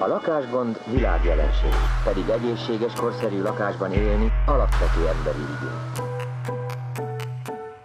[0.00, 1.74] A lakásgond világjelenség,
[2.04, 5.80] pedig egészséges, korszerű lakásban élni alapvető emberi igény.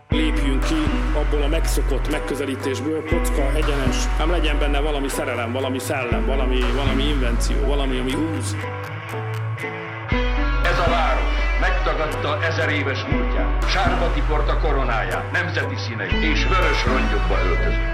[0.10, 0.76] Lépjünk ki
[1.16, 7.04] abból a megszokott megközelítésből, kocka, egyenes, ám legyen benne valami szerelem, valami szellem, valami, valami
[7.04, 8.56] invenció, valami, ami húz.
[10.64, 17.38] Ez a város megtagadta ezer éves múltját, sárba tiporta koronáját, nemzeti színeit és vörös rongyokba
[17.46, 17.94] öltözött.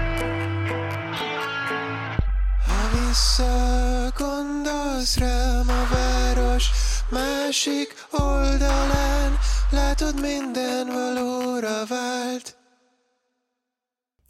[5.00, 6.70] Visszagondolsz rám a város
[7.10, 9.38] másik oldalán,
[9.70, 12.58] látod minden valóra vált.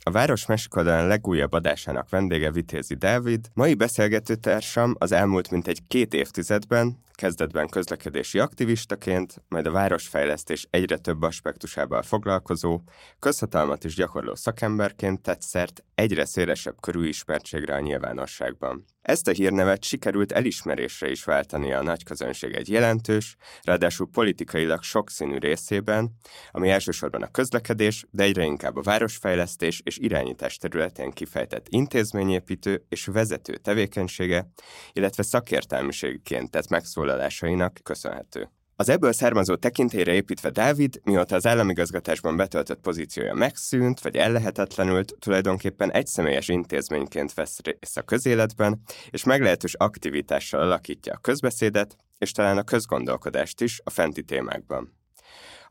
[0.02, 6.98] A Város Meskoldalán legújabb adásának vendége Vitézi Dávid, mai beszélgetőtársam az elmúlt mintegy két évtizedben,
[7.20, 12.80] kezdetben közlekedési aktivistaként, majd a városfejlesztés egyre több aspektusával foglalkozó,
[13.18, 18.84] közhatalmat is gyakorló szakemberként tett szert egyre szélesebb körű ismertségre a nyilvánosságban.
[19.02, 25.38] Ezt a hírnevet sikerült elismerésre is váltani a nagy közönség egy jelentős, ráadásul politikailag sokszínű
[25.38, 26.10] részében,
[26.50, 33.06] ami elsősorban a közlekedés, de egyre inkább a városfejlesztés és irányítás területén kifejtett intézményépítő és
[33.06, 34.50] vezető tevékenysége,
[34.92, 36.68] illetve szakértelmiségként tett
[37.10, 38.50] megszólalásainak köszönhető.
[38.76, 45.92] Az ebből származó tekintélyre építve Dávid, mióta az államigazgatásban betöltött pozíciója megszűnt, vagy ellehetetlenült, tulajdonképpen
[45.92, 48.80] egyszemélyes intézményként vesz részt a közéletben,
[49.10, 54.99] és meglehetős aktivitással alakítja a közbeszédet, és talán a közgondolkodást is a fenti témákban.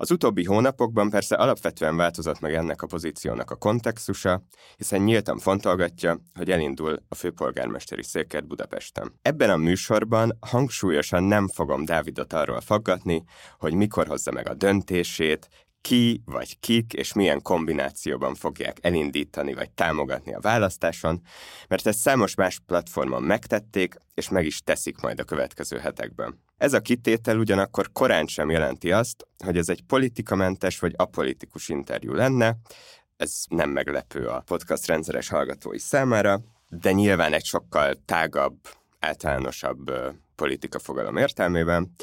[0.01, 4.41] Az utóbbi hónapokban persze alapvetően változott meg ennek a pozíciónak a kontextusa,
[4.77, 9.13] hiszen nyíltan fontolgatja, hogy elindul a főpolgármesteri széket Budapesten.
[9.21, 13.23] Ebben a műsorban hangsúlyosan nem fogom Dávidot arról faggatni,
[13.57, 15.49] hogy mikor hozza meg a döntését,
[15.81, 21.21] ki vagy kik és milyen kombinációban fogják elindítani vagy támogatni a választáson,
[21.67, 26.47] mert ezt számos más platformon megtették, és meg is teszik majd a következő hetekben.
[26.59, 32.13] Ez a kitétel ugyanakkor korán sem jelenti azt, hogy ez egy politikamentes vagy apolitikus interjú
[32.13, 32.55] lenne,
[33.17, 38.57] ez nem meglepő a podcast rendszeres hallgatói számára, de nyilván egy sokkal tágabb,
[38.99, 39.91] általánosabb
[40.35, 41.95] politika fogalom értelmében.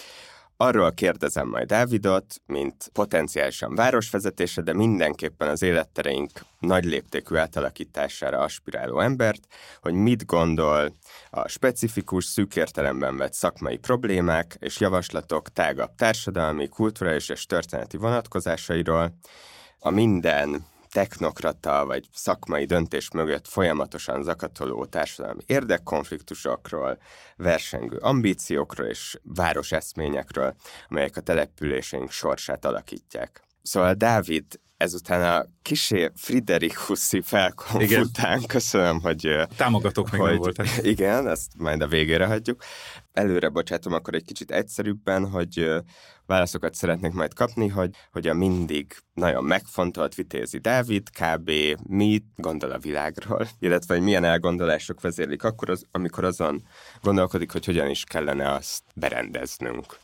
[0.57, 9.01] Arról kérdezem majd Dávidot, mint potenciálisan városvezetése, de mindenképpen az élettereink nagy léptékű átalakítására aspiráló
[9.01, 9.47] embert,
[9.81, 10.97] hogy mit gondol
[11.37, 19.19] a specifikus, szűk értelemben vett szakmai problémák és javaslatok tágabb társadalmi, kulturális és történeti vonatkozásairól,
[19.79, 26.99] a minden technokrata vagy szakmai döntés mögött folyamatosan zakatoló társadalmi érdekkonfliktusokról,
[27.37, 30.55] versengő ambíciókról és városeszményekről,
[30.89, 33.43] amelyek a településeink sorsát alakítják.
[33.63, 34.45] Szóval Dávid
[34.77, 38.01] ezután a kisé Fridericuszi felkom igen.
[38.01, 39.37] után, köszönöm, hogy...
[39.57, 40.67] Támogatók meg hogy, voltak.
[40.83, 42.63] Igen, ezt majd a végére hagyjuk.
[43.13, 45.71] Előre bocsátom akkor egy kicsit egyszerűbben, hogy
[46.27, 51.51] válaszokat szeretnék majd kapni, hogy, hogy a mindig nagyon megfontolt Vitézi Dávid kb.
[51.83, 56.63] mit gondol a világról, illetve hogy milyen elgondolások vezérlik akkor, az, amikor azon
[57.03, 59.97] gondolkodik, hogy hogyan is kellene azt berendeznünk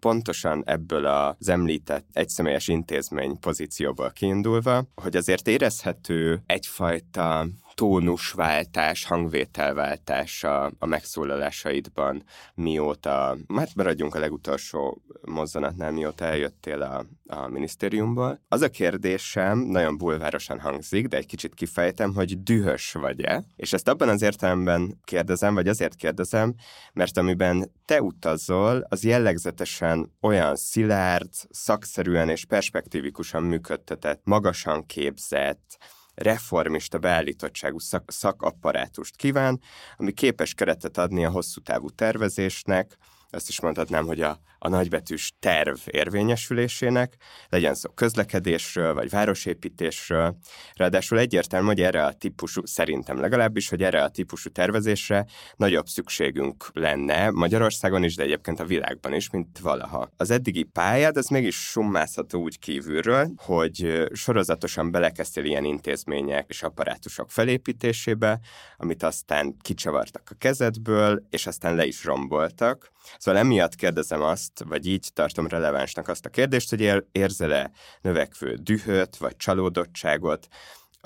[0.00, 7.46] pontosan ebből az említett egyszemélyes intézmény pozícióból kiindulva, hogy azért érezhető egyfajta
[7.76, 12.22] tónusváltás, hangvételváltás a, a megszólalásaidban,
[12.54, 18.40] mióta, hát maradjunk a legutolsó mozzanatnál, mióta eljöttél a, a minisztériumból.
[18.48, 23.44] Az a kérdésem nagyon bulvárosan hangzik, de egy kicsit kifejtem, hogy dühös vagy-e?
[23.56, 26.54] És ezt abban az értelemben kérdezem, vagy azért kérdezem,
[26.92, 35.78] mert amiben te utazol, az jellegzetesen olyan szilárd, szakszerűen és perspektívikusan működtetett, magasan képzett,
[36.14, 39.60] reformista beállítottságú szak, szakapparátust kíván,
[39.96, 42.96] ami képes keretet adni a hosszú távú tervezésnek,
[43.30, 47.14] azt is mondhatnám, hogy a, a nagybetűs terv érvényesülésének,
[47.48, 50.36] legyen szó közlekedésről, vagy városépítésről.
[50.74, 56.64] Ráadásul egyértelmű, hogy erre a típusú, szerintem legalábbis, hogy erre a típusú tervezésre nagyobb szükségünk
[56.72, 60.10] lenne Magyarországon is, de egyébként a világban is, mint valaha.
[60.16, 67.30] Az eddigi pályád, az mégis summázható úgy kívülről, hogy sorozatosan belekezdtél ilyen intézmények és apparátusok
[67.30, 68.40] felépítésébe,
[68.76, 72.94] amit aztán kicsavartak a kezedből, és aztán le is romboltak.
[73.18, 77.70] Szóval emiatt kérdezem azt, vagy így tartom relevánsnak azt a kérdést, hogy érzel-e
[78.00, 80.48] növekvő dühöt, vagy csalódottságot,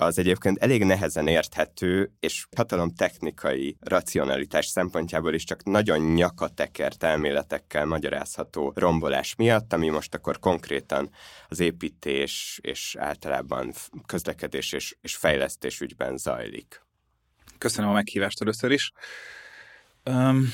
[0.01, 7.85] az egyébként elég nehezen érthető, és hatalom technikai racionalitás szempontjából is csak nagyon nyakatekert elméletekkel
[7.85, 11.09] magyarázható rombolás miatt, ami most akkor konkrétan
[11.47, 13.73] az építés és általában
[14.05, 16.81] közlekedés és, és fejlesztés ügyben zajlik.
[17.57, 18.91] Köszönöm a meghívást először is.
[20.05, 20.49] Um,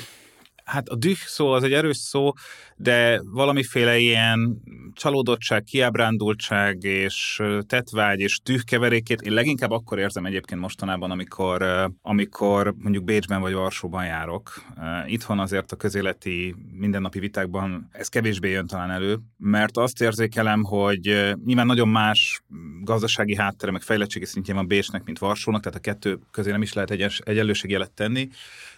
[0.68, 2.32] hát a düh szó az egy erős szó,
[2.76, 4.62] de valamiféle ilyen
[4.94, 13.04] csalódottság, kiábrándultság és tetvágy és tűhkeverékét én leginkább akkor érzem egyébként mostanában, amikor, amikor mondjuk
[13.04, 14.62] Bécsben vagy Varsóban járok.
[15.06, 21.34] Itthon azért a közéleti mindennapi vitákban ez kevésbé jön talán elő, mert azt érzékelem, hogy
[21.46, 22.42] nyilván nagyon más
[22.82, 26.74] gazdasági háttere, meg fejlettségi szintjén van Bécsnek, mint Varsónak, tehát a kettő közé nem is
[26.74, 28.30] lehet egy egyenlőségjelet tenni,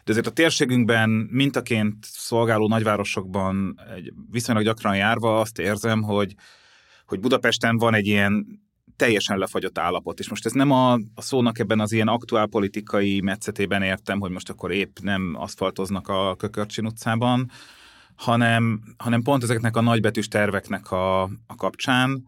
[0.10, 6.36] de azért a térségünkben mintaként szolgáló nagyvárosokban egy viszonylag gyakran járva azt érzem, hogy,
[7.06, 8.62] hogy Budapesten van egy ilyen
[8.96, 10.20] teljesen lefagyott állapot.
[10.20, 14.32] És most ez nem a, a szónak ebben az ilyen aktuál politikai metszetében értem, hogy
[14.32, 17.52] most akkor épp nem aszfaltoznak a Kökörcsin utcában,
[18.16, 22.28] hanem, hanem pont ezeknek a nagybetűs terveknek a, a kapcsán,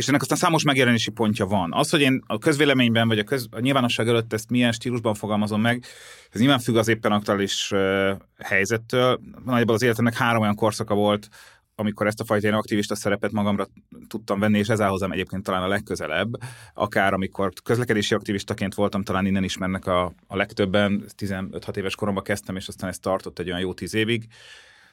[0.00, 1.72] és ennek aztán számos megjelenési pontja van.
[1.72, 5.60] Az, hogy én a közvéleményben, vagy a, köz, a nyilvánosság előtt ezt milyen stílusban fogalmazom
[5.60, 5.84] meg,
[6.30, 9.20] ez nyilván függ az éppen aktuális uh, helyzettől.
[9.44, 11.28] Nagyjából az életemnek három olyan korszaka volt,
[11.74, 13.68] amikor ezt a fajta ilyen aktivista szerepet magamra
[14.08, 16.30] tudtam venni, és ez áll egyébként talán a legközelebb,
[16.74, 22.56] akár amikor közlekedési aktivistaként voltam, talán innen ismernek a, a legtöbben, 15-6 éves koromban kezdtem,
[22.56, 24.26] és aztán ez tartott egy olyan jó tíz évig.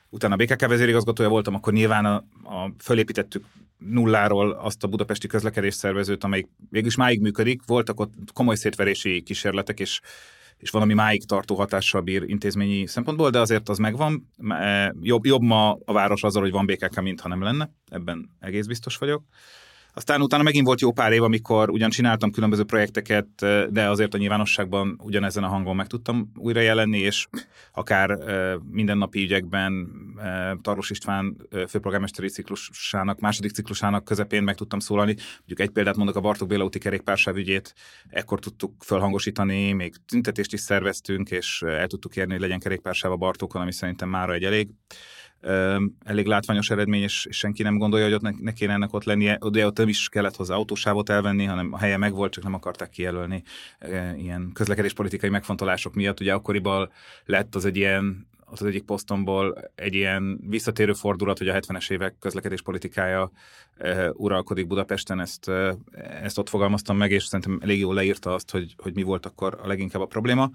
[0.09, 3.45] Utána a BKK vezérigazgatója voltam, akkor nyilván a, a fölépítettük
[3.77, 7.61] nulláról azt a budapesti közlekedés szervezőt, amelyik végülis máig működik.
[7.65, 9.99] Voltak ott komoly szétverési kísérletek, és
[10.57, 14.29] és valami máig tartó hatással bír intézményi szempontból, de azért az megvan.
[14.49, 17.69] E, jobb, jobb ma a város azzal, hogy van BKK, mint ha nem lenne.
[17.89, 19.23] Ebben egész biztos vagyok.
[19.93, 23.27] Aztán utána megint volt jó pár év, amikor ugyan csináltam különböző projekteket,
[23.69, 27.27] de azért a nyilvánosságban ugyanezen a hangon meg tudtam újra jelenni, és
[27.71, 28.17] akár
[28.71, 29.89] mindennapi ügyekben
[30.61, 31.37] Taros István
[31.67, 35.15] főpolgármesteri ciklusának, második ciklusának közepén meg tudtam szólalni.
[35.37, 37.73] Mondjuk egy példát mondok, a Bartók Béla úti kerékpársáv ügyét,
[38.09, 43.17] ekkor tudtuk fölhangosítani, még tüntetést is szerveztünk, és el tudtuk érni, hogy legyen kerékpársáv a
[43.17, 44.69] Bartókon, ami szerintem mára egy elég
[46.03, 49.37] elég látványos eredmény, és senki nem gondolja, hogy ott ne, ne kéne ennek ott lennie.
[49.51, 52.89] De ott nem is kellett hozzá autósávot elvenni, hanem a helye megvolt, csak nem akarták
[52.89, 53.43] kijelölni
[54.17, 56.19] ilyen közlekedéspolitikai megfontolások miatt.
[56.19, 56.91] Ugye akkoriban
[57.25, 62.15] lett az egy ilyen az egyik posztomból egy ilyen visszatérő fordulat, hogy a 70-es évek
[62.19, 63.31] közlekedéspolitikája
[63.77, 65.75] e, uralkodik Budapesten, ezt, e,
[66.21, 69.59] ezt ott fogalmaztam meg, és szerintem elég jól leírta azt, hogy, hogy mi volt akkor
[69.63, 70.51] a leginkább a probléma.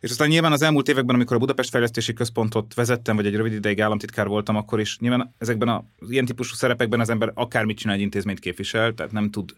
[0.00, 3.52] És aztán nyilván az elmúlt években, amikor a Budapest Fejlesztési Központot vezettem, vagy egy rövid
[3.52, 7.94] ideig államtitkár voltam, akkor is nyilván ezekben az ilyen típusú szerepekben az ember akármit csinál,
[7.94, 9.54] egy intézményt képvisel, tehát nem tud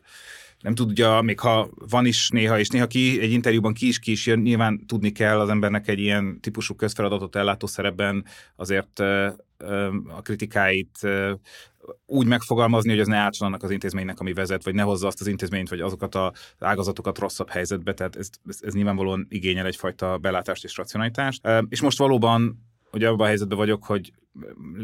[0.61, 4.11] nem tudja, még ha van is néha, és néha ki egy interjúban ki is ki
[4.11, 8.25] is jön, nyilván tudni kell az embernek egy ilyen típusú közfeladatot ellátó szerepben
[8.57, 8.99] azért
[10.09, 11.09] a kritikáit
[12.07, 15.21] úgy megfogalmazni, hogy az ne átson annak az intézménynek, ami vezet, vagy ne hozza azt
[15.21, 20.19] az intézményt, vagy azokat az ágazatokat rosszabb helyzetbe, tehát ez, ez, ez nyilvánvalóan igényel egyfajta
[20.19, 21.49] belátást és racionalitást.
[21.69, 24.13] És most valóban ugye abban a helyzetben vagyok, hogy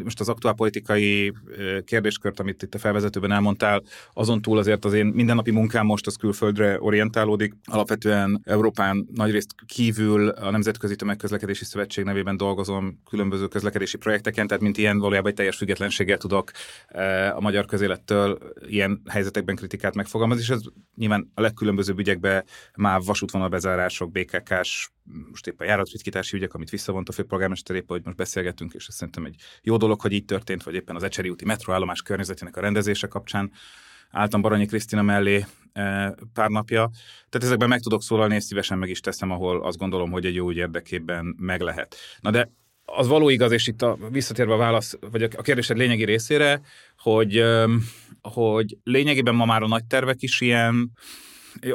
[0.04, 1.32] most az aktuálpolitikai
[1.84, 3.82] kérdéskört, amit itt a felvezetőben elmondtál,
[4.12, 7.54] azon túl azért az én mindennapi munkám most az külföldre orientálódik.
[7.64, 14.78] Alapvetően Európán nagyrészt kívül a Nemzetközi Tömegközlekedési Szövetség nevében dolgozom különböző közlekedési projekteken, tehát mint
[14.78, 16.50] ilyen valójában egy teljes függetlenséggel tudok
[17.34, 20.60] a magyar közélettől ilyen helyzetekben kritikát megfogalmazni, és ez
[20.94, 22.44] nyilván a legkülönbözőbb ügyekben
[22.76, 24.90] már vasútvonal bezárások, BKK-s,
[25.30, 29.24] most éppen járatritkítási ügyek, amit visszavont a főpolgármester épp, hogy most beszélgetünk, és ez szerintem
[29.24, 33.06] egy jó dolog, hogy így történt, vagy éppen az Ecseri úti metroállomás környezetének a rendezése
[33.06, 33.52] kapcsán
[34.10, 36.90] álltam Baranyi Krisztina mellé e, pár napja.
[37.28, 40.34] Tehát ezekben meg tudok szólalni, és szívesen meg is teszem, ahol azt gondolom, hogy egy
[40.34, 41.96] jó ügy érdekében meg lehet.
[42.20, 42.50] Na de
[42.84, 46.60] az való igaz, és itt a, visszatérve a válasz, vagy a kérdésed lényegi részére,
[46.98, 47.44] hogy,
[48.22, 50.92] hogy lényegében ma már a nagy tervek is ilyen,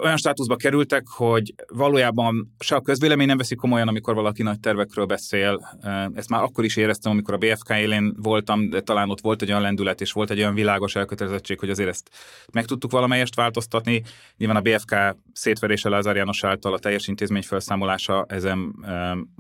[0.02, 5.06] olyan státuszba kerültek, hogy valójában se a közvélemény nem veszik komolyan, amikor valaki nagy tervekről
[5.06, 5.78] beszél.
[6.14, 9.50] Ezt már akkor is éreztem, amikor a BFK élén voltam, de talán ott volt egy
[9.50, 12.10] olyan lendület, és volt egy olyan világos elkötelezettség, hogy azért ezt
[12.52, 14.04] meg tudtuk valamelyest változtatni.
[14.38, 14.96] Nyilván a BFK
[15.34, 18.76] szétverése Lázár János által a teljes intézmény felszámolása ezen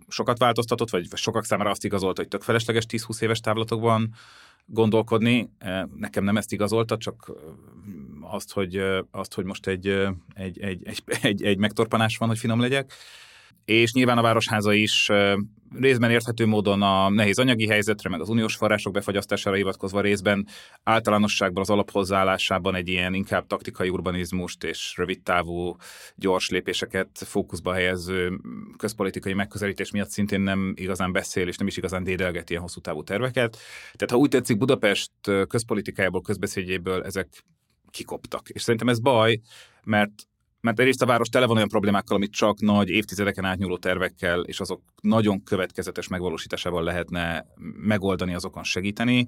[0.07, 4.13] sokat változtatott, vagy sokak számára azt igazolt, hogy tök felesleges 10-20 éves távlatokban
[4.65, 5.49] gondolkodni.
[5.95, 7.31] Nekem nem ezt igazolta, csak
[8.31, 9.87] azt, hogy, azt, hogy most egy,
[10.33, 12.93] egy, egy, egy, egy, egy megtorpanás van, hogy finom legyek.
[13.65, 15.09] És nyilván a Városháza is
[15.79, 20.47] részben érthető módon a nehéz anyagi helyzetre, meg az uniós források befagyasztására hivatkozva részben
[20.83, 25.75] általánosságban az alaphozzáállásában egy ilyen inkább taktikai urbanizmust és rövidtávú
[26.15, 28.39] gyors lépéseket fókuszba helyező
[28.77, 33.03] közpolitikai megközelítés miatt szintén nem igazán beszél, és nem is igazán dédelget ilyen hosszú távú
[33.03, 33.57] terveket.
[33.93, 35.11] Tehát ha úgy tetszik, Budapest
[35.47, 37.43] közpolitikájából, közbeszédjéből ezek
[37.91, 38.49] kikoptak.
[38.49, 39.39] És szerintem ez baj,
[39.83, 40.11] mert
[40.61, 44.59] mert egyrészt a város tele van olyan problémákkal, amit csak nagy évtizedeken átnyúló tervekkel, és
[44.59, 47.45] azok nagyon következetes megvalósításával lehetne
[47.77, 49.27] megoldani, azokon segíteni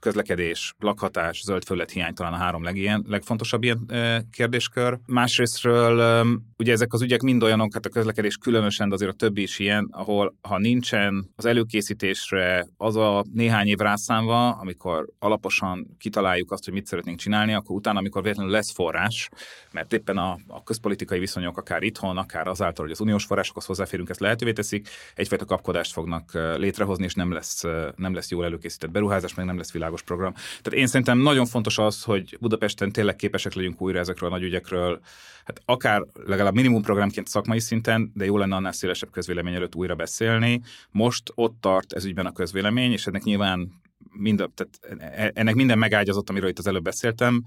[0.00, 4.98] közlekedés, lakhatás, zöld hiány talán a három legilyen, legfontosabb ilyen e, kérdéskör.
[5.06, 6.24] Másrésztről
[6.60, 9.58] ugye ezek az ügyek mind olyanok, hát a közlekedés különösen, de azért a többi is
[9.58, 16.64] ilyen, ahol ha nincsen az előkészítésre az a néhány év rászámva, amikor alaposan kitaláljuk azt,
[16.64, 19.28] hogy mit szeretnénk csinálni, akkor utána, amikor véletlenül lesz forrás,
[19.72, 24.08] mert éppen a, a közpolitikai viszonyok akár itthon, akár azáltal, hogy az uniós forrásokhoz hozzáférünk,
[24.08, 27.62] ezt lehetővé teszik, egyfajta kapkodást fognak létrehozni, és nem lesz,
[27.96, 30.32] nem lesz jól előkészített beruházás, meg nem lesz világ világos program.
[30.32, 34.42] Tehát én szerintem nagyon fontos az, hogy Budapesten tényleg képesek legyünk újra ezekről a nagy
[34.42, 35.00] ügyekről,
[35.44, 39.94] hát akár legalább minimum programként szakmai szinten, de jó lenne annál szélesebb közvélemény előtt újra
[39.94, 40.60] beszélni.
[40.90, 43.80] Most ott tart ez ügyben a közvélemény, és ennek nyilván
[44.12, 47.44] mind, tehát e, ennek minden megágyazott, amiről itt az előbb beszéltem,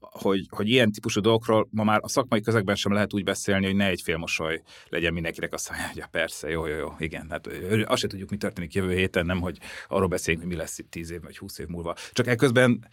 [0.00, 3.74] hogy, hogy ilyen típusú dolgokról ma már a szakmai közegben sem lehet úgy beszélni, hogy
[3.76, 7.26] ne egy félmosoly legyen mindenkinek azt mondja, hogy ja, persze, jó, jó, jó, igen.
[7.30, 7.48] Hát
[7.84, 10.90] azt se tudjuk, mi történik jövő héten, nem, hogy arról beszéljünk, hogy mi lesz itt
[10.90, 11.94] 10 év vagy 20 év múlva.
[12.12, 12.88] Csak ekközben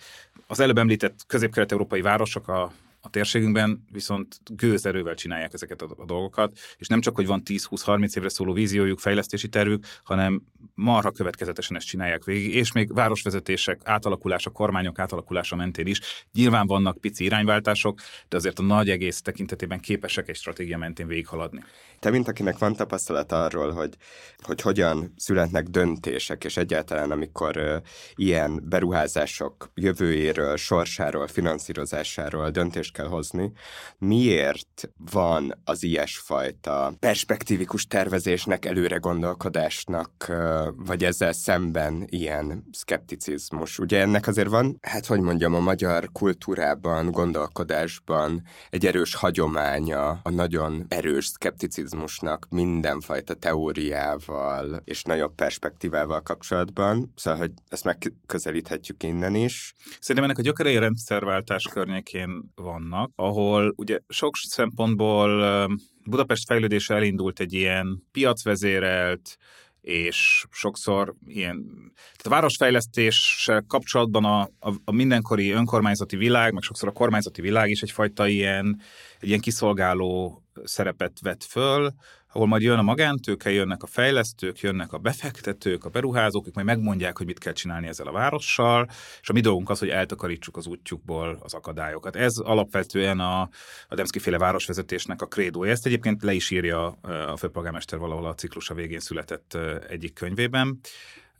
[0.48, 2.72] az előbb említett közép-kelet-európai városok, a,
[3.02, 8.18] a térségünkben viszont gőzerővel csinálják ezeket a, a dolgokat, és nem csak, hogy van 10-20-30
[8.18, 10.42] évre szóló víziójuk, fejlesztési tervük, hanem
[10.74, 16.00] marha következetesen ezt csinálják végig, és még városvezetések átalakulása, kormányok átalakulása mentén is.
[16.34, 21.64] Nyilván vannak pici irányváltások, de azért a nagy egész tekintetében képesek egy stratégia mentén végighaladni.
[22.00, 23.96] Te, mint akinek van tapasztalat arról, hogy,
[24.38, 27.76] hogy hogyan születnek döntések, és egyáltalán amikor uh,
[28.16, 32.50] ilyen beruházások jövőjéről, sorsáról, finanszírozásáról
[32.92, 33.52] döntést kell hozni,
[33.98, 40.32] miért van az ilyesfajta perspektívikus tervezésnek, előre gondolkodásnak,
[40.76, 43.80] vagy ezzel szemben ilyen szkepticizmus?
[43.80, 50.30] Ugye ennek azért van, hát hogy mondjam, a magyar kultúrában, gondolkodásban egy erős hagyománya, a
[50.30, 59.36] nagyon erős szkepticizmus marxizmusnak mindenfajta teóriával és nagyobb perspektívával kapcsolatban, szóval, hogy ezt megközelíthetjük innen
[59.36, 59.74] is.
[60.00, 62.52] Szerintem ennek a gyökerei rendszerváltás környékén
[62.90, 65.68] vannak, ahol ugye sok szempontból
[66.04, 69.38] Budapest fejlődése elindult egy ilyen piacvezérelt,
[69.82, 76.90] és sokszor ilyen, tehát a városfejlesztéssel kapcsolatban a, a, a mindenkori önkormányzati világ, meg sokszor
[76.90, 78.82] a kormányzati világ is egyfajta ilyen,
[79.20, 81.94] egy ilyen kiszolgáló szerepet vett föl,
[82.32, 86.68] ahol majd jön a magántőke, jönnek a fejlesztők, jönnek a befektetők, a beruházók, ők majd
[86.68, 88.88] megmondják, hogy mit kell csinálni ezzel a várossal,
[89.22, 92.16] és a mi dolgunk az, hogy eltakarítsuk az útjukból az akadályokat.
[92.16, 93.42] Ez alapvetően a,
[93.88, 95.72] a Demszki féle városvezetésnek a krédója.
[95.72, 96.86] Ezt egyébként le is írja
[97.28, 99.58] a főpolgármester valahol a ciklusa végén született
[99.90, 100.80] egyik könyvében.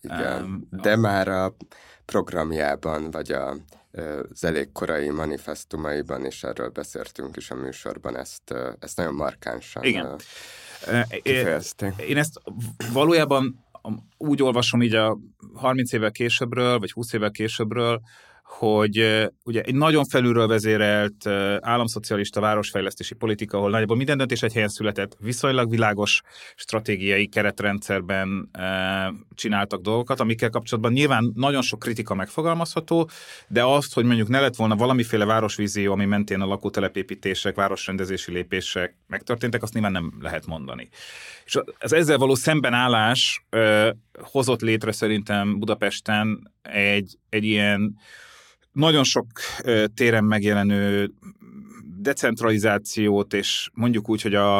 [0.02, 1.56] Igen, de már a
[2.06, 3.56] programjában, vagy a
[4.32, 10.20] az elég korai manifestumaiban is erről beszéltünk is a műsorban, ezt, ezt nagyon markánsan Igen.
[11.22, 11.94] Kifejezték.
[12.08, 12.42] Én ezt
[12.94, 13.66] valójában
[14.18, 15.18] úgy olvasom így a
[15.54, 18.02] 30 évvel későbbről, vagy 20 évvel későbbről,
[18.52, 21.28] hogy ugye egy nagyon felülről vezérelt
[21.60, 26.22] államszocialista városfejlesztési politika, ahol nagyjából minden döntés egy helyen született, viszonylag világos
[26.56, 28.50] stratégiai keretrendszerben
[29.36, 33.10] csináltak dolgokat, amikkel kapcsolatban nyilván nagyon sok kritika megfogalmazható,
[33.48, 38.96] de azt, hogy mondjuk ne lett volna valamiféle városvízió, ami mentén a lakótelepépítések, városrendezési lépések
[39.08, 40.90] megtörténtek, azt nyilván nem lehet mondani.
[41.46, 43.46] És az ezzel való szembenállás
[44.14, 47.96] hozott létre szerintem Budapesten egy, egy ilyen
[48.72, 49.26] nagyon sok
[49.94, 51.12] téren megjelenő
[51.98, 54.58] decentralizációt, és mondjuk úgy, hogy a,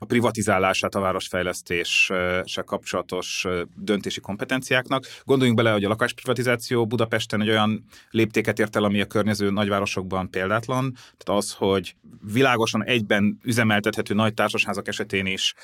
[0.00, 5.04] a privatizálását a városfejlesztéssel kapcsolatos döntési kompetenciáknak.
[5.24, 10.30] Gondoljunk bele, hogy a lakásprivatizáció Budapesten egy olyan léptéket ért el, ami a környező nagyvárosokban
[10.30, 10.92] példátlan.
[10.92, 11.96] Tehát az, hogy
[12.32, 15.54] világosan egyben üzemeltethető nagy társasházak esetén is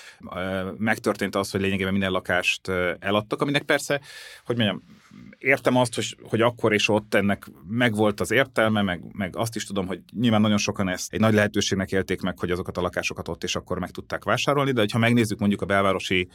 [0.76, 4.00] megtörtént az, hogy lényegében minden lakást eladtak, aminek persze,
[4.44, 4.82] hogy mondjam,
[5.38, 9.64] értem azt, hogy, hogy akkor és ott ennek megvolt az értelme, meg, meg azt is
[9.64, 13.28] tudom, hogy nyilván nagyon sokan ezt egy nagy lehetőségnek élték meg, hogy azokat a lakásokat
[13.28, 16.28] ott és akkor meg tudták vásárolni, de ha megnézzük mondjuk a belvárosi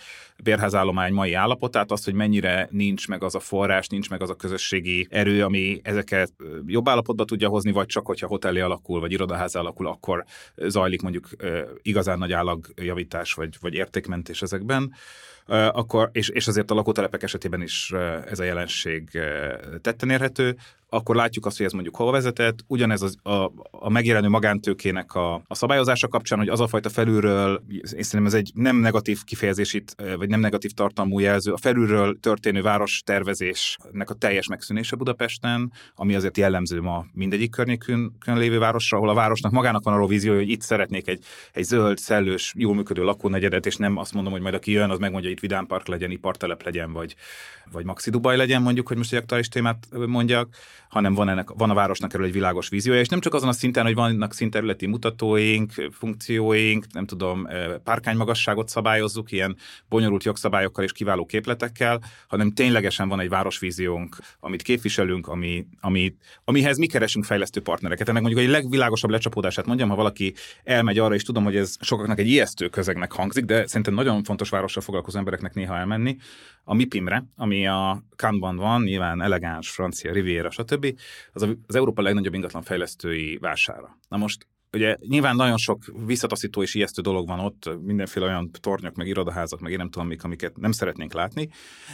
[0.44, 4.36] bérházállomány mai állapotát, azt, hogy mennyire nincs meg az a forrás, nincs meg az a
[4.36, 6.34] közösségi erő, ami ezeket
[6.66, 11.30] jobb állapotba tudja hozni, vagy csak hogyha hotelli alakul, vagy irodaház alakul, akkor zajlik mondjuk
[11.82, 14.94] igazán nagy állagjavítás, vagy, vagy értékmentés ezekben
[15.50, 17.92] akkor, és, és azért a lakótelepek esetében is
[18.30, 19.10] ez a jelenség
[19.82, 20.56] tetten érhető,
[20.90, 22.60] akkor látjuk azt, hogy ez mondjuk hova vezetett.
[22.68, 27.64] Ugyanez az, a, a megjelenő magántőkének a, a szabályozása kapcsán, hogy az a fajta felülről,
[27.70, 32.62] én szerintem ez egy nem negatív kifejezésít, vagy nem negatív tartalmú jelző, a felülről történő
[32.62, 39.10] város tervezésnek a teljes megszűnése Budapesten, ami azért jellemző ma mindegyik környékön lévő városra, ahol
[39.10, 43.04] a városnak magának van arról vízió, hogy itt szeretnék egy, egy zöld, szellős, jól működő
[43.04, 46.12] lakónegyedet, és nem azt mondom, hogy majd aki jön, az megmondja, hogy itt vidámpark legyen,
[46.12, 47.16] ipartelep legyen, vagy,
[47.72, 50.56] vagy Maxi Dubaj legyen, mondjuk, hogy most egy aktuális témát mondjak,
[50.90, 53.52] hanem van, ennek, van a városnak erről egy világos víziója, és nem csak azon a
[53.52, 57.48] szinten, hogy vannak szinterületi mutatóink, funkcióink, nem tudom,
[57.84, 59.56] párkánymagasságot szabályozzuk, ilyen
[59.90, 66.78] bonyolult jogszabályokkal és kiváló képletekkel, hanem ténylegesen van egy városvíziónk, amit képviselünk, ami, ami, amihez
[66.78, 68.10] mi keresünk fejlesztő partnereket.
[68.10, 72.20] Ennek mondjuk egy legvilágosabb lecsapódását mondjam, ha valaki elmegy arra, és tudom, hogy ez sokaknak
[72.20, 76.18] egy ijesztő közegnek hangzik, de szerintem nagyon fontos várossal foglalkozó embereknek néha elmenni,
[76.70, 81.00] a MIPIM-re, ami a Cannes-ban van, nyilván elegáns, francia, Riviera, stb.,
[81.34, 83.98] az az Európa legnagyobb ingatlan fejlesztői vására.
[84.10, 88.96] Na most ugye nyilván nagyon sok visszataszító és ijesztő dolog van ott, mindenféle olyan tornyok,
[88.96, 91.50] meg irodaházak, meg én nem tudom mik, amiket nem szeretnénk látni,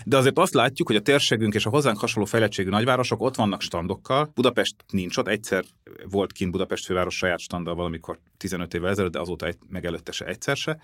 [0.05, 3.62] de azért azt látjuk, hogy a térségünk és a hozzánk hasonló fejlettségű nagyvárosok ott vannak
[3.62, 5.63] standokkal, Budapest nincs ott, egyszer
[6.10, 10.12] volt kint Budapest főváros saját standal valamikor 15 évvel ezelőtt, de azóta egy, meg előtte
[10.12, 10.79] se egyszer se,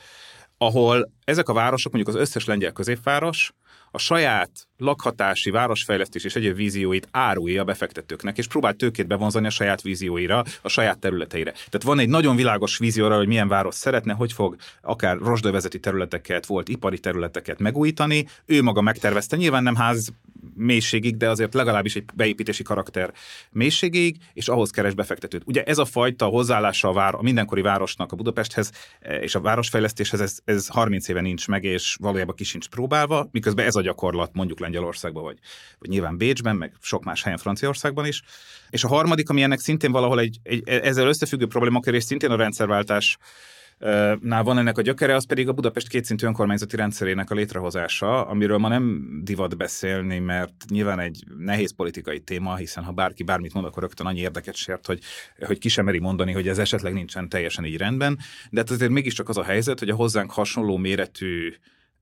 [0.58, 3.54] ahol ezek a városok, mondjuk az összes lengyel középváros,
[3.92, 9.50] a saját lakhatási, városfejlesztés és egyéb vízióit árulja a befektetőknek, és próbál tőkét bevonzani a
[9.50, 11.52] saját vízióira, a saját területeire.
[11.52, 16.46] Tehát van egy nagyon világos vízióra, hogy milyen város szeretne, hogy fog akár rozsdövezeti területeket,
[16.46, 18.28] volt ipari területeket megújítani.
[18.46, 20.14] Ő maga megtervezte, nyilván nem ház
[20.56, 23.14] mélységig, de azért legalábbis egy beépítési karakter
[23.52, 25.44] mélységig, és ahhoz keres befektetőt.
[25.46, 29.42] Ugye ez a fajta hozzáállása a, vár, a mindenkori városnak a Budapesthez eh, és a
[29.42, 33.82] városfejlesztéshez, ez, ez 30 éve nincs meg, és valójában ki sincs próbálva, miközben ez a
[33.82, 35.38] gyakorlat mondjuk Lengyelországban, vagy,
[35.80, 38.22] vagy nyilván Bécsben, meg sok más helyen Franciaországban is.
[38.70, 42.36] És a harmadik, ami ennek szintén valahol egy, egy ezzel összefüggő problémakör, és szintén a
[42.36, 43.18] rendszerváltás
[44.22, 48.58] nál van ennek a gyökere, az pedig a Budapest kétszintű önkormányzati rendszerének a létrehozása, amiről
[48.58, 53.66] ma nem divat beszélni, mert nyilván egy nehéz politikai téma, hiszen ha bárki bármit mond,
[53.66, 55.01] akkor rögtön annyi érdeket sért, hogy,
[55.40, 58.18] hogy ki sem meri mondani, hogy ez esetleg nincsen teljesen így rendben.
[58.50, 61.54] De hát azért mégiscsak az a helyzet, hogy a hozzánk hasonló méretű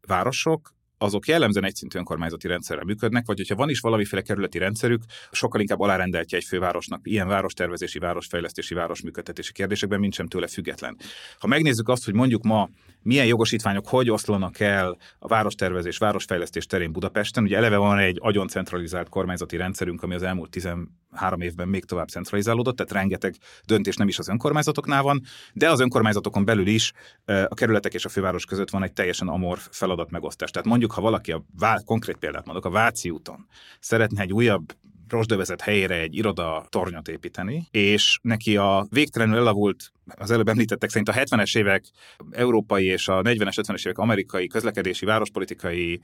[0.07, 5.61] városok azok jellemzően egyszintű önkormányzati rendszerrel működnek, vagy hogyha van is valamiféle kerületi rendszerük, sokkal
[5.61, 10.97] inkább alárendeltje egy fővárosnak ilyen várostervezési, városfejlesztési, városműködtetési kérdésekben, mint sem tőle független.
[11.39, 12.69] Ha megnézzük azt, hogy mondjuk ma
[13.01, 18.47] milyen jogosítványok hogy oszlanak el a várostervezés, városfejlesztés terén Budapesten, ugye eleve van egy agyon
[18.47, 23.35] centralizált kormányzati rendszerünk, ami az elmúlt 13 évben még tovább centralizálódott, tehát rengeteg
[23.65, 25.21] döntés nem is az önkormányzatoknál van,
[25.53, 26.91] de az önkormányzatokon belül is
[27.25, 30.51] a kerületek és a főváros között van egy teljesen amorf feladat megosztás.
[30.51, 33.47] Tehát mondjuk, ha valaki a vá- konkrét példát mondok, a Váci úton
[33.79, 34.73] szeretne egy újabb
[35.09, 41.09] rozsdövezet helyére egy iroda tornyot építeni, és neki a végtelenül elavult, az előbb említettek szerint
[41.09, 41.83] a 70-es évek
[42.31, 45.99] európai és a 40-es, 50-es évek amerikai közlekedési, várospolitikai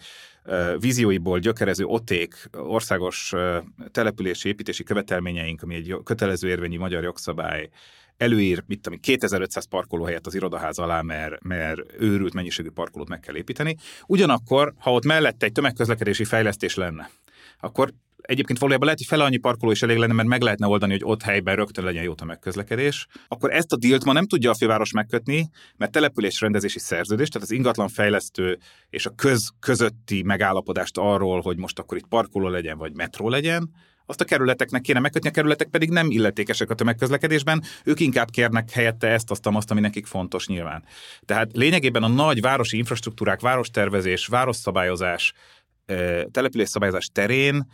[0.46, 3.58] uh, vízióiból gyökerező oték országos uh,
[3.92, 7.70] települési építési követelményeink, ami egy kötelező érvényi magyar jogszabály,
[8.18, 13.36] előír, mit tudom, 2500 parkolóhelyet az irodaház alá, mert, mert őrült mennyiségű parkolót meg kell
[13.36, 13.76] építeni.
[14.08, 17.10] Ugyanakkor, ha ott mellette egy tömegközlekedési fejlesztés lenne,
[17.60, 17.94] akkor
[18.26, 21.04] egyébként valójában lehet, hogy fele annyi parkoló is elég lenne, mert meg lehetne oldani, hogy
[21.04, 23.08] ott helyben rögtön legyen jó tömegközlekedés.
[23.28, 27.48] Akkor ezt a dílt ma nem tudja a főváros megkötni, mert település rendezési szerződés, tehát
[27.48, 28.58] az ingatlan fejlesztő
[28.90, 33.70] és a köz közötti megállapodást arról, hogy most akkor itt parkoló legyen, vagy metró legyen,
[34.06, 38.72] azt a kerületeknek kéne megkötni, a kerületek pedig nem illetékesek a tömegközlekedésben, ők inkább kérnek
[38.72, 40.84] helyette ezt, azt, azt, ami nekik fontos nyilván.
[41.26, 45.34] Tehát lényegében a nagy városi infrastruktúrák, várostervezés, városszabályozás,
[46.32, 47.68] településszabályozás terén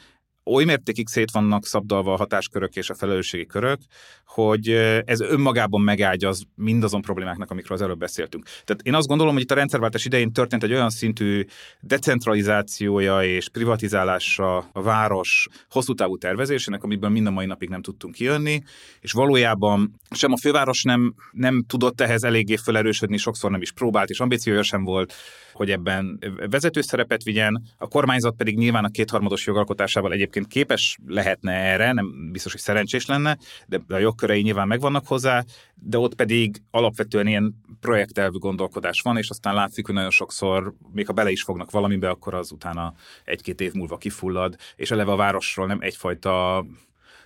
[0.45, 3.79] oly mértékig szét vannak szabdalva a hatáskörök és a felelősségi körök,
[4.25, 4.69] hogy
[5.05, 8.43] ez önmagában megágyaz mindazon problémáknak, amikről az előbb beszéltünk.
[8.43, 11.45] Tehát én azt gondolom, hogy itt a rendszerváltás idején történt egy olyan szintű
[11.79, 18.13] decentralizációja és privatizálása a város hosszú távú tervezésének, amiből mind a mai napig nem tudtunk
[18.13, 18.61] kijönni,
[18.99, 24.09] és valójában sem a főváros nem, nem tudott ehhez eléggé felerősödni, sokszor nem is próbált,
[24.09, 25.13] és ambíciója sem volt,
[25.53, 31.53] hogy ebben vezető szerepet vigyen, a kormányzat pedig nyilván a kétharmados jogalkotásával egyébként képes lehetne
[31.53, 35.43] erre, nem biztos, hogy szerencsés lenne, de a jogkörei nyilván megvannak hozzá,
[35.75, 41.05] de ott pedig alapvetően ilyen projektelvű gondolkodás van, és aztán látszik, hogy nagyon sokszor, még
[41.05, 45.15] ha bele is fognak valamibe, akkor az utána egy-két év múlva kifullad, és eleve a
[45.15, 46.65] városról nem egyfajta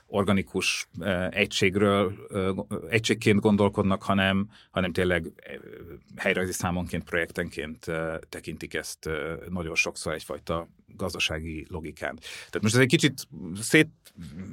[0.07, 0.87] organikus
[1.29, 2.13] egységről,
[2.89, 5.31] egységként gondolkodnak, hanem, hanem tényleg
[6.15, 7.85] helyrajzi számonként, projektenként
[8.29, 9.09] tekintik ezt
[9.49, 12.15] nagyon sokszor egyfajta gazdasági logikán.
[12.15, 13.27] Tehát most ez egy kicsit
[13.61, 13.89] szét,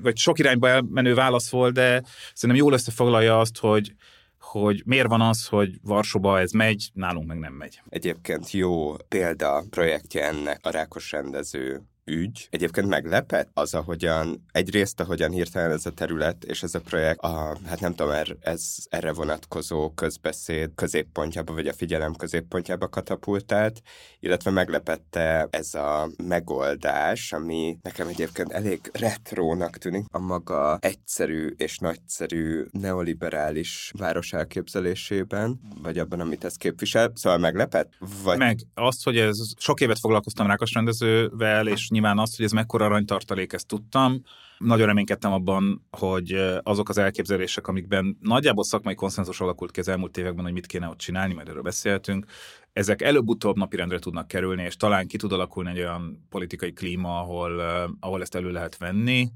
[0.03, 2.03] vagy sok irányba elmenő válasz volt, de
[2.35, 3.95] szerintem jól összefoglalja azt, hogy
[4.38, 7.83] hogy miért van az, hogy Varsóba ez megy, nálunk meg nem megy.
[7.88, 12.49] Egyébként jó példa projektje ennek a rákos rendező ügy.
[12.51, 17.59] Egyébként meglepett az, ahogyan egyrészt, ahogyan hirtelen ez a terület és ez a projekt, a,
[17.67, 23.83] hát nem tudom, er, ez erre vonatkozó közbeszéd középpontjába, vagy a figyelem középpontjába katapultált,
[24.21, 31.79] illetve meglepette ez a megoldás, ami nekem egyébként elég retrónak tűnik, a maga egyszerű és
[31.79, 37.12] nagyszerű neoliberális város elképzelésében, vagy abban, amit ez képvisel.
[37.15, 37.93] Szóval meglepett?
[38.23, 38.38] Vagy...
[38.38, 42.85] Meg azt, hogy ez sok évet foglalkoztam Rákos rendezővel, és nyilván azt, hogy ez mekkora
[42.85, 44.22] aranytartalék, ezt tudtam.
[44.59, 50.16] Nagyon reménykedtem abban, hogy azok az elképzelések, amikben nagyjából szakmai konszenzus alakult ki az elmúlt
[50.16, 52.26] években, hogy mit kéne ott csinálni, majd erről beszéltünk,
[52.72, 57.61] ezek előbb-utóbb napirendre tudnak kerülni, és talán ki tud alakulni egy olyan politikai klíma, ahol,
[58.00, 59.33] ahol ezt elő lehet venni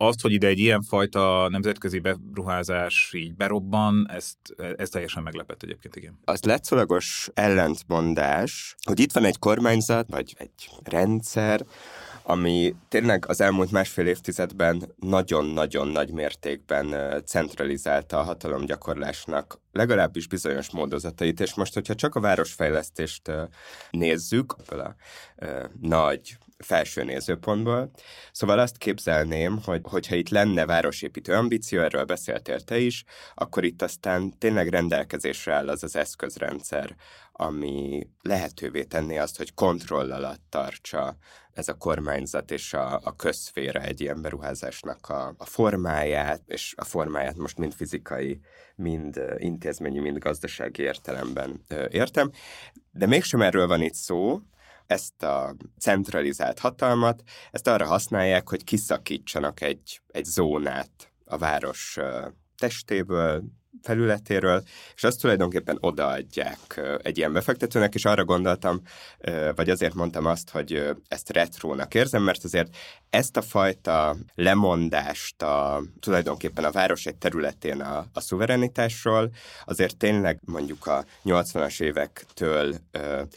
[0.00, 4.36] azt, hogy ide egy ilyenfajta nemzetközi beruházás így berobban, ezt,
[4.76, 6.18] ez teljesen meglepett egyébként, igen.
[6.24, 11.64] Az letszolagos ellentmondás, hogy itt van egy kormányzat, vagy egy rendszer,
[12.22, 21.40] ami tényleg az elmúlt másfél évtizedben nagyon-nagyon nagy mértékben centralizálta a hatalomgyakorlásnak legalábbis bizonyos módozatait,
[21.40, 23.32] és most, hogyha csak a városfejlesztést
[23.90, 24.94] nézzük, a
[25.80, 27.90] nagy felső nézőpontból.
[28.32, 33.82] Szóval azt képzelném, hogy hogyha itt lenne városépítő ambíció, erről beszéltél te is, akkor itt
[33.82, 36.96] aztán tényleg rendelkezésre áll az az eszközrendszer,
[37.32, 41.16] ami lehetővé tenni azt, hogy kontroll alatt tartsa
[41.52, 46.84] ez a kormányzat és a, a közszféra egy ilyen beruházásnak a, a formáját, és a
[46.84, 48.40] formáját most mind fizikai,
[48.74, 52.30] mind intézményi, mind gazdasági értelemben értem.
[52.90, 54.40] De mégsem erről van itt szó,
[54.88, 61.98] ezt a centralizált hatalmat, ezt arra használják, hogy kiszakítsanak egy, egy zónát a város
[62.56, 63.42] testéből,
[63.82, 64.62] felületéről,
[64.94, 68.82] és azt tulajdonképpen odaadják egy ilyen befektetőnek, és arra gondoltam,
[69.54, 72.76] vagy azért mondtam azt, hogy ezt retrónak érzem, mert azért
[73.10, 79.30] ezt a fajta lemondást a, tulajdonképpen a város egy területén a, a szuverenitásról,
[79.64, 82.74] azért tényleg mondjuk a 80-as évektől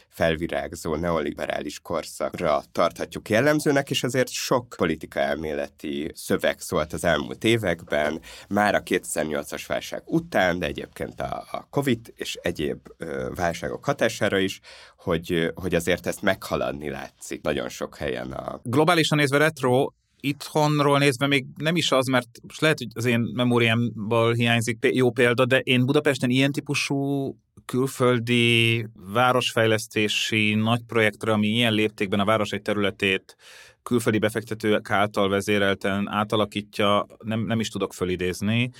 [0.08, 8.20] felvirágzó neoliberális korszakra tarthatjuk jellemzőnek, és azért sok politika elméleti szöveg szólt az elmúlt években,
[8.48, 14.38] már a 2008-as válság után, de egyébként a, a COVID és egyéb ö, válságok hatására
[14.38, 14.60] is,
[14.96, 18.32] hogy, hogy azért ezt meghaladni látszik nagyon sok helyen.
[18.32, 18.60] A...
[18.62, 19.86] Globálisan nézve retro,
[20.20, 25.10] itthonról nézve még nem is az, mert most lehet, hogy az én memóriámból hiányzik jó
[25.10, 32.50] példa, de én Budapesten ilyen típusú külföldi városfejlesztési nagy projektre, ami ilyen léptékben a város
[32.50, 33.36] egy területét
[33.82, 38.70] külföldi befektetők által vezérelten átalakítja, nem, nem is tudok fölidézni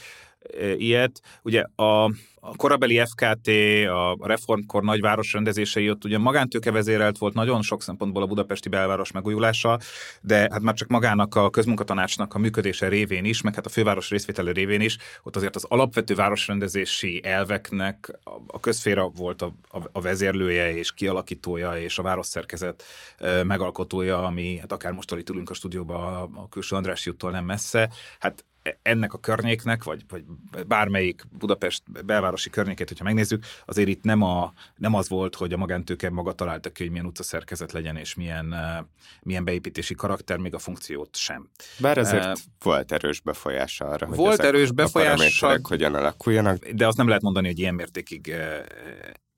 [0.76, 1.20] ilyet.
[1.42, 2.04] Ugye a,
[2.44, 3.48] a korabeli FKT,
[3.88, 9.12] a reformkor nagyváros rendezései ott ugye magántőke vezérelt volt nagyon sok szempontból a budapesti belváros
[9.12, 9.78] megújulása,
[10.20, 14.10] de hát már csak magának a közmunkatanácsnak a működése révén is, meg hát a főváros
[14.10, 20.00] részvétele révén is, ott azért az alapvető városrendezési elveknek a közféra volt a, a, a
[20.00, 22.84] vezérlője és kialakítója és a városszerkezet
[23.44, 27.90] megalkotója, ami hát akár most itt ülünk a stúdióban a, külső András juttól nem messze,
[28.18, 28.44] hát
[28.82, 30.24] ennek a környéknek, vagy, vagy
[30.66, 35.56] bármelyik Budapest belvárosi környékét, hogyha megnézzük, azért itt nem, a, nem az volt, hogy a
[35.56, 38.86] magántőke maga találta ki, hogy milyen utcaszerkezet legyen, és milyen, uh,
[39.22, 41.50] milyen beépítési karakter, még a funkciót sem.
[41.78, 46.68] Bár azért uh, volt erős befolyása arra, hogy volt erős befolyása, hogyan alakuljanak.
[46.68, 48.66] De azt nem lehet mondani, hogy ilyen mértékig uh,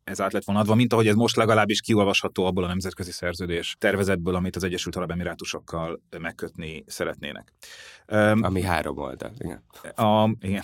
[0.05, 3.77] ez át lett volna adva, mint ahogy ez most legalábbis kiolvasható abból a nemzetközi szerződés
[3.79, 7.53] tervezetből, amit az Egyesült Arab Emirátusokkal megkötni szeretnének.
[8.41, 9.65] Ami három oldal, igen.
[9.95, 10.63] A, igen.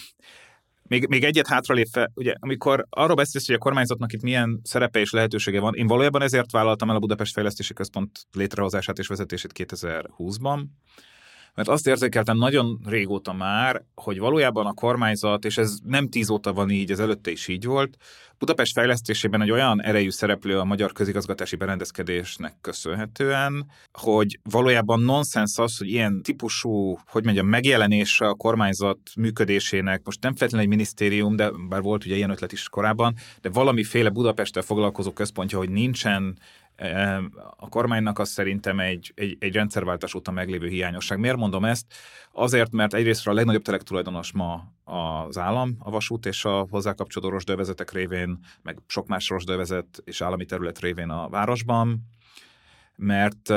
[0.82, 5.10] Még, még egyet hátralépve, ugye, amikor arról beszélsz, hogy a kormányzatnak itt milyen szerepe és
[5.10, 10.60] lehetősége van, én valójában ezért vállaltam el a Budapest Fejlesztési Központ létrehozását és vezetését 2020-ban,
[11.54, 16.52] mert azt érzékeltem nagyon régóta már, hogy valójában a kormányzat, és ez nem tíz óta
[16.52, 17.96] van így, ez előtte is így volt,
[18.40, 25.78] Budapest fejlesztésében egy olyan erejű szereplő a magyar közigazgatási berendezkedésnek köszönhetően, hogy valójában nonsens az,
[25.78, 31.50] hogy ilyen típusú, hogy mondjam, megjelenése a kormányzat működésének, most nem feltétlenül egy minisztérium, de
[31.68, 36.38] bár volt ugye ilyen ötlet is korábban, de valamiféle Budapesttel foglalkozó központja, hogy nincsen
[37.56, 41.18] a kormánynak az szerintem egy, egy, egy rendszerváltás óta meglévő hiányosság.
[41.18, 41.86] Miért mondom ezt?
[42.32, 47.32] Azért, mert egyrészt a legnagyobb tulajdonos ma az állam, a vasút és a hozzá kapcsolódó
[47.32, 52.00] rosdövezetek révén, meg sok más rosdövezet és állami terület révén a városban,
[52.96, 53.48] mert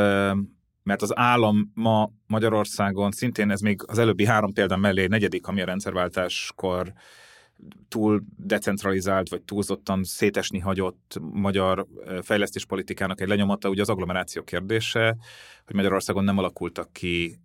[0.86, 5.62] mert az állam ma Magyarországon szintén ez még az előbbi három példa mellé negyedik, ami
[5.62, 6.94] a rendszerváltáskor
[7.88, 11.88] túl decentralizált, vagy túlzottan szétesni hagyott magyar
[12.22, 15.18] fejlesztéspolitikának egy lenyomata, ugye az agglomeráció kérdése,
[15.66, 17.40] hogy Magyarországon nem alakultak ki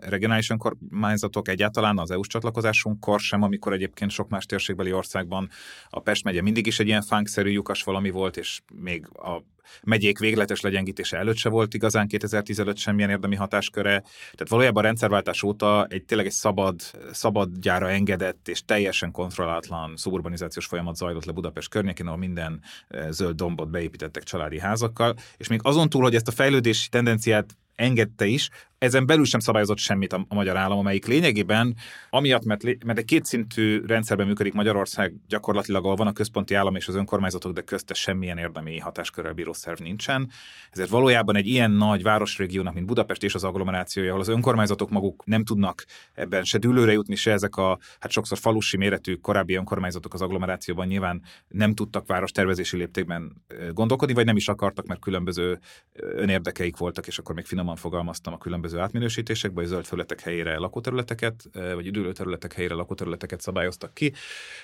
[0.00, 5.48] regionális önkormányzatok egyáltalán az EU-s csatlakozásunkkor sem, amikor egyébként sok más térségbeli országban
[5.88, 9.42] a Pest megye mindig is egy ilyen fánkszerű lyukas valami volt, és még a
[9.82, 14.00] megyék végletes legyengítése előtt se volt igazán 2015 semmilyen érdemi hatásköre.
[14.22, 16.80] Tehát valójában a rendszerváltás óta egy tényleg egy szabad,
[17.12, 22.60] szabad gyára engedett és teljesen kontrollálatlan szuburbanizációs folyamat zajlott le Budapest környékén, ahol minden
[23.08, 28.26] zöld dombot beépítettek családi házakkal, és még azon túl, hogy ezt a fejlődési tendenciát engedte
[28.26, 28.48] is,
[28.84, 31.76] ezen belül sem szabályozott semmit a, a magyar állam, amelyik lényegében,
[32.10, 36.88] amiatt, mert, mert egy kétszintű rendszerben működik Magyarország gyakorlatilag, ahol van a központi állam és
[36.88, 40.30] az önkormányzatok, de közte semmilyen érdemi hatáskörrel bíró szerv nincsen.
[40.70, 45.24] Ezért valójában egy ilyen nagy városrégiónak, mint Budapest és az agglomerációja, ahol az önkormányzatok maguk
[45.24, 50.14] nem tudnak ebben se dűlőre jutni, se ezek a hát sokszor falusi méretű korábbi önkormányzatok
[50.14, 53.42] az agglomerációban nyilván nem tudtak város tervezési léptékben
[53.72, 55.58] gondolkodni, vagy nem is akartak, mert különböző
[55.92, 60.58] önérdekeik voltak, és akkor még finoman fogalmaztam a különböző különböző átminősítésekbe, vagy zöld felületek helyére
[60.58, 64.12] lakóterületeket, vagy üdülőterületek helyére lakóterületeket szabályoztak ki.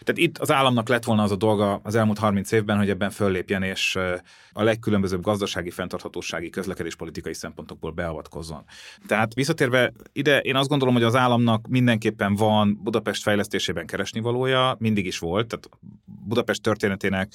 [0.01, 3.11] Tehát itt az államnak lett volna az a dolga az elmúlt 30 évben, hogy ebben
[3.11, 3.99] föllépjen, és
[4.53, 8.64] a legkülönbözőbb gazdasági, fenntarthatósági, közlekedéspolitikai szempontokból beavatkozzon.
[9.07, 14.77] Tehát visszatérve ide, én azt gondolom, hogy az államnak mindenképpen van Budapest fejlesztésében keresni valója,
[14.79, 15.68] mindig is volt, tehát
[16.05, 17.35] Budapest történetének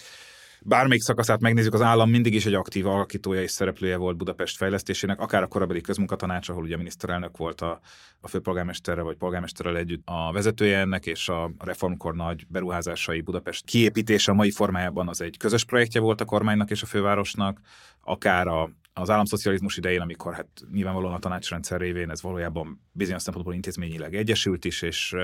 [0.68, 5.20] bármelyik szakaszát megnézzük, az állam mindig is egy aktív alakítója és szereplője volt Budapest fejlesztésének,
[5.20, 7.80] akár a korabeli közmunkatanács, ahol ugye a miniszterelnök volt a,
[8.20, 14.32] a főpolgármesterre vagy polgármesterrel együtt a vezetője ennek, és a reformkor nagy beruházásai Budapest kiépítése
[14.32, 17.60] a mai formájában az egy közös projektje volt a kormánynak és a fővárosnak,
[18.02, 23.54] akár a, az államszocializmus idején, amikor hát nyilvánvalóan a tanácsrendszer révén ez valójában bizonyos szempontból
[23.54, 25.16] intézményileg egyesült is, és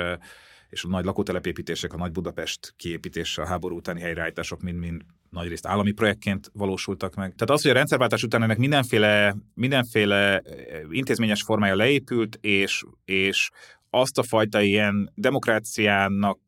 [0.69, 5.91] és a nagy lakótelepépítések, a nagy Budapest kiépítése, a háború utáni helyreállítások mind-mind nagyrészt állami
[5.91, 7.33] projektként valósultak meg.
[7.35, 13.49] Tehát az, hogy a rendszerváltás után ennek mindenféle, mindenféle eh, intézményes formája leépült, és, és
[13.93, 16.39] azt a fajta ilyen demokráciának,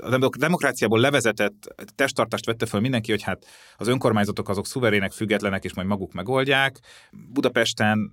[0.00, 5.74] a demokráciából levezetett testtartást vette föl mindenki, hogy hát az önkormányzatok azok szuverének, függetlenek, és
[5.74, 6.80] majd maguk megoldják.
[7.32, 8.12] Budapesten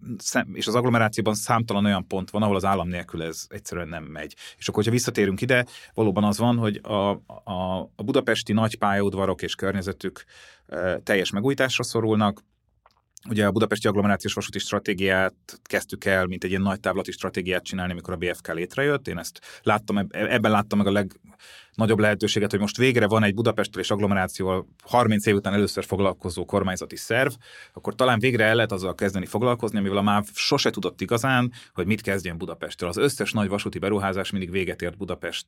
[0.54, 4.36] és az agglomerációban számtalan olyan pont van, ahol az állam nélkül ez egyszerűen nem megy.
[4.58, 7.10] És akkor, hogyha visszatérünk ide, valóban az van, hogy a,
[7.44, 10.24] a, a budapesti nagy pályaudvarok és környezetük
[11.04, 12.42] teljes megújításra szorulnak,
[13.30, 17.92] Ugye a Budapesti Agglomerációs Vasúti Stratégiát kezdtük el, mint egy ilyen nagy távlati stratégiát csinálni,
[17.92, 19.08] amikor a BFK létrejött.
[19.08, 21.20] Én ezt láttam, ebben láttam meg a leg,
[21.76, 26.46] nagyobb lehetőséget, hogy most végre van egy Budapesttel és agglomerációval 30 év után először foglalkozó
[26.46, 27.32] kormányzati szerv,
[27.74, 31.86] akkor talán végre el lehet azzal kezdeni foglalkozni, amivel a MÁV sose tudott igazán, hogy
[31.86, 32.90] mit kezdjen Budapestről.
[32.90, 35.48] Az összes nagy vasúti beruházás mindig véget ért Budapest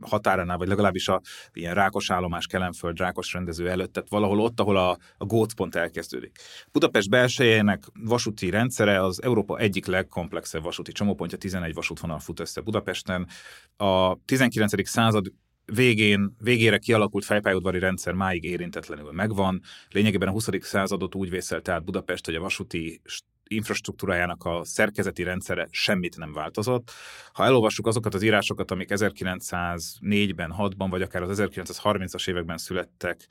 [0.00, 1.20] határánál, vagy legalábbis a
[1.52, 6.38] ilyen rákos állomás, Kelenföld, rákos rendező előtt, tehát valahol ott, ahol a, a gócpont elkezdődik.
[6.72, 13.28] Budapest belsejének vasúti rendszere az Európa egyik legkomplexebb vasúti csomópontja, 11 vasútvonal fut össze Budapesten.
[13.76, 14.88] A 19.
[14.88, 15.32] század
[15.74, 19.60] végén, végére kialakult fejpályaudvari rendszer máig érintetlenül megvan.
[19.90, 20.48] Lényegében a 20.
[20.60, 23.00] századot úgy vészelt át Budapest, hogy a vasúti
[23.48, 26.90] infrastruktúrájának a szerkezeti rendszere semmit nem változott.
[27.32, 33.26] Ha elolvassuk azokat az írásokat, amik 1904-ben, 6-ban, vagy akár az 1930-as években születtek,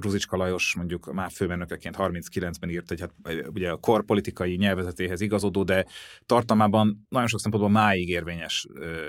[0.00, 3.12] Ruzicska Lajos mondjuk már főmérnökeként 39-ben írt egy, hát
[3.52, 5.86] ugye a kor politikai nyelvezetéhez igazodó, de
[6.26, 8.66] tartalmában nagyon sok szempontból máig érvényes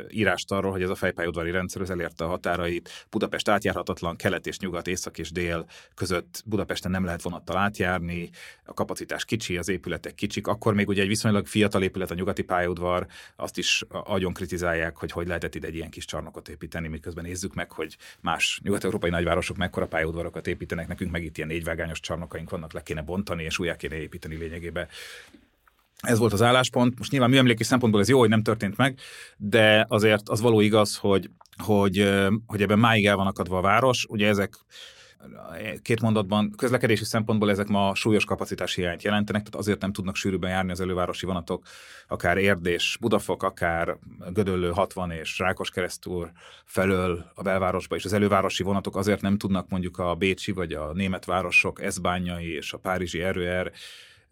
[0.09, 2.89] írást arról, hogy ez a fejpályaudvari rendszer az elérte a határait.
[3.09, 8.29] Budapest átjárhatatlan, kelet és nyugat, észak és dél között Budapesten nem lehet vonattal átjárni,
[8.65, 12.13] a kapacitás kicsi, az épület épületek kicsik, akkor még ugye egy viszonylag fiatal épület, a
[12.13, 16.88] nyugati pályaudvar, azt is agyon kritizálják, hogy hogy lehetett ide egy ilyen kis csarnokot építeni,
[16.88, 21.99] miközben nézzük meg, hogy más nyugat-európai nagyvárosok mekkora pályaudvarokat építenek, nekünk meg itt ilyen négyvágányos
[21.99, 24.88] csarnokaink vannak, le kéne bontani, és újra kéne építeni lényegében
[26.01, 26.97] ez volt az álláspont.
[26.97, 28.99] Most nyilván műemléki szempontból ez jó, hogy nem történt meg,
[29.38, 31.30] de azért az való igaz, hogy,
[31.63, 34.06] hogy, hogy ebben máig el van akadva a város.
[34.10, 34.54] Ugye ezek
[35.81, 40.49] két mondatban közlekedési szempontból ezek ma súlyos kapacitás hiányt jelentenek, tehát azért nem tudnak sűrűben
[40.49, 41.65] járni az elővárosi vonatok,
[42.07, 43.97] akár Érdés, Budafok, akár
[44.34, 46.31] Gödöllő 60 és Rákos keresztúr
[46.65, 50.93] felől a belvárosba, és az elővárosi vonatok azért nem tudnak mondjuk a bécsi vagy a
[50.93, 53.71] német városok, Eszbányai és a párizsi erőer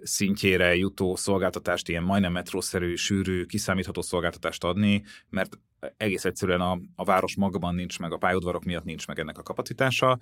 [0.03, 5.57] szintjére jutó szolgáltatást, ilyen majdnem metrószerű, sűrű, kiszámítható szolgáltatást adni, mert
[5.97, 9.43] egész egyszerűen a, a város magában nincs meg, a pályaudvarok miatt nincs meg ennek a
[9.43, 10.17] kapacitása.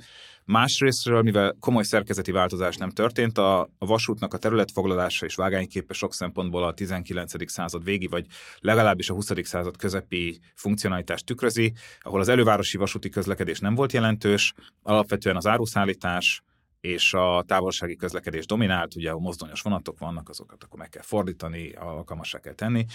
[0.45, 6.13] Másrésztről, mivel komoly szerkezeti változás nem történt, a, a vasútnak a területfoglalása és vágányképe sok
[6.13, 7.51] szempontból a 19.
[7.51, 8.25] század végi, vagy
[8.59, 9.31] legalábbis a 20.
[9.43, 16.43] század közepi funkcionalitást tükrözi, ahol az elővárosi vasúti közlekedés nem volt jelentős, alapvetően az áruszállítás,
[16.87, 21.71] és a távolsági közlekedés dominált, ugye a mozdonyos vonatok vannak, azokat akkor meg kell fordítani,
[21.71, 22.85] alkalmassá kell tenni.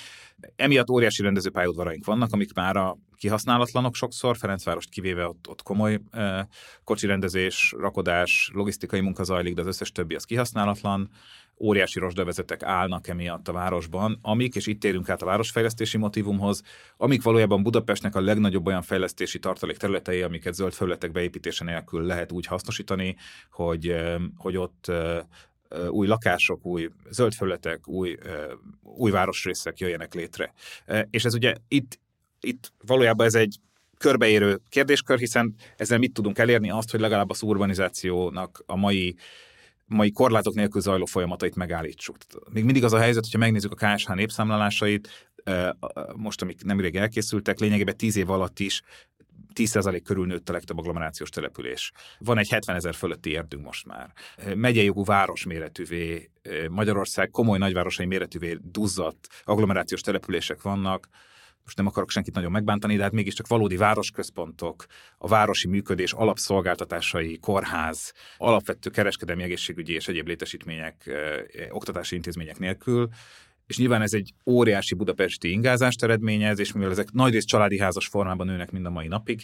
[0.57, 6.45] Emiatt óriási rendezőpályaudvaraink vannak, amik már a kihasználatlanok sokszor, Ferencvárost kivéve ott, ott komoly eh,
[6.85, 11.11] kocsirendezés, rakodás, logisztikai munka zajlik, de az összes többi az kihasználatlan
[11.59, 16.63] óriási rozsdavezetek állnak emiatt a városban, amik, és itt térünk át a városfejlesztési motivumhoz,
[16.97, 22.33] amik valójában Budapestnek a legnagyobb olyan fejlesztési tartalék területei, amiket zöld felületek beépítése nélkül lehet
[22.33, 23.17] úgy hasznosítani,
[23.51, 23.95] hogy,
[24.37, 24.93] hogy ott
[25.89, 28.17] új lakások, új zöld felületek, új,
[28.83, 30.53] új városrészek jöjjenek létre.
[31.11, 31.99] És ez ugye itt,
[32.41, 33.57] itt valójában ez egy
[33.99, 36.71] körbeérő kérdéskör, hiszen ezzel mit tudunk elérni?
[36.71, 39.17] Azt, hogy legalább az urbanizációnak a mai
[39.93, 42.17] mai korlátok nélkül zajló folyamatait megállítsuk.
[42.51, 45.31] Még mindig az a helyzet, hogyha megnézzük a KSH népszámlálásait,
[46.17, 48.83] most, amik nemrég elkészültek, lényegében 10 év alatt is
[49.55, 51.93] 10% körül nőtt a legtöbb agglomerációs település.
[52.19, 54.13] Van egy 70 ezer fölötti érdünk most már.
[54.55, 56.31] Megyei jogú város méretűvé,
[56.71, 61.09] Magyarország komoly nagyvárosai méretűvé duzzadt agglomerációs települések vannak,
[61.65, 64.85] most nem akarok senkit nagyon megbántani, de hát mégiscsak valódi városközpontok,
[65.19, 71.11] a városi működés alapszolgáltatásai, kórház, alapvető kereskedelmi egészségügyi és egyéb létesítmények,
[71.71, 73.09] oktatási intézmények nélkül,
[73.67, 78.47] és nyilván ez egy óriási budapesti ingázást eredményez, és mivel ezek nagyrészt családi házas formában
[78.47, 79.43] nőnek mind a mai napig,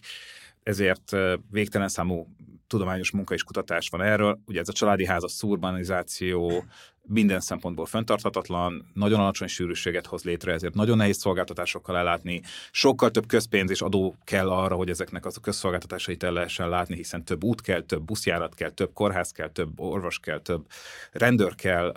[0.63, 1.17] ezért
[1.51, 2.27] végtelen számú
[2.67, 4.41] tudományos munka és kutatás van erről.
[4.47, 6.65] Ugye ez a családi házas szurbanizáció,
[7.09, 12.43] minden szempontból fenntarthatatlan, nagyon alacsony sűrűséget hoz létre, ezért nagyon nehéz szolgáltatásokkal ellátni.
[12.71, 16.97] Sokkal több közpénz és adó kell arra, hogy ezeknek az a közszolgáltatásait el lehessen látni,
[16.97, 20.67] hiszen több út kell, több buszjárat kell, több kórház kell, több orvos kell, több
[21.13, 21.97] rendőr kell,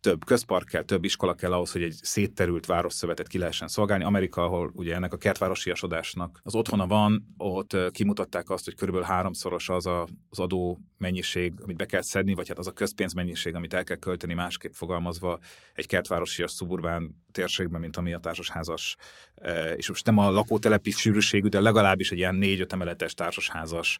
[0.00, 4.04] több közpark kell, több iskola kell ahhoz, hogy egy szétterült városszövetet ki lehessen szolgálni.
[4.04, 9.68] Amerika, ahol ugye ennek a kertvárosiasodásnak az otthona van, ott kimutatták azt, hogy körülbelül háromszoros
[9.68, 13.54] az a, az adó mennyiség, amit be kell szedni, vagy hát az a közpénz mennyiség,
[13.54, 15.38] amit el kell költeni másképp fogalmazva
[15.74, 18.96] egy kertvárosi a szuburbán térségben, mint ami a társasházas,
[19.34, 23.98] e, és most nem a lakótelepi sűrűségű, de legalábbis egy ilyen négy-öt emeletes társasházas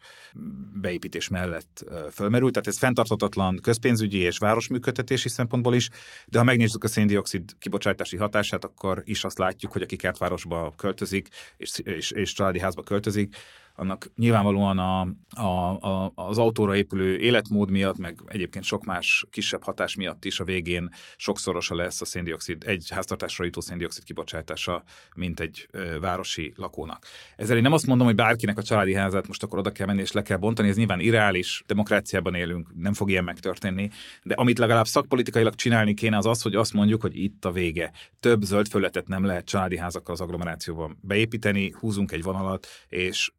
[0.80, 2.52] beépítés mellett e, fölmerült.
[2.52, 5.88] Tehát ez fenntarthatatlan közpénzügyi és városműködtetési szempontból is,
[6.26, 11.28] de ha megnézzük a széndiokszid kibocsátási hatását, akkor is azt látjuk, hogy aki kertvárosba költözik,
[11.56, 13.36] és, és, és családi házba költözik,
[13.76, 19.62] annak nyilvánvalóan a, a, a, az autóra épülő életmód miatt, meg egyébként sok más kisebb
[19.62, 24.82] hatás miatt is a végén sokszorosa lesz a széndiokszid, egy háztartásra jutó széndiokszid kibocsátása,
[25.14, 27.06] mint egy ö, városi lakónak.
[27.36, 30.00] Ezzel én nem azt mondom, hogy bárkinek a családi házát most akkor oda kell menni
[30.00, 33.90] és le kell bontani, ez nyilván irreális, demokráciában élünk, nem fog ilyen megtörténni,
[34.22, 37.92] de amit legalább szakpolitikailag csinálni kéne, az az, hogy azt mondjuk, hogy itt a vége.
[38.20, 43.32] Több zöld fölletet nem lehet családi házakkal az agglomerációban beépíteni, húzunk egy vonalat, és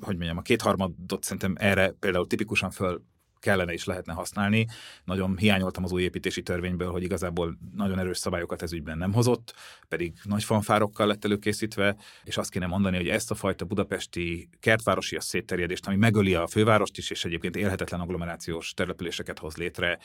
[0.00, 3.02] hogy mondjam, a kétharmadot szerintem erre például tipikusan föl
[3.40, 4.66] kellene és lehetne használni.
[5.04, 9.54] Nagyon hiányoltam az új építési törvényből, hogy igazából nagyon erős szabályokat ez ügyben nem hozott,
[9.88, 15.16] pedig nagy fanfárokkal lett előkészítve, és azt kéne mondani, hogy ezt a fajta budapesti kertvárosi
[15.16, 19.98] a szétterjedést, ami megöli a fővárost is, és egyébként élhetetlen agglomerációs településeket hoz létre,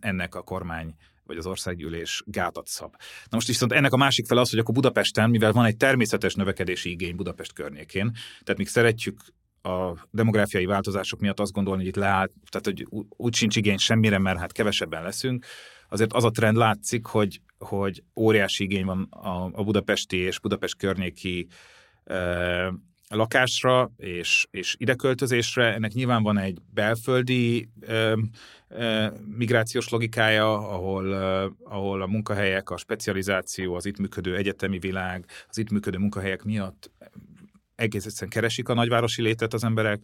[0.00, 0.94] ennek a kormány
[1.26, 2.94] vagy az országgyűlés gátat szab.
[3.00, 6.34] Na most viszont ennek a másik fel az, hogy akkor Budapesten, mivel van egy természetes
[6.34, 8.10] növekedési igény Budapest környékén,
[8.42, 9.20] tehát még szeretjük
[9.62, 14.18] a demográfiai változások miatt azt gondolni, hogy itt leállt, tehát hogy úgy sincs igény semmire,
[14.18, 15.46] mert hát kevesebben leszünk,
[15.88, 20.76] azért az a trend látszik, hogy, hogy óriási igény van a, a budapesti és Budapest
[20.76, 21.46] környéki
[23.08, 25.74] lakásra és, és ideköltözésre.
[25.74, 28.16] Ennek nyilván van egy belföldi e,
[28.68, 35.24] e, migrációs logikája, ahol, e, ahol a munkahelyek, a specializáció, az itt működő egyetemi világ,
[35.48, 36.90] az itt működő munkahelyek miatt
[37.74, 40.00] egész egyszerűen keresik a nagyvárosi létet az emberek,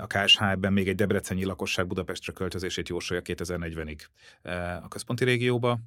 [0.00, 4.00] a KSH ebben még egy debreceni lakosság Budapestre költözését jósolja 2040-ig
[4.42, 5.78] eh, a központi régióba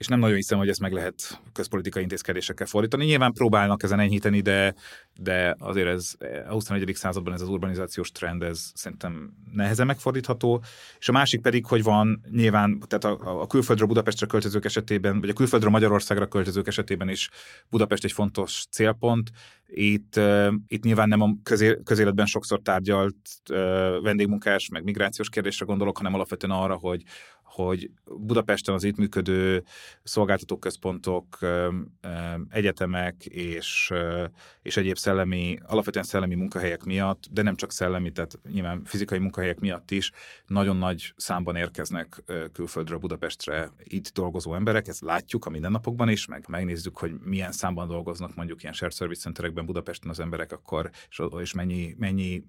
[0.00, 3.04] és nem nagyon hiszem, hogy ezt meg lehet közpolitikai intézkedésekkel fordítani.
[3.04, 4.74] Nyilván próbálnak ezen enyhíteni, de,
[5.16, 6.12] de azért ez
[6.48, 6.90] a 21.
[6.94, 10.62] században ez az urbanizációs trend, ez szerintem nehezen megfordítható.
[10.98, 15.28] És a másik pedig, hogy van nyilván, tehát a, a külföldről Budapestre költözők esetében, vagy
[15.28, 17.28] a külföldről Magyarországra költözők esetében is
[17.70, 19.30] Budapest egy fontos célpont.
[19.66, 23.16] Itt, uh, itt nyilván nem a közé, közéletben sokszor tárgyalt
[23.50, 23.56] uh,
[24.02, 27.02] vendégmunkás, meg migrációs kérdésre gondolok, hanem alapvetően arra, hogy
[27.50, 29.64] hogy Budapesten az itt működő
[30.02, 31.38] szolgáltatóközpontok,
[32.48, 33.92] egyetemek és,
[34.62, 39.60] és egyéb szellemi, alapvetően szellemi munkahelyek miatt, de nem csak szellemi, tehát nyilván fizikai munkahelyek
[39.60, 40.10] miatt is
[40.46, 42.22] nagyon nagy számban érkeznek
[42.52, 47.88] külföldről Budapestre itt dolgozó emberek, ezt látjuk a mindennapokban is, meg megnézzük, hogy milyen számban
[47.88, 52.42] dolgoznak mondjuk ilyen shared service centerekben Budapesten az emberek, akkor és, és mennyi, mennyi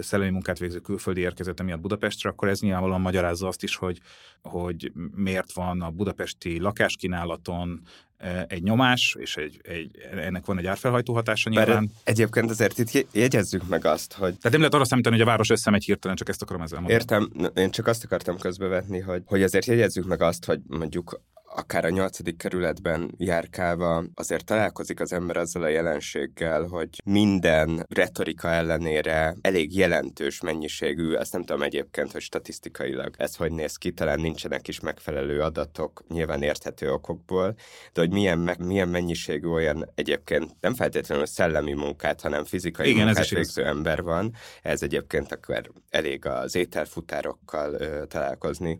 [0.00, 4.00] szellemi munkát végző külföldi érkezete miatt Budapestre, akkor ez nyilvánvalóan magyarázza azt is, hogy
[4.42, 7.80] hogy miért van a budapesti lakáskínálaton
[8.16, 11.84] e, egy nyomás, és egy, egy, ennek van egy árfelhajtó hatása nyilván.
[11.84, 14.28] Bár egyébként azért itt jegyezzük meg azt, hogy...
[14.28, 17.00] Tehát nem lehet arra számítani, hogy a város összemegy hirtelen, csak ezt akarom ezzel mondani.
[17.00, 21.20] Értem, én csak azt akartam közbevetni, hogy, hogy azért jegyezzük meg azt, hogy mondjuk
[21.54, 28.48] akár a nyolcadik kerületben járkálva azért találkozik az ember azzal a jelenséggel, hogy minden retorika
[28.48, 34.20] ellenére elég jelentős mennyiségű, ezt nem tudom egyébként, hogy statisztikailag ez hogy néz ki, talán
[34.20, 37.54] nincsenek is megfelelő adatok, nyilván érthető okokból,
[37.92, 43.28] de hogy milyen, milyen mennyiségű olyan egyébként nem feltétlenül szellemi munkát, hanem fizikai Igen, munkát
[43.28, 48.78] végző ember van, ez egyébként akkor elég az ételfutárokkal ö, találkozni,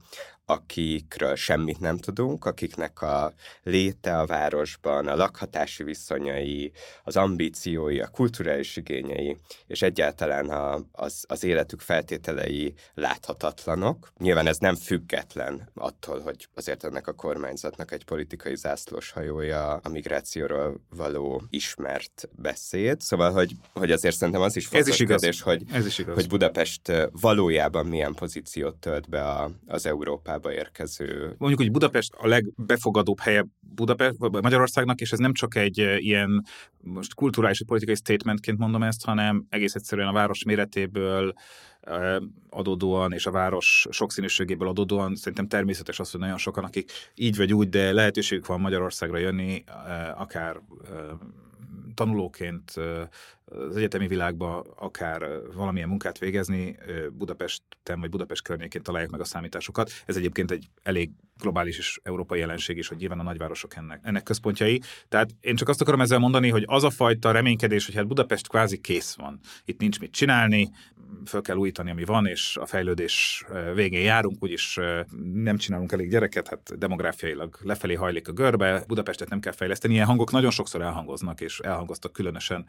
[0.52, 3.32] akikről semmit nem tudunk, akiknek a
[3.62, 6.72] léte a városban, a lakhatási viszonyai,
[7.04, 9.36] az ambíciói, a kulturális igényei,
[9.66, 14.12] és egyáltalán a, az, az életük feltételei láthatatlanok.
[14.18, 19.88] Nyilván ez nem független attól, hogy azért ennek a kormányzatnak egy politikai zászlós hajója a
[19.88, 23.00] migrációról való ismert beszéd.
[23.00, 25.20] Szóval, hogy, hogy azért szerintem az is fontos ez is igaz.
[25.20, 26.14] kérdés, hogy, ez is igaz.
[26.14, 31.34] hogy Budapest valójában milyen pozíciót tölt be a, az Európában Európába érkező.
[31.38, 36.44] Mondjuk, hogy Budapest a legbefogadóbb helye Budapest, Magyarországnak, és ez nem csak egy ilyen
[36.80, 41.32] most kulturális vagy politikai statementként mondom ezt, hanem egész egyszerűen a város méretéből
[42.50, 47.52] adódóan, és a város sokszínűségéből adódóan szerintem természetes az, hogy nagyon sokan, akik így vagy
[47.52, 49.64] úgy, de lehetőségük van Magyarországra jönni,
[50.16, 50.60] akár
[51.94, 52.74] tanulóként
[53.68, 56.76] az egyetemi világba akár valamilyen munkát végezni,
[57.12, 59.90] Budapesten vagy Budapest környékén találják meg a számításokat.
[60.06, 64.22] Ez egyébként egy elég globális és európai jelenség is, hogy nyilván a nagyvárosok ennek, ennek
[64.22, 64.82] központjai.
[65.08, 68.48] Tehát én csak azt akarom ezzel mondani, hogy az a fajta reménykedés, hogy hát Budapest
[68.48, 69.40] kvázi kész van.
[69.64, 70.70] Itt nincs mit csinálni,
[71.26, 73.44] föl kell újítani, ami van, és a fejlődés
[73.74, 74.78] végén járunk, úgyis
[75.32, 79.94] nem csinálunk elég gyereket, hát demográfiailag lefelé hajlik a görbe, Budapestet nem kell fejleszteni.
[79.94, 82.66] Ilyen hangok nagyon sokszor elhangoznak, és elhangoztak különösen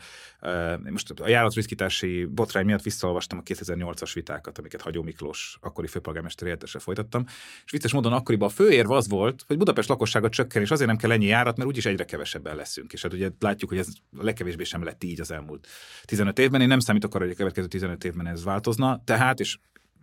[0.89, 6.79] most a járatriszkítási botrány miatt visszaolvastam a 2008-as vitákat, amiket Hagyó Miklós, akkori főpolgármester helyettesre
[6.79, 7.25] folytattam,
[7.65, 10.97] és vicces módon akkoriban a főérv az volt, hogy Budapest lakossága csökken, és azért nem
[10.97, 12.93] kell ennyi járat, mert úgyis egyre kevesebben leszünk.
[12.93, 15.67] És hát ugye látjuk, hogy ez a legkevésbé sem lett így az elmúlt
[16.05, 16.61] 15 évben.
[16.61, 19.01] Én nem számítok arra, hogy a következő 15 évben ez változna.
[19.05, 19.57] Tehát, és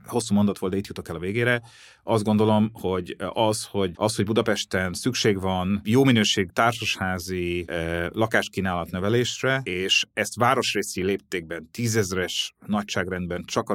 [0.07, 1.63] hosszú mondat volt, de itt jutok el a végére.
[2.03, 8.91] Azt gondolom, hogy az, hogy, az, hogy Budapesten szükség van jó minőség társasházi eh, lakáskínálat
[8.91, 13.75] növelésre, és ezt városrészi léptékben, tízezres nagyságrendben, csak a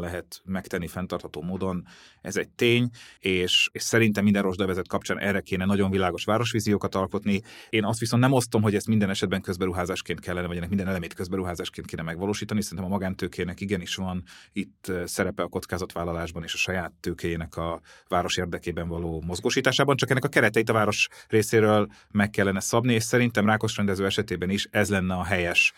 [0.00, 1.84] lehet megtenni fenntartható módon,
[2.20, 7.40] ez egy tény, és, és szerintem minden rosdövezet kapcsán erre kéne nagyon világos városvíziókat alkotni.
[7.68, 11.14] Én azt viszont nem osztom, hogy ezt minden esetben közberuházásként kellene, vagy ennek minden elemét
[11.14, 12.62] közberuházásként kéne megvalósítani.
[12.62, 14.22] Szerintem a magántőkének igenis van
[14.52, 20.10] itt eh, szerepe a kockázatvállalásban és a saját tőkéjének a város érdekében való mozgósításában, csak
[20.10, 24.68] ennek a kereteit a város részéről meg kellene szabni, és szerintem Rákos rendező esetében is
[24.70, 25.72] ez lenne a helyes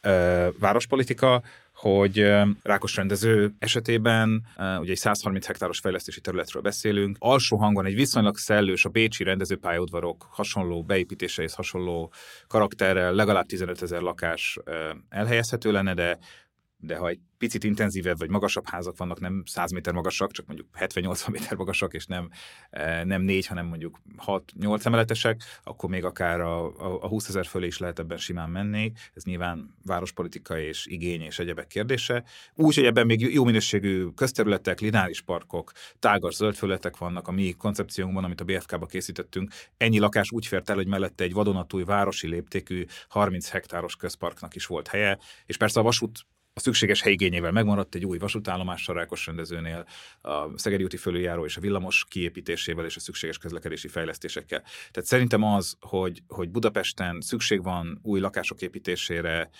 [0.00, 1.42] ö, várospolitika,
[1.74, 2.32] hogy
[2.62, 4.46] Rákos rendező esetében,
[4.80, 10.26] ugye egy 130 hektáros fejlesztési területről beszélünk, alsó hangon egy viszonylag szellős, a bécsi rendezőpályaudvarok
[10.30, 12.12] hasonló beépítéseihez hasonló
[12.48, 14.58] karakterrel legalább 15 ezer lakás
[15.08, 16.18] elhelyezhető lenne, de
[16.84, 20.68] de ha egy picit intenzívebb vagy magasabb házak vannak, nem 100 méter magasak, csak mondjuk
[20.78, 22.28] 70-80 méter magasak, és nem,
[22.70, 27.46] eh, nem 4, hanem mondjuk 6-8 emeletesek, akkor még akár a, a, a 20 ezer
[27.46, 28.92] fölé is lehet ebben simán menni.
[29.14, 32.24] Ez nyilván várospolitika és igény és egyebek kérdése.
[32.54, 37.52] Úgy, hogy ebben még jó minőségű közterületek, lineáris parkok, tágas zöld felületek vannak a mi
[37.52, 39.52] koncepciónkban, amit a BFK-ba készítettünk.
[39.76, 44.66] Ennyi lakás úgy fért el, hogy mellette egy vadonatúj városi léptékű 30 hektáros közparknak is
[44.66, 49.86] volt helye, és persze a vasút a szükséges helyigényével megmaradt egy új vasútállomás Sarákos rendezőnél,
[50.20, 54.62] a Szegedi úti fölüljáró és a villamos kiépítésével és a szükséges közlekedési fejlesztésekkel.
[54.90, 59.50] Tehát szerintem az, hogy, hogy Budapesten szükség van új lakások építésére,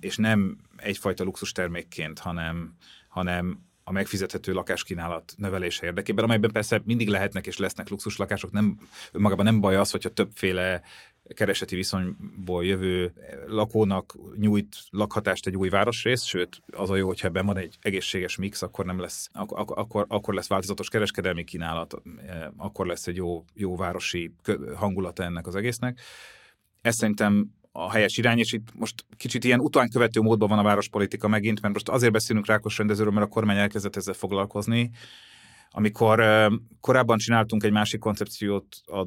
[0.00, 2.74] és nem egyfajta luxus termékként, hanem,
[3.08, 8.78] hanem a megfizethető lakáskínálat növelése érdekében, amelyben persze mindig lehetnek és lesznek luxus lakások, nem,
[9.12, 10.82] magában nem baj az, hogyha többféle
[11.34, 13.12] kereseti viszonyból jövő
[13.46, 18.36] lakónak nyújt lakhatást egy új városrész, sőt, az a jó, hogyha ebben van egy egészséges
[18.36, 21.94] mix, akkor nem lesz, ak- akkor, akkor lesz változatos kereskedelmi kínálat,
[22.56, 24.34] akkor lesz egy jó, jó városi
[24.74, 26.00] hangulata ennek az egésznek.
[26.80, 31.28] Ez szerintem a helyes irány, és itt most kicsit ilyen utánkövető módban van a várospolitika
[31.28, 34.90] megint, mert most azért beszélünk Rákos rendezőről, mert a kormány elkezdett ezzel foglalkozni,
[35.76, 36.22] amikor
[36.80, 39.06] korábban csináltunk egy másik koncepciót a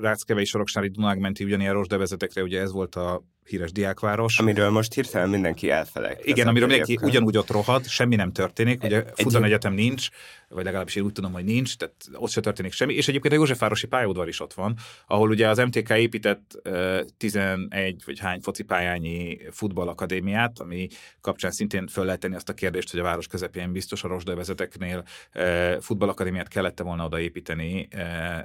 [0.00, 4.38] Ráckevei Soroksári Dunágmenti ugyanilyen rosdevezetekre, ugye ez volt a híres diákváros.
[4.38, 6.24] Amiről most hirtelen mindenki elfelejt.
[6.24, 10.08] Igen, amiről mindenki ugyanúgy ott rohad, semmi nem történik, ugye Fudan Egyetem nincs,
[10.48, 13.36] vagy legalábbis én úgy tudom, hogy nincs, tehát ott se történik semmi, és egyébként a
[13.36, 14.76] Józsefvárosi pályaudvar is ott van,
[15.06, 20.88] ahol ugye az MTK épített uh, 11 vagy hány focipályányi futballakadémiát, ami
[21.20, 25.04] kapcsán szintén föl lehet tenni azt a kérdést, hogy a város közepén biztos a rosdövezeteknél
[25.34, 28.00] uh, futballakadémiát kellett volna odaépíteni, uh,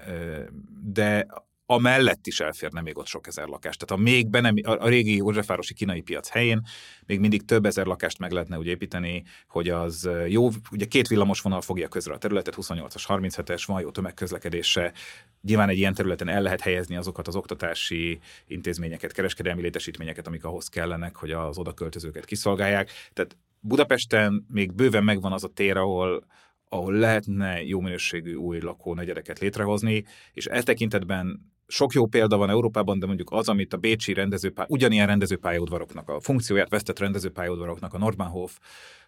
[0.07, 0.43] uh,
[0.83, 1.27] de
[1.71, 3.85] amellett is elférne még ott sok ezer lakást.
[3.85, 6.61] Tehát a még be nem, a, a régi Józsefvárosi kínai piac helyén
[7.05, 11.41] még mindig több ezer lakást meg lehetne úgy építeni, hogy az jó, ugye két villamos
[11.41, 14.93] vonal fogja közre a területet, 28-as, 37-es, van jó tömegközlekedése,
[15.41, 20.67] nyilván egy ilyen területen el lehet helyezni azokat az oktatási intézményeket, kereskedelmi létesítményeket, amik ahhoz
[20.67, 22.89] kellenek, hogy az oda költözőket kiszolgálják.
[23.13, 26.25] Tehát Budapesten még bőven megvan az a tér, ahol,
[26.69, 32.99] ahol lehetne jó minőségű új lakónegyedeket létrehozni, és e tekintetben sok jó példa van Európában,
[32.99, 38.57] de mondjuk az, amit a bécsi rendezőpály, ugyanilyen rendezőpályaudvaroknak, a funkcióját vesztett rendezőpályaudvaroknak, a Nordbahnhof,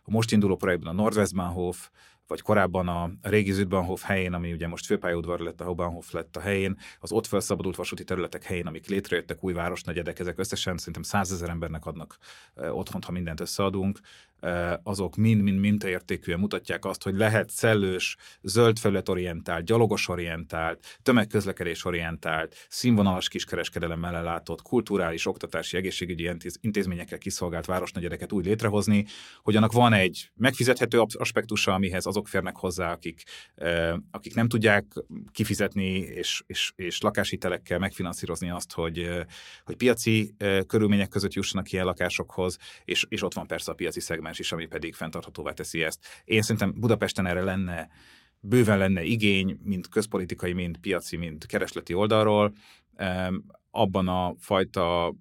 [0.03, 1.89] a most induló projektben a Nordwestbahnhof,
[2.28, 6.39] vagy korábban a régi Südbahnhof helyén, ami ugye most főpályaudvar lett, a Hauptbahnhof lett a
[6.39, 11.49] helyén, az ott felszabadult vasúti területek helyén, amik létrejöttek, új városnegyedek, ezek összesen szerintem százezer
[11.49, 12.18] embernek adnak
[12.55, 13.99] otthont, ha mindent összeadunk
[14.83, 24.61] azok mind-mind mintaértékűen mutatják azt, hogy lehet szellős, zöld felületorientált, gyalogosorientált, tömegközlekedésorientált, színvonalas kiskereskedelemmel ellátott,
[24.61, 29.05] kulturális, oktatási, egészségügyi intézményekkel kiszolgált városnegyedeket úgy létrehozni,
[29.41, 33.23] hogy annak van egy megfizethető aspektusa, amihez azok férnek hozzá, akik,
[34.11, 34.85] akik nem tudják
[35.31, 39.09] kifizetni és, és, és lakáshitelekkel megfinanszírozni azt, hogy,
[39.63, 40.35] hogy piaci
[40.67, 44.51] körülmények között jussanak ilyen lakásokhoz, és, és ott van persze a piaci szegmens szegmens is,
[44.51, 46.05] ami pedig fenntarthatóvá teszi ezt.
[46.25, 47.89] Én szerintem Budapesten erre lenne,
[48.39, 52.53] bőven lenne igény, mint közpolitikai, mint piaci, mint keresleti oldalról.
[53.71, 55.15] Abban a fajta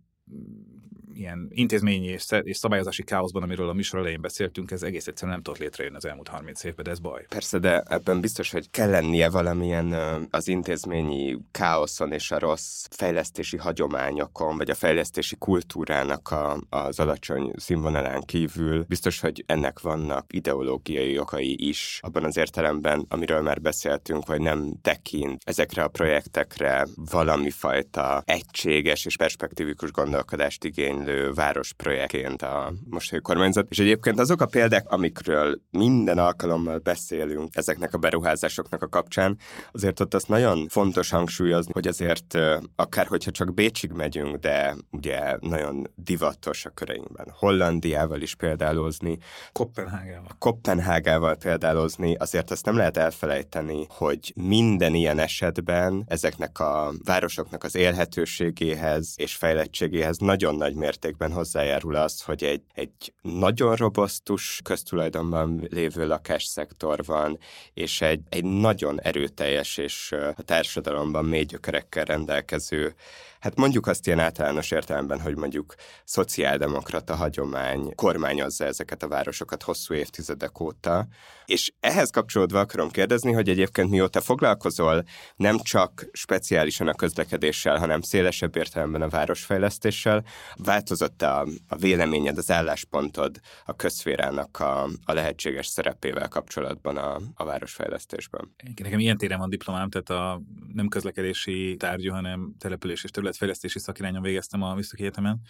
[1.14, 5.60] ilyen intézményi és, szabályozási káoszban, amiről a műsor elején beszéltünk, ez egész egyszerűen nem tudott
[5.60, 7.26] létrejönni az elmúlt 30 évben, de ez baj.
[7.28, 9.92] Persze, de ebben biztos, hogy kell lennie valamilyen
[10.30, 17.52] az intézményi káoszon és a rossz fejlesztési hagyományokon, vagy a fejlesztési kultúrának a, az alacsony
[17.56, 18.84] színvonalán kívül.
[18.88, 24.72] Biztos, hogy ennek vannak ideológiai okai is, abban az értelemben, amiről már beszéltünk, hogy nem
[24.82, 33.22] tekint ezekre a projektekre valami fajta egységes és perspektívikus gondolkodást igény igénylő városprojektként a mostani
[33.22, 33.66] kormányzat.
[33.70, 39.38] És egyébként azok a példák, amikről minden alkalommal beszélünk ezeknek a beruházásoknak a kapcsán,
[39.72, 42.38] azért ott azt nagyon fontos hangsúlyozni, hogy azért
[42.76, 47.26] akár hogyha csak Bécsig megyünk, de ugye nagyon divatos a köreinkben.
[47.38, 49.18] Hollandiával is példálozni.
[49.52, 50.30] Kopenhágával.
[50.38, 57.74] Kopenhágával példálozni, azért azt nem lehet elfelejteni, hogy minden ilyen esetben ezeknek a városoknak az
[57.74, 60.91] élhetőségéhez és fejlettségéhez nagyon nagy mértékben
[61.32, 67.38] hozzájárul az, hogy egy, egy nagyon robosztus köztulajdonban lévő lakásszektor van,
[67.74, 72.94] és egy, egy nagyon erőteljes és a társadalomban mély gyökerekkel rendelkező
[73.42, 75.74] hát mondjuk azt ilyen általános értelemben, hogy mondjuk
[76.04, 81.06] szociáldemokrata hagyomány kormányozza ezeket a városokat hosszú évtizedek óta.
[81.44, 85.04] És ehhez kapcsolódva akarom kérdezni, hogy egyébként mióta foglalkozol
[85.36, 90.24] nem csak speciálisan a közlekedéssel, hanem szélesebb értelemben a városfejlesztéssel,
[90.56, 97.44] változott a, a véleményed, az álláspontod a közférának a, a lehetséges szerepével kapcsolatban a, a
[97.44, 98.54] városfejlesztésben?
[98.82, 103.78] Nekem ilyen téren van diplomám, tehát a nem közlekedési tárgyú, hanem település és terület területfejlesztési
[103.78, 105.40] szakirányon végeztem a Műszaki Egyetemen.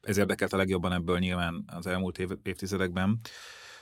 [0.00, 3.20] Ez érdekelt a legjobban ebből nyilván az elmúlt év, évtizedekben.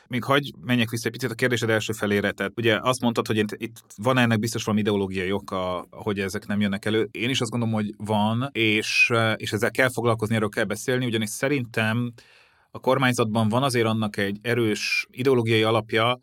[0.08, 2.30] Még hagy menjek vissza egy picit a kérdésed első felére.
[2.30, 6.60] Tehát ugye azt mondtad, hogy itt van ennek biztos valami ideológiai oka, hogy ezek nem
[6.60, 7.08] jönnek elő.
[7.10, 11.30] Én is azt gondolom, hogy van, és, és ezzel kell foglalkozni, erről kell beszélni, ugyanis
[11.30, 12.12] szerintem
[12.70, 16.20] a kormányzatban van azért annak egy erős ideológiai alapja,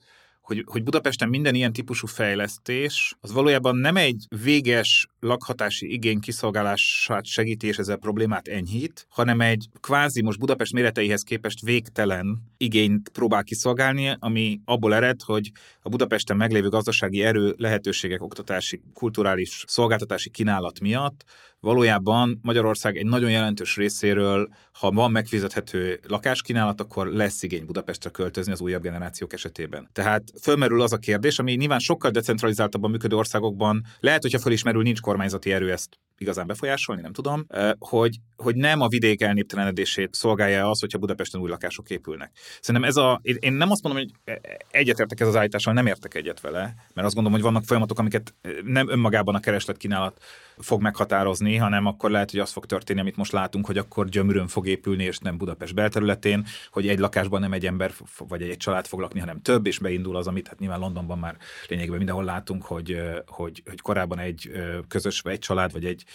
[0.47, 7.25] hogy, hogy Budapesten minden ilyen típusú fejlesztés az valójában nem egy véges lakhatási igény kiszolgálását
[7.25, 13.43] segíti és ezzel problémát enyhít, hanem egy kvázi most Budapest méreteihez képest végtelen igényt próbál
[13.43, 20.79] kiszolgálni, ami abból ered, hogy a Budapesten meglévő gazdasági erő, lehetőségek, oktatási, kulturális szolgáltatási kínálat
[20.79, 21.25] miatt
[21.59, 28.51] valójában Magyarország egy nagyon jelentős részéről, ha van megfizethető lakáskínálat, akkor lesz igény Budapestre költözni
[28.51, 29.89] az újabb generációk esetében.
[29.91, 35.01] Tehát fölmerül az a kérdés, ami nyilván sokkal decentralizáltabban működő országokban, lehet, hogyha fölismerül, nincs
[35.01, 37.45] kormányzati erő ezt igazán befolyásolni, nem tudom,
[37.79, 42.31] hogy, hogy nem a vidék elnéptelenedését szolgálja az, hogyha Budapesten új lakások épülnek.
[42.61, 44.35] Szerintem ez a, én nem azt mondom, hogy
[44.71, 48.33] egyetértek ez az állítással, nem értek egyet vele, mert azt gondolom, hogy vannak folyamatok, amiket
[48.63, 50.21] nem önmagában a kereslet kínálat
[50.57, 54.47] fog meghatározni, hanem akkor lehet, hogy az fog történni, amit most látunk, hogy akkor gyömrön
[54.47, 58.87] fog épülni, és nem Budapest belterületén, hogy egy lakásban nem egy ember vagy egy család
[58.87, 61.37] fog lakni, hanem több, és beindul az, amit hát nyilván Londonban már
[61.67, 64.51] lényegében mindenhol látunk, hogy, hogy, hogy korábban egy
[64.87, 66.05] közös, vagy egy család, vagy egy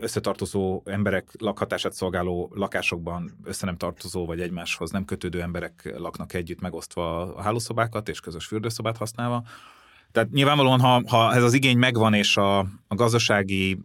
[0.00, 6.60] összetartozó emberek lakhatását szolgáló lakásokban össze nem tartozó vagy egymáshoz nem kötődő emberek laknak együtt
[6.60, 9.44] megosztva a hálószobákat és közös fürdőszobát használva.
[10.12, 13.78] Tehát nyilvánvalóan, ha, ha ez az igény megvan, és a, a gazdasági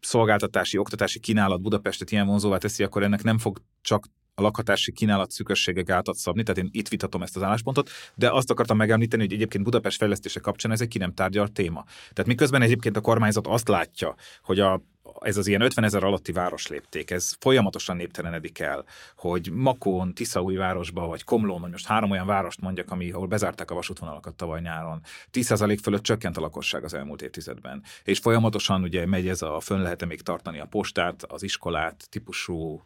[0.00, 5.30] szolgáltatási, oktatási kínálat Budapestet ilyen vonzóvá teszi, akkor ennek nem fog csak a lakhatási kínálat
[5.30, 9.32] szükségességek gátat szabni, tehát én itt vitatom ezt az álláspontot, de azt akartam megemlíteni, hogy
[9.32, 11.84] egyébként Budapest fejlesztése kapcsán ez egy ki nem tárgyalt téma.
[12.12, 14.82] Tehát miközben egyébként a kormányzat azt látja, hogy a
[15.22, 18.84] ez az ilyen 50 ezer alatti városlépték, ez folyamatosan néptelenedik el,
[19.16, 24.34] hogy Makón, Tiszaújvárosba, vagy Komlón, most három olyan várost mondjak, ami, ahol bezárták a vasútvonalakat
[24.34, 25.00] tavaly nyáron,
[25.32, 27.82] 10% fölött csökkent a lakosság az elmúlt évtizedben.
[28.04, 32.82] És folyamatosan ugye megy ez a, fönn lehet még tartani a postát, az iskolát, típusú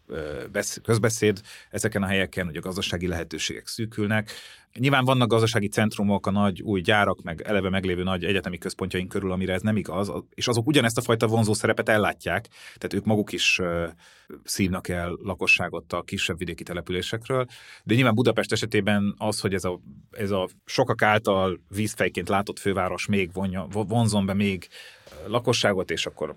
[0.83, 4.31] közbeszéd ezeken a helyeken, hogy a gazdasági lehetőségek szűkülnek,
[4.79, 9.33] Nyilván vannak gazdasági centrumok, a nagy új gyárak, meg eleve meglévő nagy egyetemi központjaink körül,
[9.33, 13.33] amire ez nem igaz, és azok ugyanezt a fajta vonzó szerepet ellátják, tehát ők maguk
[13.33, 13.61] is
[14.45, 17.47] szívnak el lakosságot a kisebb vidéki településekről,
[17.85, 23.07] de nyilván Budapest esetében az, hogy ez a, ez a sokak által vízfejként látott főváros
[23.07, 24.69] még vonja, vonzon be még
[25.27, 26.37] lakosságot, és akkor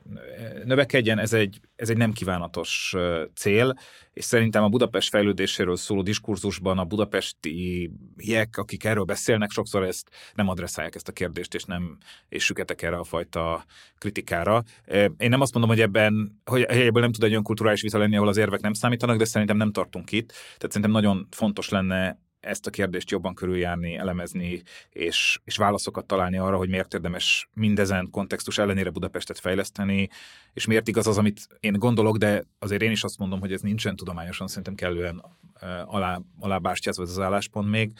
[0.63, 2.95] növekedjen, ez egy, ez egy nem kívánatos
[3.35, 3.77] cél,
[4.13, 10.09] és szerintem a Budapest fejlődéséről szóló diskurzusban a budapesti hiek, akik erről beszélnek, sokszor ezt
[10.35, 11.97] nem adresszálják ezt a kérdést, és nem
[12.29, 13.65] és süketek erre a fajta
[13.97, 14.63] kritikára.
[15.17, 18.27] Én nem azt mondom, hogy ebben, hogy ebből nem tud egy önkulturális vita lenni, ahol
[18.27, 20.27] az érvek nem számítanak, de szerintem nem tartunk itt.
[20.27, 26.37] Tehát szerintem nagyon fontos lenne ezt a kérdést jobban körüljárni, elemezni, és, és válaszokat találni
[26.37, 30.09] arra, hogy miért érdemes mindezen kontextus ellenére Budapestet fejleszteni,
[30.53, 33.61] és miért igaz az, amit én gondolok, de azért én is azt mondom, hogy ez
[33.61, 35.23] nincsen tudományosan szerintem kellően
[35.85, 37.91] alá, alábástyázva az álláspont még,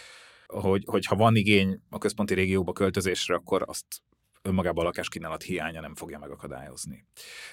[0.48, 3.86] hogy, hogy ha van igény a központi régióba költözésre, akkor azt
[4.42, 7.06] önmagában a lakáskínálat hiánya nem fogja megakadályozni.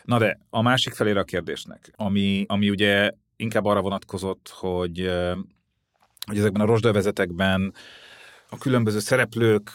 [0.03, 5.11] Na de a másik felére a kérdésnek, ami, ami ugye inkább arra vonatkozott, hogy
[6.27, 7.75] hogy ezekben a rozsdövezetekben
[8.49, 9.71] a különböző szereplők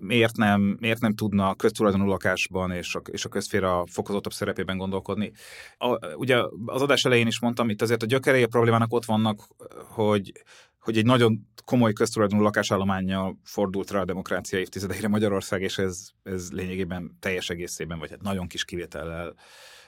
[0.00, 4.76] miért nem, miért nem tudna a köztulajdonú lakásban és a, és a közféra fokozottabb szerepében
[4.76, 5.32] gondolkodni.
[5.78, 6.36] A, ugye
[6.66, 9.46] az adás elején is mondtam, itt azért a gyökerei a problémának ott vannak,
[9.88, 10.32] hogy,
[10.80, 16.50] hogy egy nagyon komoly köztulajdonú lakásállományjal fordult rá a demokrácia évtizedeire Magyarország, és ez, ez
[16.50, 19.34] lényegében teljes egészében, vagy hát nagyon kis kivétellel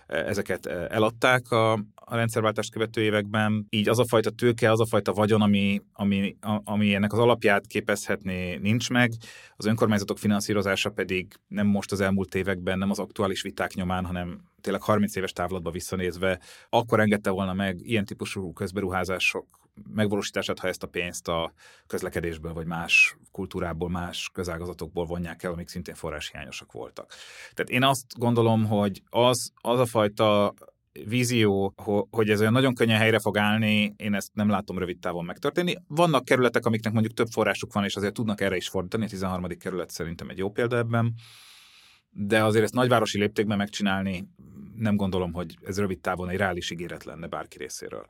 [0.06, 3.66] ezeket eladták a, a rendszerváltást követő években.
[3.70, 7.66] Így az a fajta tőke, az a fajta vagyon, ami, ami, ami ennek az alapját
[7.66, 9.12] képezhetné, nincs meg.
[9.56, 14.40] Az önkormányzatok finanszírozása pedig nem most az elmúlt években, nem az aktuális viták nyomán, hanem
[14.60, 19.46] tényleg 30 éves távlatba visszanézve, akkor engedte volna meg ilyen típusú közberuházások
[19.94, 21.52] megvalósítását, ha ezt a pénzt a
[21.86, 27.12] közlekedésből, vagy más kultúrából, más közágazatokból vonják el, amik szintén forráshiányosak voltak.
[27.54, 30.54] Tehát én azt gondolom, hogy az, az a fajta
[31.06, 31.74] vízió,
[32.10, 35.74] hogy ez olyan nagyon könnyen helyre fog állni, én ezt nem látom rövid távon megtörténni.
[35.86, 39.46] Vannak kerületek, amiknek mondjuk több forrásuk van, és azért tudnak erre is fordítani, a 13.
[39.58, 41.14] kerület szerintem egy jó példa ebben,
[42.14, 44.28] de azért ezt nagyvárosi léptékben megcsinálni
[44.76, 48.06] nem gondolom, hogy ez rövid távon egy reális ígéret lenne bárki részéről.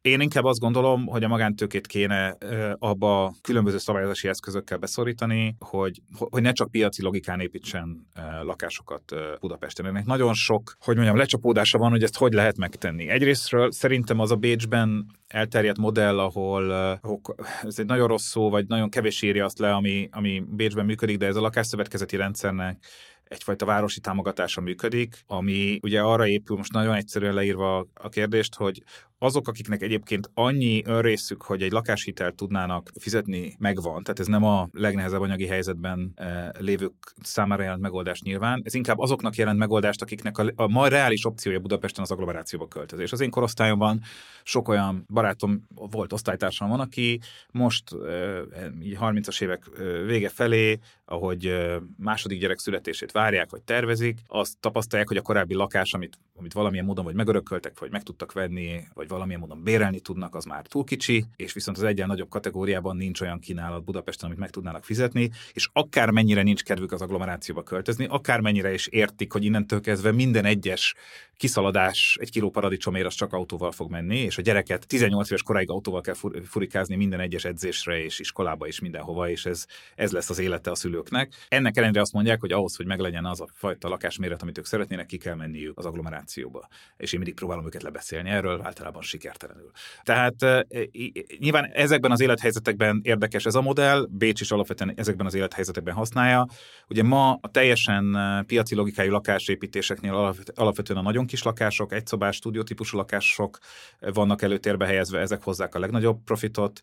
[0.00, 2.36] Én inkább azt gondolom, hogy a magántőkét kéne
[2.78, 8.06] abba különböző szabályozási eszközökkel beszorítani, hogy, hogy ne csak piaci logikán építsen
[8.42, 9.86] lakásokat Budapesten.
[9.86, 13.08] Ennek nagyon sok, hogy mondjam, lecsapódása van, hogy ezt hogy lehet megtenni.
[13.08, 16.72] Egyrésztről szerintem az a Bécsben elterjedt modell, ahol,
[17.62, 21.18] ez egy nagyon rossz szó, vagy nagyon kevés írja azt le, ami, ami Bécsben működik,
[21.18, 22.84] de ez a lakásszövetkezeti rendszernek
[23.28, 28.82] egyfajta városi támogatása működik, ami ugye arra épül, most nagyon egyszerűen leírva a kérdést, hogy
[29.18, 34.02] azok, akiknek egyébként annyi önrészük, hogy egy lakáshitelt tudnának fizetni, megvan.
[34.02, 36.92] Tehát ez nem a legnehezebb anyagi helyzetben e, lévők
[37.22, 38.62] számára jelent megoldás nyilván.
[38.64, 43.12] Ez inkább azoknak jelent megoldást, akiknek a, a ma reális opciója Budapesten az agglomerációba költözés.
[43.12, 44.00] Az én korosztályomban
[44.42, 48.42] sok olyan barátom volt, osztálytársam van, aki most e,
[48.82, 49.64] így 30-as évek
[50.06, 51.56] vége felé, ahogy
[51.96, 56.84] második gyerek születését várják, vagy tervezik, azt tapasztalják, hogy a korábbi lakás, amit, amit valamilyen
[56.84, 60.84] módon vagy megörököltek, vagy meg tudtak venni, vagy valamilyen módon bérelni tudnak, az már túl
[60.84, 65.30] kicsi, és viszont az egyen nagyobb kategóriában nincs olyan kínálat Budapesten, amit meg tudnának fizetni,
[65.52, 70.12] és akár mennyire nincs kedvük az agglomerációba költözni, akár mennyire is értik, hogy innentől kezdve
[70.12, 70.94] minden egyes
[71.36, 75.70] kiszaladás egy kiló paradicsomért az csak autóval fog menni, és a gyereket 18 éves koráig
[75.70, 80.38] autóval kell furikázni minden egyes edzésre és iskolába és mindenhova, és ez, ez lesz az
[80.38, 81.32] élete a szülőknek.
[81.48, 85.06] Ennek ellenére azt mondják, hogy ahhoz, hogy meglegyen az a fajta lakásméret, amit ők szeretnének,
[85.06, 86.68] ki kell menniük az agglomerációba.
[86.96, 89.70] És én mindig próbálom őket lebeszélni erről, általában sikertelenül.
[90.02, 90.66] Tehát
[91.38, 96.46] nyilván ezekben az élethelyzetekben érdekes ez a modell, Bécs is alapvetően ezekben az élethelyzetekben használja.
[96.88, 98.16] Ugye ma a teljesen
[98.46, 103.58] piaci logikájú lakásépítéseknél alapvetően a nagyon kis lakások, egyszobás, stúdiótípusú lakások
[104.00, 106.80] vannak előtérbe helyezve, ezek hozzák a legnagyobb profitot,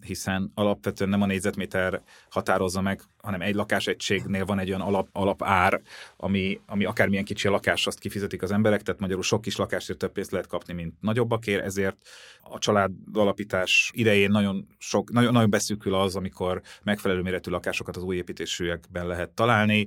[0.00, 5.80] hiszen alapvetően nem a négyzetméter határozza meg, hanem egy lakásegységnél van egy olyan alap, alapár,
[6.16, 9.98] ami, ami akármilyen kicsi a lakás, azt kifizetik az emberek, tehát magyarul sok kis lakásért
[9.98, 11.96] több pénzt lehet kapni, mint nagyobbakért, ezért
[12.40, 18.02] a család alapítás idején nagyon, sok, nagyon, nagyon beszűkül az, amikor megfelelő méretű lakásokat az
[18.02, 19.86] új építésűekben lehet találni.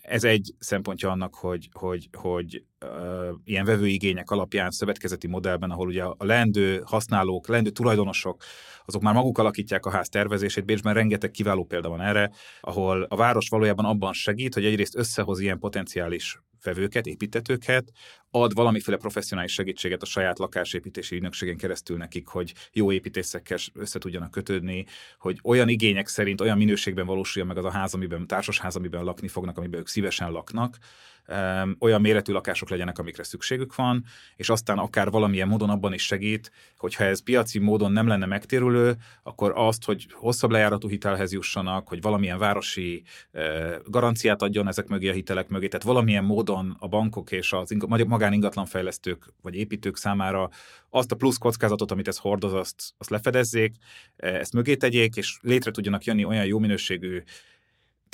[0.00, 2.64] Ez egy szempontja annak, hogy, hogy, hogy
[3.44, 8.42] ilyen vevőigények alapján szövetkezeti modellben, ahol ugye a lendő használók, lendő tulajdonosok,
[8.84, 10.64] azok már maguk alakítják a ház tervezését.
[10.64, 12.30] Bécsben rengeteg kiváló példa van erre,
[12.60, 17.92] ahol a város valójában abban segít, hogy egyrészt összehoz ilyen potenciális vevőket, építetőket,
[18.30, 24.30] ad valamiféle professzionális segítséget a saját lakásépítési ügynökségen keresztül nekik, hogy jó építészekkel össze tudjanak
[24.30, 24.84] kötődni,
[25.18, 29.28] hogy olyan igények szerint, olyan minőségben valósuljon meg az a ház, amiben társasház, amiben lakni
[29.28, 30.78] fognak, amiben ők szívesen laknak,
[31.78, 34.04] olyan méretű lakások legyenek, amikre szükségük van,
[34.36, 38.96] és aztán akár valamilyen módon abban is segít, hogyha ez piaci módon nem lenne megtérülő,
[39.22, 43.02] akkor azt, hogy hosszabb lejáratú hitelhez jussanak, hogy valamilyen városi
[43.84, 49.32] garanciát adjon ezek mögé a hitelek mögé, tehát valamilyen módon a bankok és az magáningatlanfejlesztők
[49.42, 50.50] vagy építők számára
[50.90, 53.74] azt a plusz kockázatot, amit ez hordoz, azt, azt lefedezzék,
[54.16, 57.22] ezt mögé tegyék, és létre tudjanak jönni olyan jó minőségű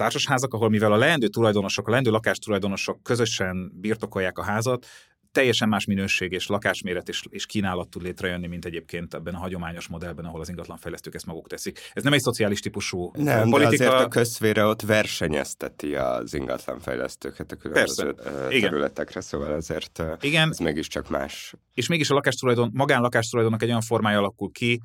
[0.01, 4.86] társasházak, ahol mivel a leendő tulajdonosok, a leendő lakástulajdonosok közösen birtokolják a házat,
[5.32, 9.88] teljesen más minőség és lakásméret és, és kínálat tud létrejönni, mint egyébként ebben a hagyományos
[9.88, 11.78] modellben, ahol az ingatlanfejlesztők ezt maguk teszik.
[11.92, 13.84] Ez nem egy szociális típusú nem, politika.
[13.84, 18.61] De azért a közfére ott versenyezteti az ingatlanfejlesztőket a különböző Persze.
[18.61, 20.48] területekre, szóval azért Igen.
[20.48, 21.55] ez mégiscsak más.
[21.74, 24.80] És mégis a lakástulajdon, magánlakástulajdonnak egy olyan formája alakul ki,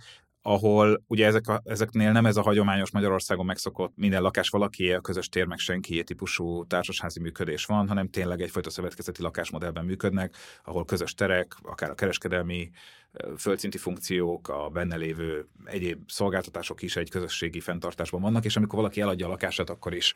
[0.48, 5.02] ahol ugye ezek a, ezeknél nem ez a hagyományos Magyarországon megszokott minden lakás valaki a
[5.02, 10.86] közös tér meg senki típusú társasházi működés van, hanem tényleg egyfajta szövetkezeti lakásmodellben működnek, ahol
[10.86, 12.70] közös terek, akár a kereskedelmi
[13.38, 19.02] földszinti funkciók, a benne lévő egyéb szolgáltatások is egy közösségi fenntartásban vannak, és amikor valaki
[19.02, 20.14] eladja a lakását, akkor is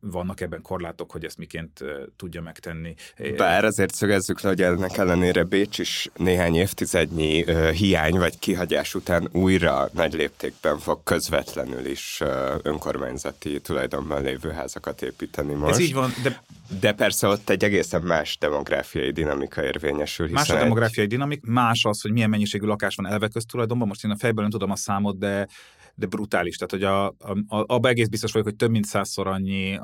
[0.00, 1.80] vannak ebben korlátok, hogy ezt miként
[2.16, 2.94] tudja megtenni.
[3.36, 8.94] Bár azért szögezzük le, hogy ennek ellenére Bécs is néhány évtizednyi uh, hiány vagy kihagyás
[8.94, 12.28] után újra nagy léptékben fog közvetlenül is uh,
[12.62, 15.72] önkormányzati tulajdonban lévő házakat építeni most.
[15.72, 16.42] Ez így van, de
[16.80, 20.28] de persze ott egy egészen más demográfiai dinamika érvényesül.
[20.30, 23.88] Más a demográfiai dinamik, más az, hogy milyen mennyiségű lakás van elve köztulajdonban.
[23.88, 25.48] Most én a fejből nem tudom a számot, de
[25.94, 26.56] de brutális.
[26.56, 29.78] Tehát, hogy a, a, abban egész biztos vagyok, hogy több mint százszor annyi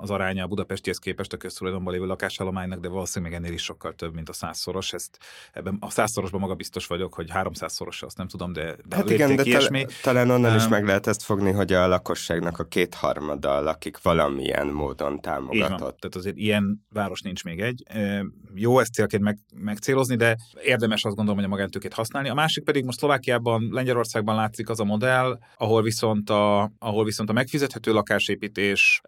[0.00, 4.14] az aránya a budapestihez képest a köztulajdonban lévő lakásállománynak, de valószínűleg ennél is sokkal több,
[4.14, 4.92] mint a százszoros.
[4.92, 5.18] Ezt,
[5.52, 9.36] ebben a százszorosban maga biztos vagyok, hogy háromszázszoros, azt nem tudom, de, de hát igen,
[9.36, 9.86] de ilyesmi.
[10.02, 14.66] talán onnan um, is meg lehet ezt fogni, hogy a lakosságnak a kétharmada lakik valamilyen
[14.66, 15.98] módon támogatott.
[15.98, 17.82] Tehát azért ilyen város nincs még egy.
[18.54, 22.28] Jó ezt célként meg, megcélozni, de érdemes azt gondolom, hogy a magántőkét használni.
[22.28, 27.30] A másik pedig most Szlovákiában, Lengyelországban látszik az a modell, ahol viszont a, ahol viszont
[27.30, 29.00] a megfizethető lakásépítés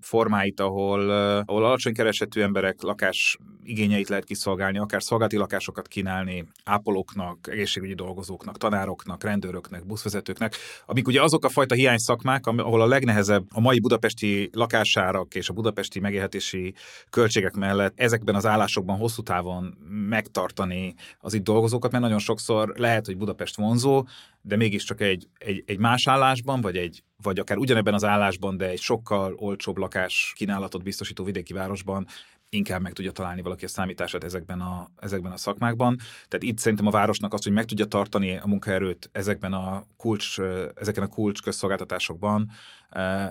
[0.00, 1.10] formáit, ahol,
[1.46, 8.58] ahol alacsony keresetű emberek lakás igényeit lehet kiszolgálni, akár szolgálati lakásokat kínálni ápolóknak, egészségügyi dolgozóknak,
[8.58, 13.80] tanároknak, rendőröknek, buszvezetőknek, amik ugye azok a fajta hiány szakmák, ahol a legnehezebb a mai
[13.80, 16.74] budapesti lakásárak és a budapesti megélhetési
[17.10, 19.74] költségek mellett ezekben az állásokban hosszú távon
[20.08, 24.04] megtartani az itt dolgozókat, mert nagyon sokszor lehet, hogy Budapest vonzó,
[24.42, 28.68] de mégiscsak egy, egy, egy más állásban, vagy, egy, vagy akár ugyanebben az állásban, de
[28.68, 32.06] egy sokkal olcsóbb lakás kínálatot biztosító vidéki városban
[32.50, 35.96] inkább meg tudja találni valaki a számítását ezekben a, ezekben a szakmákban.
[36.28, 40.38] Tehát itt szerintem a városnak az, hogy meg tudja tartani a munkaerőt ezekben a kulcs,
[40.74, 42.50] ezeken a kulcs közszolgáltatásokban,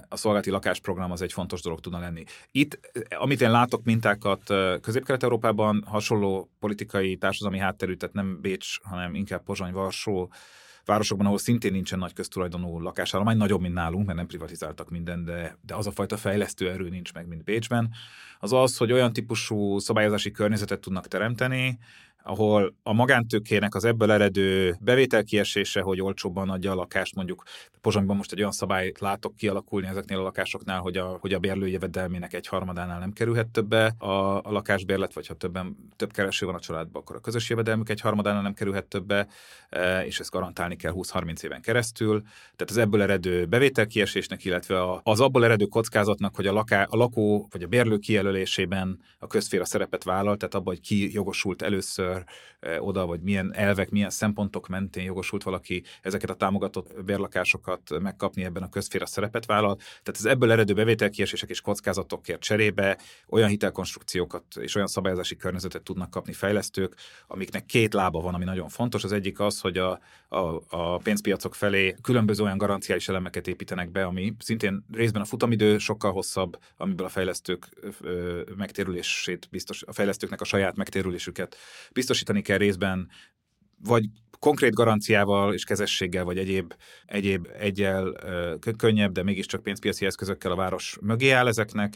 [0.10, 2.24] a szolgálati lakásprogram az egy fontos dolog tudna lenni.
[2.52, 2.80] Itt,
[3.10, 4.44] amit én látok mintákat
[4.82, 10.32] Közép-Kelet-Európában, hasonló politikai, társadalmi hátterű, tehát nem Bécs, hanem inkább Pozsony, Varsó,
[10.90, 15.58] városokban, ahol szintén nincsen nagy köztulajdonú lakásállomány, nagyobb, mint nálunk, mert nem privatizáltak minden, de,
[15.62, 17.90] de az a fajta fejlesztő erő nincs meg, mint Bécsben,
[18.40, 21.80] az az, hogy olyan típusú szabályozási környezetet tudnak teremteni,
[22.30, 27.44] ahol a magántőkének az ebből eredő bevételkiesése, hogy olcsóbban adja a lakást, mondjuk
[27.82, 31.68] Pozsonyban most egy olyan szabályt látok kialakulni ezeknél a lakásoknál, hogy a, hogy a bérlő
[31.68, 36.56] jövedelmének egy harmadánál nem kerülhet többe a, a lakásbérlet, vagy ha többen, több kereső van
[36.56, 39.28] a családban, akkor a közös jövedelmük egy harmadánál nem kerülhet többe,
[39.70, 42.22] e, és ezt garantálni kell 20-30 éven keresztül.
[42.56, 47.48] Tehát az ebből eredő bevételkiesésnek, illetve az abból eredő kockázatnak, hogy a, laká, a lakó
[47.52, 52.80] vagy a bérlő kijelölésében a közféra szerepet vállal, tehát abban, hogy ki jogosult először akár
[52.80, 58.64] oda, vagy milyen elvek, milyen szempontok mentén jogosult valaki ezeket a támogatott bérlakásokat megkapni, ebben
[58.64, 59.76] a közféra szerepet vállal.
[59.76, 62.98] Tehát az ebből eredő bevételkiesések és kockázatokért cserébe
[63.30, 66.96] olyan hitelkonstrukciókat és olyan szabályozási környezetet tudnak kapni fejlesztők,
[67.28, 69.04] amiknek két lába van, ami nagyon fontos.
[69.04, 74.04] Az egyik az, hogy a, a, a pénzpiacok felé különböző olyan garanciális elemeket építenek be,
[74.04, 77.70] ami szintén részben a futamidő sokkal hosszabb, amiből a fejlesztők
[78.56, 81.58] megtérülését biztos, a fejlesztőknek a saját megtérülésüket
[82.00, 83.10] biztosítani kell részben,
[83.84, 84.06] vagy
[84.40, 86.74] konkrét garanciával és kezességgel, vagy egyéb,
[87.06, 88.14] egyéb egyel
[88.78, 91.94] könnyebb, de mégiscsak pénzpiaci eszközökkel a város mögé áll ezeknek,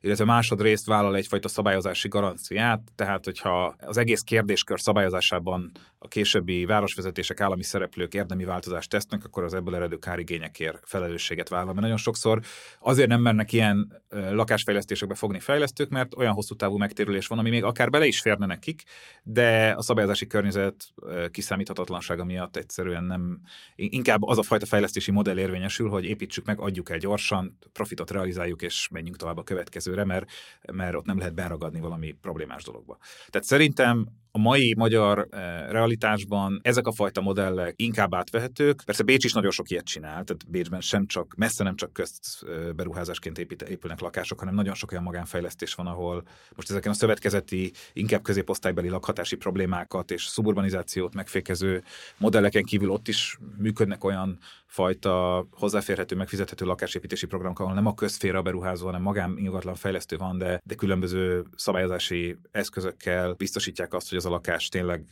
[0.00, 7.40] illetve másodrészt vállal egyfajta szabályozási garanciát, tehát hogyha az egész kérdéskör szabályozásában a későbbi városvezetések,
[7.40, 11.66] állami szereplők érdemi változást tesznek, akkor az ebből eredő kárigényekért felelősséget vállal.
[11.66, 12.40] Mert nagyon sokszor
[12.80, 17.64] azért nem mernek ilyen lakásfejlesztésekbe fogni fejlesztők, mert olyan hosszú távú megtérülés van, ami még
[17.64, 18.82] akár bele is férne nekik,
[19.22, 20.88] de a szabályozási környezet
[21.30, 23.40] kiszámíthatatlansága miatt egyszerűen nem,
[23.76, 28.62] inkább az a fajta fejlesztési modell érvényesül, hogy építsük meg, adjuk el gyorsan, profitot realizáljuk,
[28.62, 30.30] és menjünk tovább a következőre, mert,
[30.72, 32.98] mert ott nem lehet beragadni valami problémás dologba.
[33.28, 34.06] Tehát szerintem
[34.38, 38.82] a mai magyar eh, realitásban ezek a fajta modellek inkább átvehetők.
[38.84, 42.46] Persze Bécs is nagyon sok ilyet csinál, tehát Bécsben sem csak, messze nem csak közt
[42.94, 46.22] eh, épít, épülnek lakások, hanem nagyon sok olyan magánfejlesztés van, ahol
[46.56, 51.82] most ezeken a szövetkezeti, inkább középosztálybeli lakhatási problémákat és szuburbanizációt megfékező
[52.18, 58.42] modelleken kívül ott is működnek olyan fajta hozzáférhető, megfizethető lakásépítési programok, ahol nem a közféra
[58.42, 64.26] beruházó, hanem magán ingatlan fejlesztő van, de, de különböző szabályozási eszközökkel biztosítják azt, hogy az
[64.28, 65.04] a lakás tényleg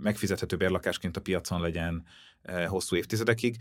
[0.00, 2.04] megfizethető bérlakásként a piacon legyen
[2.66, 3.56] hosszú évtizedekig.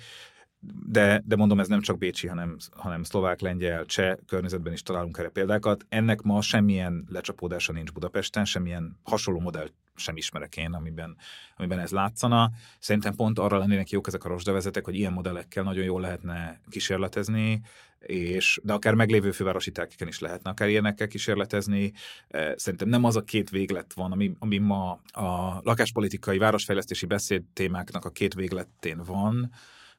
[0.86, 5.18] De, de mondom, ez nem csak Bécsi, hanem, hanem szlovák, lengyel, cseh környezetben is találunk
[5.18, 5.86] erre példákat.
[5.90, 11.18] Ennek ma semmilyen lecsapódása nincs Budapesten, semmilyen hasonló modell sem ismerek én, amiben,
[11.58, 12.52] amiben ez látszana.
[12.80, 17.62] Szerintem pont arra lennének jók ezek a rozsdavezetek, hogy ilyen modellekkel nagyon jól lehetne kísérletezni,
[18.00, 21.94] és, de akár meglévő fővárosi telkeken is lehetne akár ilyenekkel kísérletezni.
[22.56, 28.06] Szerintem nem az a két véglet van, ami, ami ma a lakáspolitikai, városfejlesztési beszéd témáknak
[28.06, 29.52] a két végletén van,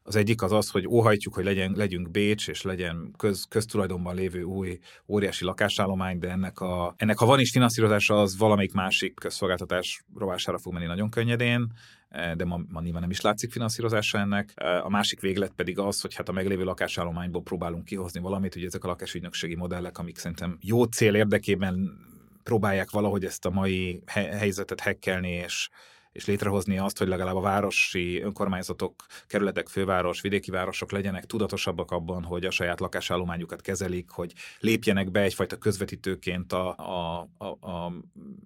[0.02, 4.42] az egyik az az, hogy óhajtjuk, hogy legyen, legyünk Bécs, és legyen köz, köztulajdonban lévő
[4.42, 4.78] új
[5.08, 10.58] óriási lakásállomány, de ennek, a, ennek ha van is finanszírozása, az valamelyik másik közszolgáltatás rovására
[10.58, 11.72] fog menni nagyon könnyedén,
[12.10, 14.52] de ma, ma nyilván nem is látszik finanszírozása ennek.
[14.54, 18.64] Eh, a másik véglet pedig az, hogy hát a meglévő lakásállományból próbálunk kihozni valamit, hogy
[18.64, 21.98] ezek a lakásügynökségi modellek, amik szerintem jó cél érdekében
[22.42, 25.68] próbálják valahogy ezt a mai helyzetet hekkelni, és
[26.12, 32.24] és létrehozni azt, hogy legalább a városi önkormányzatok, kerületek, főváros, vidéki városok legyenek tudatosabbak abban,
[32.24, 37.92] hogy a saját lakásállományukat kezelik, hogy lépjenek be egyfajta közvetítőként a, a, a, a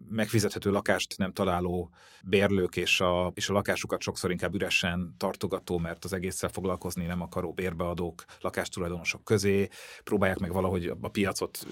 [0.08, 1.90] megfizethető lakást nem találó
[2.22, 7.22] bérlők és a, és a lakásukat sokszor inkább üresen tartogató, mert az egésszel foglalkozni nem
[7.22, 9.68] akaró bérbeadók lakástulajdonosok közé,
[10.04, 11.66] próbálják meg valahogy a piacot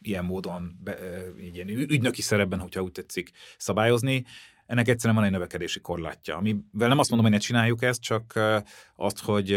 [0.00, 0.96] ilyen módon, be,
[1.38, 4.24] ilyen ügynöki szerepben, hogyha úgy tetszik, szabályozni
[4.66, 8.40] ennek egyszerűen van egy növekedési korlátja, amivel nem azt mondom, hogy ne csináljuk ezt, csak
[8.96, 9.52] azt, hogy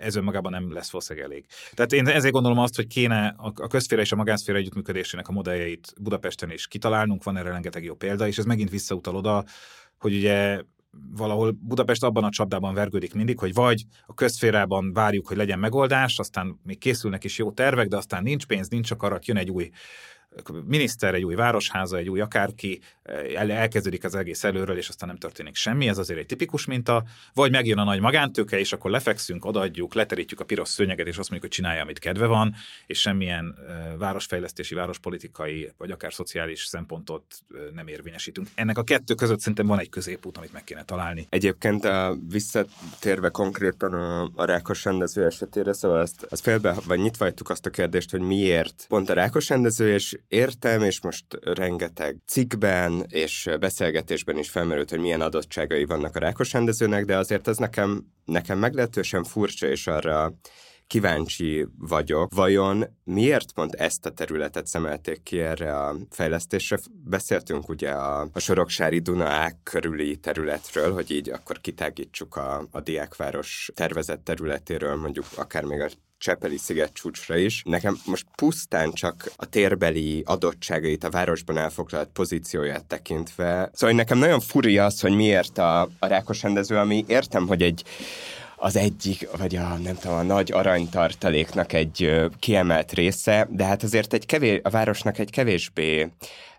[0.00, 1.46] ez önmagában nem lesz valószínűleg elég.
[1.74, 5.94] Tehát én ezért gondolom azt, hogy kéne a közféra és a magánszféra együttműködésének a modelljeit
[6.00, 9.44] Budapesten is kitalálnunk, van erre rengeteg jó példa, és ez megint visszautal oda,
[9.98, 10.60] hogy ugye
[11.16, 16.18] valahol Budapest abban a csapdában vergődik mindig, hogy vagy a közférában várjuk, hogy legyen megoldás,
[16.18, 19.70] aztán még készülnek is jó tervek, de aztán nincs pénz, nincs akarat, jön egy új
[20.66, 22.80] miniszter, egy új városháza, egy új akárki,
[23.34, 27.04] el, elkezdődik az egész előről, és aztán nem történik semmi, ez azért egy tipikus minta,
[27.34, 31.30] vagy megjön a nagy magántőke, és akkor lefekszünk, odaadjuk, leterítjük a piros szőnyeget, és azt
[31.30, 32.54] mondjuk, hogy csinálja, amit kedve van,
[32.86, 33.54] és semmilyen
[33.98, 37.24] városfejlesztési, várospolitikai, vagy akár szociális szempontot
[37.74, 38.48] nem érvényesítünk.
[38.54, 41.26] Ennek a kettő között szerintem van egy középút, amit meg kéne találni.
[41.28, 47.32] Egyébként a, visszatérve konkrétan a, a rákos rendező esetére, szóval azt, azt félbe, vagy nyitva
[47.44, 53.04] azt a kérdést, hogy miért pont a rákos rendező, és értem, és most rengeteg cikkben
[53.08, 58.04] és beszélgetésben is felmerült, hogy milyen adottságai vannak a rákos rendezőnek, de azért ez nekem,
[58.24, 60.34] nekem meglehetősen furcsa, és arra
[60.86, 66.78] kíváncsi vagyok, vajon miért pont ezt a területet szemelték ki erre a fejlesztésre?
[67.04, 73.70] Beszéltünk ugye a, a Soroksári Dunaák körüli területről, hogy így akkor kitágítsuk a, a diákváros
[73.74, 75.88] tervezett területéről, mondjuk akár még a
[76.18, 77.62] Csepeli sziget csúcsra is.
[77.64, 83.70] Nekem most pusztán csak a térbeli adottságait, a városban elfoglalt pozícióját tekintve.
[83.72, 87.84] Szóval nekem nagyon furi az, hogy miért a, a rákos rendező, ami értem, hogy egy
[88.56, 94.12] az egyik, vagy a nem tudom, a nagy aranytartaléknak egy kiemelt része, de hát azért
[94.12, 96.10] egy kevés, a városnak egy kevésbé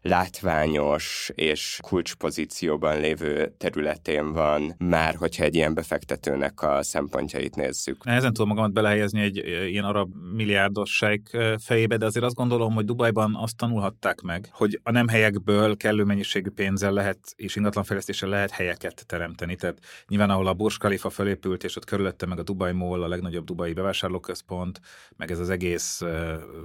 [0.07, 8.03] látványos és kulcspozícióban lévő területén van, már hogyha egy ilyen befektetőnek a szempontjait nézzük.
[8.03, 9.37] Nehezen tudom magamat belehelyezni egy
[9.69, 14.79] ilyen arab milliárdos sejk fejébe, de azért azt gondolom, hogy Dubajban azt tanulhatták meg, hogy
[14.83, 19.55] a nem helyekből kellő mennyiségű pénzzel lehet és ingatlanfejlesztéssel lehet helyeket teremteni.
[19.55, 19.77] Tehát
[20.07, 23.45] nyilván ahol a Burj Khalifa felépült, és ott körülötte meg a Dubai Mall, a legnagyobb
[23.45, 24.79] dubai bevásárlóközpont,
[25.15, 26.01] meg ez az egész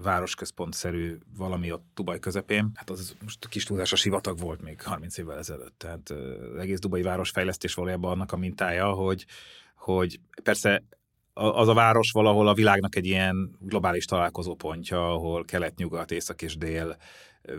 [0.02, 5.18] városközpontszerű valami ott Dubaj közepén, hát az most kis túlzás a sivatag volt még 30
[5.18, 5.78] évvel ezelőtt.
[5.78, 9.26] Tehát az egész dubai városfejlesztés valójában annak a mintája, hogy,
[9.74, 10.82] hogy persze
[11.32, 16.56] az a város valahol a világnak egy ilyen globális találkozópontja, ahol kelet, nyugat, észak és
[16.56, 16.96] dél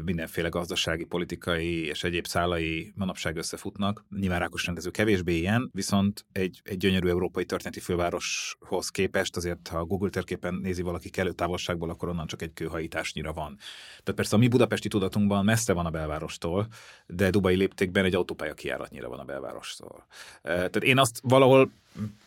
[0.03, 4.05] mindenféle gazdasági, politikai és egyéb szálai manapság összefutnak.
[4.19, 9.77] Nyilván Rákos rendező kevésbé ilyen, viszont egy, egy gyönyörű európai történeti fővároshoz képest azért, ha
[9.77, 13.57] a Google térképen nézi valaki kellő távolságból, akkor onnan csak egy kőhajításnyira van.
[13.89, 16.67] Tehát persze a mi budapesti tudatunkban messze van a belvárostól,
[17.07, 20.05] de Dubai léptékben egy autópálya kiáratnyira van a belvárostól.
[20.41, 21.71] Tehát én azt valahol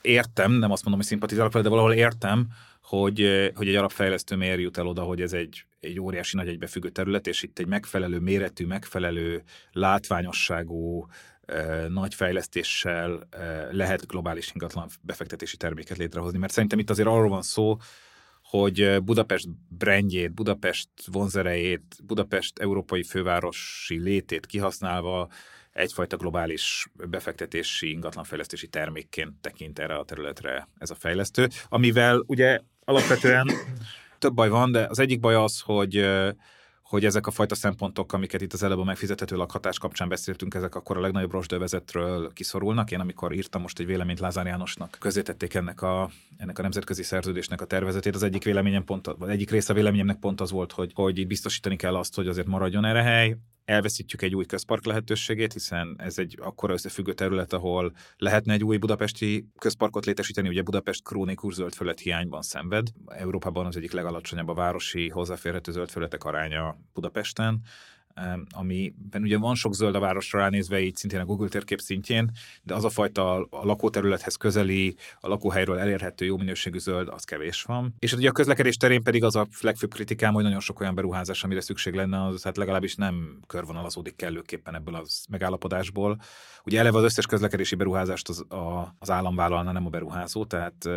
[0.00, 2.48] értem, nem azt mondom, hogy szimpatizálok vele, de valahol értem,
[2.84, 6.48] hogy, hogy egy arab fejlesztő miért jut el oda, hogy ez egy, egy óriási nagy
[6.48, 11.06] egybefüggő terület, és itt egy megfelelő méretű, megfelelő látványosságú,
[11.88, 13.28] nagy fejlesztéssel
[13.70, 16.38] lehet globális ingatlan befektetési terméket létrehozni.
[16.38, 17.76] Mert szerintem itt azért arról van szó,
[18.42, 25.28] hogy Budapest brandjét, Budapest vonzerejét, Budapest európai fővárosi létét kihasználva
[25.72, 33.50] egyfajta globális befektetési, ingatlanfejlesztési termékként tekint erre a területre ez a fejlesztő, amivel ugye alapvetően
[34.18, 36.06] több baj van, de az egyik baj az, hogy
[36.94, 40.74] hogy ezek a fajta szempontok, amiket itt az előbb a megfizethető lakhatás kapcsán beszéltünk, ezek
[40.74, 42.90] akkor a legnagyobb rosdövezetről kiszorulnak.
[42.90, 47.60] Én amikor írtam most egy véleményt Lázár Jánosnak, közétették ennek a, ennek a nemzetközi szerződésnek
[47.60, 48.14] a tervezetét.
[48.14, 51.26] Az egyik véleményem pont, vagy egyik része a véleményemnek pont az volt, hogy, hogy itt
[51.26, 56.18] biztosítani kell azt, hogy azért maradjon erre hely elveszítjük egy új közpark lehetőségét, hiszen ez
[56.18, 62.00] egy akkora összefüggő terület, ahol lehetne egy új budapesti közparkot létesíteni, ugye Budapest krónikus zöldfölet
[62.00, 62.86] hiányban szenved.
[63.06, 67.60] Európában az egyik legalacsonyabb a városi hozzáférhető zöldföletek aránya Budapesten,
[68.50, 72.30] amiben ugye van sok zöld a városra ránézve, így szintén a Google térkép szintjén,
[72.62, 77.62] de az a fajta a lakóterülethez közeli, a lakóhelyről elérhető jó minőségű zöld, az kevés
[77.62, 77.94] van.
[77.98, 81.44] És ugye a közlekedés terén pedig az a legfőbb kritikám, hogy nagyon sok olyan beruházás,
[81.44, 86.20] amire szükség lenne, az hát legalábbis nem körvonalazódik kellőképpen ebből az megállapodásból.
[86.64, 90.88] Ugye eleve az összes közlekedési beruházást az, a, az állam vállalna, nem a beruházó, tehát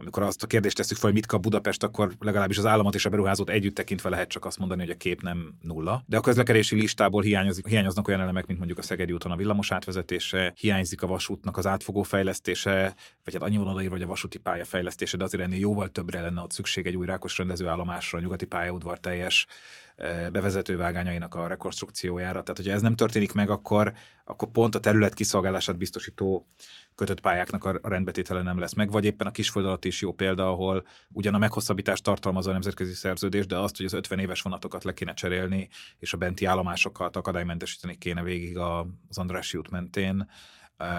[0.00, 3.06] amikor azt a kérdést tesszük fel, hogy mit kap Budapest, akkor legalábbis az államot és
[3.06, 6.02] a beruházót együtt tekintve lehet csak azt mondani, hogy a kép nem nulla.
[6.06, 9.72] De a közlekedési listából hiányozik, hiányoznak olyan elemek, mint mondjuk a Szegedi úton a villamos
[9.72, 12.94] átvezetése, hiányzik a vasútnak az átfogó fejlesztése,
[13.24, 16.20] vagy hát annyi van odaírva, hogy a vasúti pálya fejlesztése, de azért ennél jóval többre
[16.20, 19.46] lenne ott szükség egy új rákos rendezőállomásra, a nyugati pályaudvar teljes
[20.32, 22.42] bevezető vágányainak a rekonstrukciójára.
[22.42, 23.92] Tehát, hogyha ez nem történik meg, akkor,
[24.24, 26.46] akkor pont a terület kiszolgálását biztosító
[26.94, 30.86] kötött pályáknak a rendbetétele nem lesz meg, vagy éppen a kisföld is jó példa, ahol
[31.12, 34.92] ugyan a meghosszabbítást tartalmazza a nemzetközi szerződés, de azt, hogy az 50 éves vonatokat le
[34.92, 35.68] kéne cserélni,
[35.98, 40.28] és a benti állomásokat akadálymentesíteni kéne végig az Andrássy út mentén,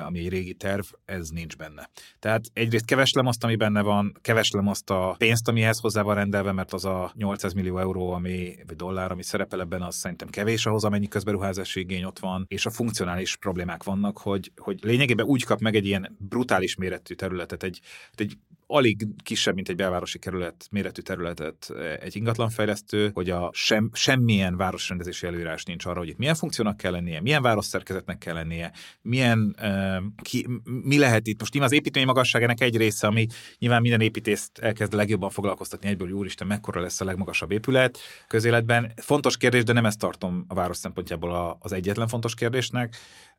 [0.05, 1.89] ami egy régi terv, ez nincs benne.
[2.19, 6.51] Tehát egyrészt keveslem azt, ami benne van, keveslem azt a pénzt, amihez hozzá van rendelve,
[6.51, 10.65] mert az a 800 millió euró, ami, vagy dollár, ami szerepel ebben, az szerintem kevés
[10.65, 15.43] ahhoz, amennyi közberuházási igény ott van, és a funkcionális problémák vannak, hogy, hogy lényegében úgy
[15.43, 17.79] kap meg egy ilyen brutális méretű területet, egy,
[18.15, 18.37] egy
[18.71, 25.27] alig kisebb, mint egy belvárosi kerület méretű területet egy ingatlanfejlesztő, hogy a sem, semmilyen városrendezési
[25.27, 30.03] előírás nincs arra, hogy itt milyen funkciónak kell lennie, milyen városszerkezetnek kell lennie, milyen, uh,
[30.21, 30.47] ki,
[30.83, 31.39] mi lehet itt.
[31.39, 33.27] Most nyilván az építmény magasságának egy része, ami
[33.59, 38.91] nyilván minden építészt elkezd legjobban foglalkoztatni egyből, hogy úristen, mekkora lesz a legmagasabb épület közéletben.
[38.95, 42.95] Fontos kérdés, de nem ezt tartom a város szempontjából az egyetlen fontos kérdésnek,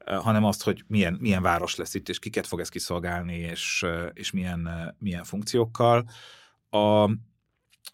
[0.06, 4.30] hanem azt, hogy milyen, milyen város lesz itt, és kiket fog ez kiszolgálni, és, és
[4.30, 6.04] milyen, milyen funkciókkal.
[6.70, 7.10] A,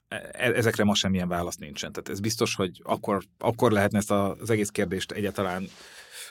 [0.08, 1.92] e, ezekre ma semmilyen válasz nincsen.
[1.92, 5.68] Tehát ez biztos, hogy akkor, akkor lehetne ezt az egész kérdést egyáltalán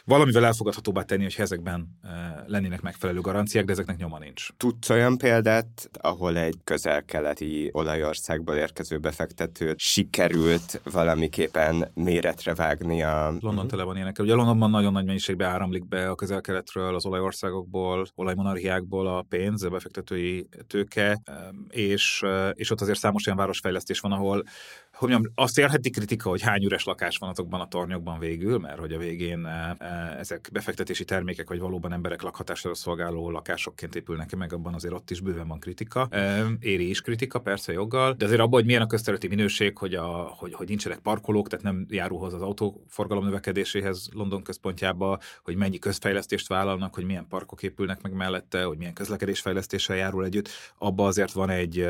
[0.08, 1.88] valamivel elfogadhatóbbá tenni, hogy ezekben
[2.46, 4.48] lennének megfelelő garanciák, de ezeknek nyoma nincs.
[4.58, 13.26] Tudsz olyan példát, ahol egy közel-keleti olajországból érkező befektető sikerült valamiképpen méretre vágni a...
[13.28, 13.70] London uh-huh.
[13.70, 14.26] tele van ilyenekkel.
[14.26, 19.70] Ugye Londonban nagyon nagy mennyiségben áramlik be a közel-keletről, az olajországokból, olajmonarchiákból a pénz, a
[19.70, 21.22] befektetői tőke,
[21.70, 24.44] és, és ott azért számos olyan városfejlesztés van, ahol
[24.98, 28.80] hogy mondjam, azt érheti kritika, hogy hány üres lakás van azokban a tornyokban végül, mert
[28.80, 29.86] hogy a végén e, e,
[30.20, 35.20] ezek befektetési termékek, vagy valóban emberek lakhatására szolgáló lakásokként épülnek meg, abban azért ott is
[35.20, 36.08] bőven van kritika.
[36.10, 39.94] E, éri is kritika, persze joggal, de azért abban, hogy milyen a közterületi minőség, hogy,
[39.94, 40.06] a,
[40.38, 45.80] hogy, hogy nincsenek parkolók, tehát nem járul hozzá az autóforgalom növekedéséhez London központjába, hogy mennyi
[45.80, 51.32] közfejlesztést vállalnak, hogy milyen parkok épülnek meg mellette, hogy milyen közlekedésfejlesztéssel járul együtt, abba azért
[51.32, 51.88] van egy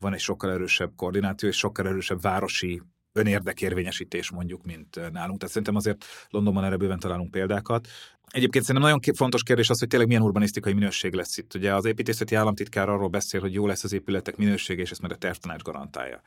[0.00, 2.82] van egy sokkal erősebb koordináció és sokkal erősebb városi
[3.12, 5.38] önérdekérvényesítés mondjuk, mint nálunk.
[5.38, 7.88] Tehát szerintem azért Londonban erre bőven találunk példákat.
[8.30, 11.54] Egyébként szerintem nagyon fontos kérdés az, hogy tényleg milyen urbanisztikai minőség lesz itt.
[11.54, 15.12] Ugye az építészeti államtitkár arról beszél, hogy jó lesz az épületek minősége, és ezt majd
[15.12, 16.20] a tervtanács garantálja.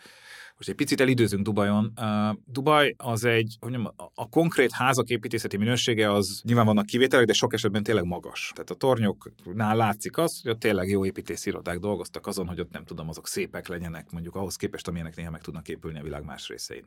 [0.62, 1.94] Most egy picit elidőzünk Dubajon.
[1.98, 7.26] Uh, Dubaj az egy, hogy mondjam, a, konkrét házak építészeti minősége az nyilván vannak kivételek,
[7.26, 8.52] de sok esetben tényleg magas.
[8.56, 12.72] Tehát a tornyoknál látszik az, hogy ott tényleg jó építész irodák dolgoztak azon, hogy ott
[12.72, 16.24] nem tudom, azok szépek legyenek, mondjuk ahhoz képest, amilyenek néha meg tudnak épülni a világ
[16.24, 16.86] más részein.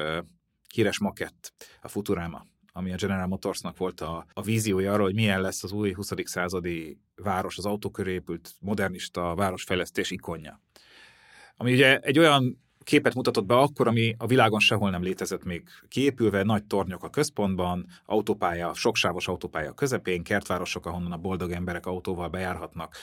[0.73, 5.41] híres makett, a Futurama, ami a General Motorsnak volt a, a víziója arról, hogy milyen
[5.41, 6.11] lesz az új 20.
[6.23, 10.61] századi város, az autó köré épült modernista városfejlesztés ikonja.
[11.55, 15.63] Ami ugye egy olyan képet mutatott be akkor, ami a világon sehol nem létezett még
[15.87, 22.27] kiépülve, nagy tornyok a központban, autópálya, soksávos autópálya közepén, kertvárosok, ahonnan a boldog emberek autóval
[22.27, 22.95] bejárhatnak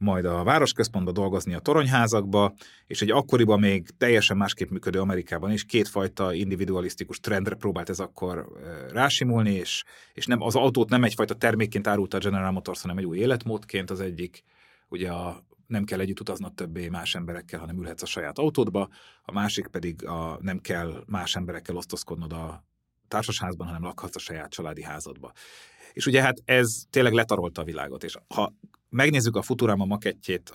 [0.00, 2.54] majd a városközpontba dolgozni a toronyházakba,
[2.86, 8.48] és egy akkoriban még teljesen másképp működő Amerikában is kétfajta individualisztikus trendre próbált ez akkor
[8.92, 13.04] rásimulni, és, és nem, az autót nem egyfajta termékként árulta a General Motors, hanem egy
[13.04, 14.44] új életmódként az egyik,
[14.88, 18.88] ugye a nem kell együtt utaznod többé más emberekkel, hanem ülhetsz a saját autódba,
[19.22, 22.64] a másik pedig a, nem kell más emberekkel osztozkodnod a
[23.08, 25.32] társasházban, hanem lakhatsz a saját családi házadba.
[25.92, 28.54] És ugye hát ez tényleg letarolta a világot, és ha
[28.88, 30.52] megnézzük a Futurama makettjét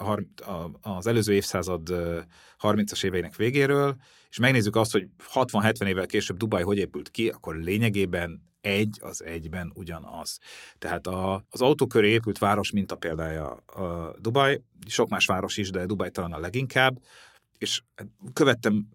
[0.81, 1.87] az előző évszázad
[2.61, 3.95] 30-as éveinek végéről,
[4.35, 9.23] és megnézzük azt, hogy 60-70 évvel később Dubaj hogy épült ki, akkor lényegében egy az
[9.23, 10.39] egyben ugyanaz.
[10.77, 15.69] Tehát a, az autó köré épült város minta példája a Dubaj, sok más város is,
[15.69, 17.01] de Dubaj talán a leginkább,
[17.57, 17.81] és
[18.33, 18.87] követtem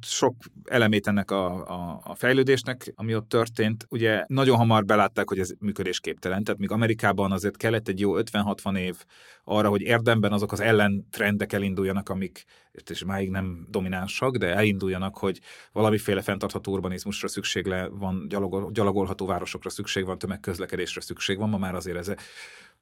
[0.00, 0.34] sok
[0.64, 3.86] elemét ennek a, a, a fejlődésnek, ami ott történt.
[3.88, 8.78] Ugye nagyon hamar belátták, hogy ez működésképtelen, tehát míg Amerikában azért kellett egy jó 50-60
[8.78, 8.96] év
[9.44, 12.44] arra, hogy érdemben azok az ellentrendek elinduljanak, amik
[12.86, 15.40] és máig nem dominánsak, de elinduljanak, hogy
[15.72, 21.58] valamiféle fenntartható urbanizmusra szükség le, van, gyalogol, gyalogolható városokra szükség van, tömegközlekedésre szükség van, ma
[21.58, 22.12] már azért ez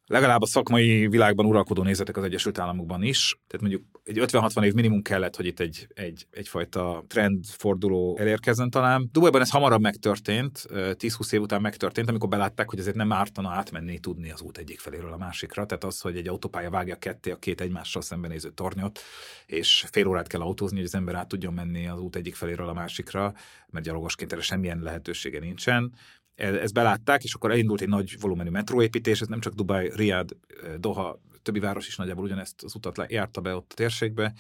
[0.07, 3.39] legalább a szakmai világban uralkodó nézetek az Egyesült Államokban is.
[3.47, 9.09] Tehát mondjuk egy 50-60 év minimum kellett, hogy itt egy, egy, egyfajta trendforduló elérkezzen talán.
[9.13, 13.99] Dubajban ez hamarabb megtörtént, 10-20 év után megtörtént, amikor belátták, hogy ezért nem ártana átmenni
[13.99, 15.67] tudni az út egyik feléről a másikra.
[15.67, 19.01] Tehát az, hogy egy autópálya vágja ketté a két egymással szembenéző tornyot,
[19.47, 22.69] és fél órát kell autózni, hogy az ember át tudjon menni az út egyik feléről
[22.69, 23.35] a másikra,
[23.67, 25.93] mert gyalogosként erre semmilyen lehetősége nincsen
[26.37, 30.33] ezt belátták, és akkor elindult egy nagy volumenű metróépítés, ez nem csak Dubai, Riyadh,
[30.79, 34.33] Doha, többi város is nagyjából ugyanezt az utat járta be ott a térségbe,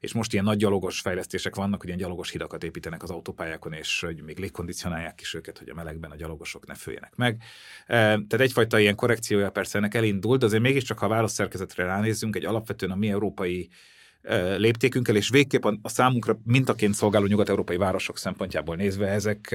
[0.00, 4.00] és most ilyen nagy gyalogos fejlesztések vannak, hogy ilyen gyalogos hidakat építenek az autópályákon, és
[4.00, 7.42] hogy még légkondicionálják is őket, hogy a melegben a gyalogosok ne főjenek meg.
[7.86, 12.44] Tehát egyfajta ilyen korrekciója persze ennek elindult, de azért mégiscsak, ha a válaszszerkezetre ránézzünk, egy
[12.44, 13.68] alapvetően a mi európai
[14.56, 19.50] léptékünkkel, és végképp a, számunkra mintaként szolgáló nyugat-európai városok szempontjából nézve ezek,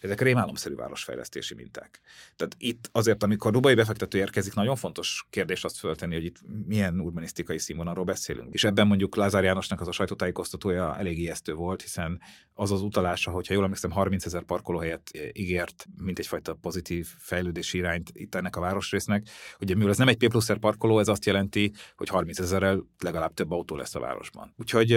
[0.00, 2.00] ezek rémálomszerű városfejlesztési minták.
[2.36, 6.36] Tehát itt azért, amikor dubai befektető érkezik, nagyon fontos kérdés azt föltenni, hogy itt
[6.66, 8.54] milyen urbanisztikai színvonalról beszélünk.
[8.54, 12.20] És ebben mondjuk Lázár Jánosnak az a sajtótájékoztatója elég ijesztő volt, hiszen
[12.54, 18.10] az az utalása, hogyha jól emlékszem, 30 ezer parkolóhelyet ígért, mint egyfajta pozitív fejlődési irányt
[18.12, 19.28] itt ennek a városrésznek.
[19.60, 23.34] Ugye mivel ez nem egy P plusz parkoló, ez azt jelenti, hogy 30 ezerrel legalább
[23.34, 24.54] több autó lesz a városban.
[24.56, 24.92] Úgyhogy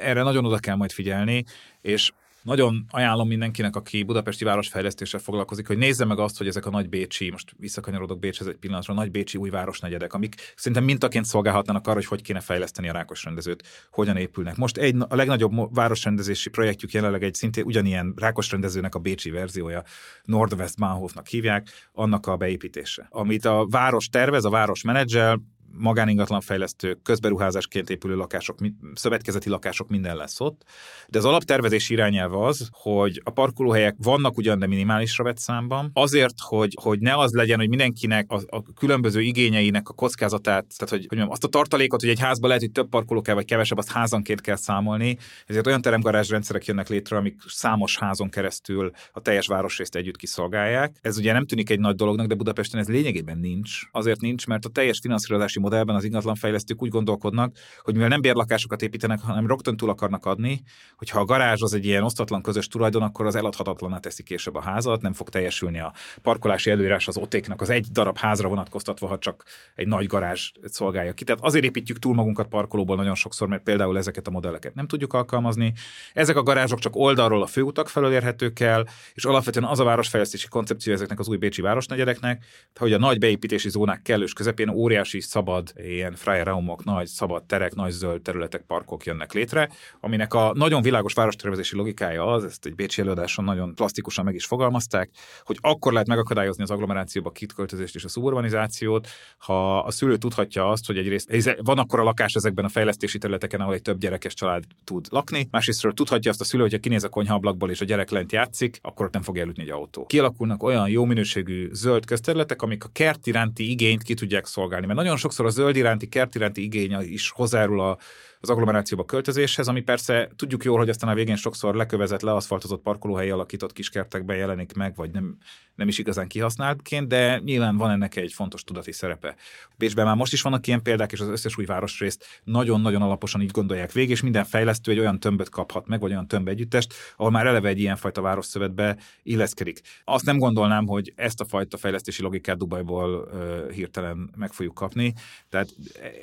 [0.00, 1.44] erre nagyon oda kell majd figyelni,
[1.80, 2.12] és
[2.42, 6.88] nagyon ajánlom mindenkinek, aki budapesti városfejlesztéssel foglalkozik, hogy nézze meg azt, hogy ezek a nagy
[6.88, 11.96] bécsi, most visszakanyarodok Bécshez egy pillanatra, nagy bécsi új városnegyedek, amik szerintem mintaként szolgálhatnának arra,
[11.96, 14.56] hogy hogy kéne fejleszteni a rákos rendezőt, hogyan épülnek.
[14.56, 19.82] Most egy, a legnagyobb városrendezési projektjük jelenleg egy szintén ugyanilyen rákos rendezőnek a bécsi verziója,
[20.22, 23.06] Nordwest Bahnhofnak hívják, annak a beépítése.
[23.10, 25.40] Amit a város tervez, a város menedzsel,
[25.72, 28.58] magáningatlan fejlesztők, közberuházásként épülő lakások,
[28.94, 30.64] szövetkezeti lakások, minden lesz ott.
[31.08, 36.34] De az alaptervezés irányelve az, hogy a parkolóhelyek vannak ugyan, de minimálisra vett számban, azért,
[36.40, 40.98] hogy, hogy ne az legyen, hogy mindenkinek a, a különböző igényeinek a kockázatát, tehát hogy,
[40.98, 43.78] hogy mondjam, azt a tartalékot, hogy egy házban lehet, hogy több parkoló kell, vagy kevesebb,
[43.78, 45.18] azt házanként kell számolni.
[45.46, 50.96] Ezért olyan teremgarázs rendszerek jönnek létre, amik számos házon keresztül a teljes városrészt együtt kiszolgálják.
[51.00, 53.80] Ez ugye nem tűnik egy nagy dolognak, de Budapesten ez lényegében nincs.
[53.90, 58.82] Azért nincs, mert a teljes finanszírozási modellben az ingatlanfejlesztők úgy gondolkodnak, hogy mivel nem bérlakásokat
[58.82, 60.62] építenek, hanem rögtön túl akarnak adni,
[60.96, 64.60] hogyha a garázs az egy ilyen osztatlan közös tulajdon, akkor az eladhatatlaná teszi később a
[64.60, 69.18] házat, nem fog teljesülni a parkolási előírás az otéknak az egy darab házra vonatkoztatva, ha
[69.18, 69.44] csak
[69.74, 71.24] egy nagy garázs szolgálja ki.
[71.24, 75.12] Tehát azért építjük túl magunkat parkolóból nagyon sokszor, mert például ezeket a modelleket nem tudjuk
[75.12, 75.72] alkalmazni.
[76.12, 80.48] Ezek a garázsok csak oldalról a főutak felől érhetők el, és alapvetően az a városfejlesztési
[80.48, 82.44] koncepció ezeknek az új bécsi városnegyedeknek,
[82.74, 87.74] hogy a nagy beépítési zónák kellős közepén óriási szabad szabad, ilyen Freiraumok, nagy szabad terek,
[87.74, 89.68] nagy zöld területek, parkok jönnek létre,
[90.00, 94.46] aminek a nagyon világos várostervezési logikája az, ezt egy Bécsi előadáson nagyon plastikusan meg is
[94.46, 95.10] fogalmazták,
[95.42, 99.08] hogy akkor lehet megakadályozni az agglomerációba kitköltözést és a szuburbanizációt,
[99.38, 103.60] ha a szülő tudhatja azt, hogy egyrészt van akkor a lakás ezekben a fejlesztési területeken,
[103.60, 107.04] ahol egy több gyerekes család tud lakni, másrésztről tudhatja azt a szülő, hogy ha kinéz
[107.04, 110.06] a konyhaablakból és a gyerek lent játszik, akkor ott nem fog elütni egy autó.
[110.06, 114.86] Kialakulnak olyan jó minőségű zöld közterületek, amik a kert iránti igényt ki tudják szolgálni.
[114.86, 117.98] Mert nagyon sokszor a zöld iránti, kert iránti igény is hozzájárul a,
[118.40, 123.30] az agglomerációba költözéshez, ami persze tudjuk jól, hogy aztán a végén sokszor lekövezett, leaszfaltozott parkolóhely
[123.30, 125.36] alakított kiskertekben jelenik meg, vagy nem,
[125.74, 129.36] nem is igazán kihasználtként, de nyilván van ennek egy fontos tudati szerepe.
[129.76, 133.50] Bécsben már most is vannak ilyen példák, és az összes új városrészt nagyon-nagyon alaposan így
[133.50, 137.30] gondolják végig, és minden fejlesztő egy olyan tömböt kaphat meg, vagy olyan tömb együttest, ahol
[137.30, 139.80] már eleve egy ilyenfajta városszövetbe illeszkedik.
[140.04, 145.14] Azt nem gondolnám, hogy ezt a fajta fejlesztési logikát Dubajból uh, hirtelen meg fogjuk kapni.
[145.48, 145.68] Tehát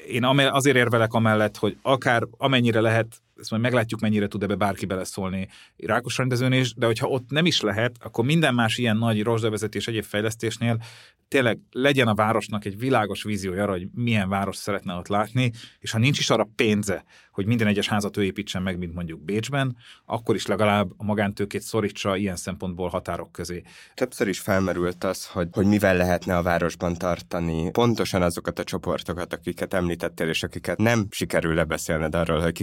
[0.08, 4.86] én azért érvelek amellett, hogy akár amennyire lehet ezt majd meglátjuk, mennyire tud ebbe bárki
[4.86, 5.48] beleszólni
[5.78, 9.88] rákos rendezőn is, de hogyha ott nem is lehet, akkor minden más ilyen nagy rozsdavezetés
[9.88, 10.80] egyéb fejlesztésnél
[11.28, 15.92] tényleg legyen a városnak egy világos víziója arra, hogy milyen város szeretne ott látni, és
[15.92, 19.78] ha nincs is arra pénze, hogy minden egyes házat ő építsen meg, mint mondjuk Bécsben,
[20.06, 23.64] akkor is legalább a magántőkét szorítsa ilyen szempontból határok közé.
[23.94, 29.34] Többször is felmerült az, hogy, hogy mivel lehetne a városban tartani pontosan azokat a csoportokat,
[29.34, 32.54] akiket említettél, és akiket nem sikerül lebeszélned arról, hogy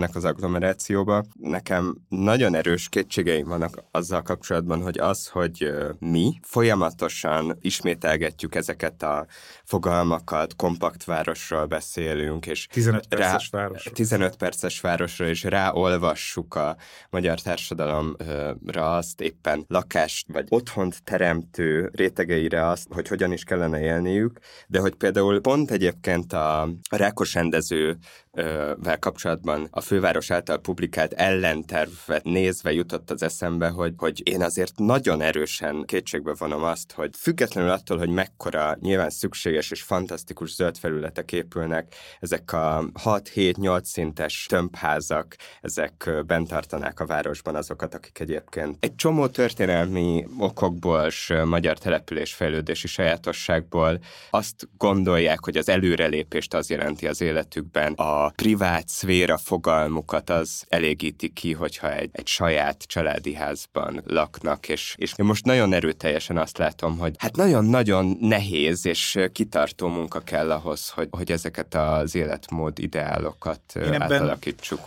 [0.00, 1.24] kiköltözzenek az agglomerációba.
[1.40, 9.26] Nekem nagyon erős kétségeim vannak azzal kapcsolatban, hogy az, hogy mi folyamatosan ismételgetjük ezeket a
[9.64, 16.76] fogalmakat, kompakt városról beszélünk, és 15 perces rá, város 15 perces városra, és ráolvassuk a
[17.10, 24.38] magyar társadalomra azt éppen lakást vagy otthont teremtő rétegeire azt, hogy hogyan is kellene élniük,
[24.66, 27.98] de hogy például pont egyébként a rákos rendező
[28.32, 34.72] vel kapcsolatban a főváros által publikált ellentervet nézve jutott az eszembe, hogy, hogy én azért
[34.76, 40.78] nagyon erősen kétségbe vonom azt, hogy függetlenül attól, hogy mekkora nyilván szükséges és fantasztikus zöld
[40.78, 48.76] felületek épülnek, ezek a 6-7-8 szintes tömbházak, ezek bent tartanák a városban azokat, akik egyébként
[48.80, 54.00] egy csomó történelmi okokból és magyar településfejlődési sajátosságból
[54.30, 60.64] azt gondolják, hogy az előrelépést az jelenti az életükben a a privát szféra fogalmukat az
[60.68, 66.38] elégíti ki, hogyha egy, egy saját családi házban laknak, és, és én most nagyon erőteljesen
[66.38, 72.14] azt látom, hogy hát nagyon-nagyon nehéz és kitartó munka kell ahhoz, hogy, hogy ezeket az
[72.14, 74.02] életmód ideálokat ebben...
[74.02, 74.80] átalakítsuk.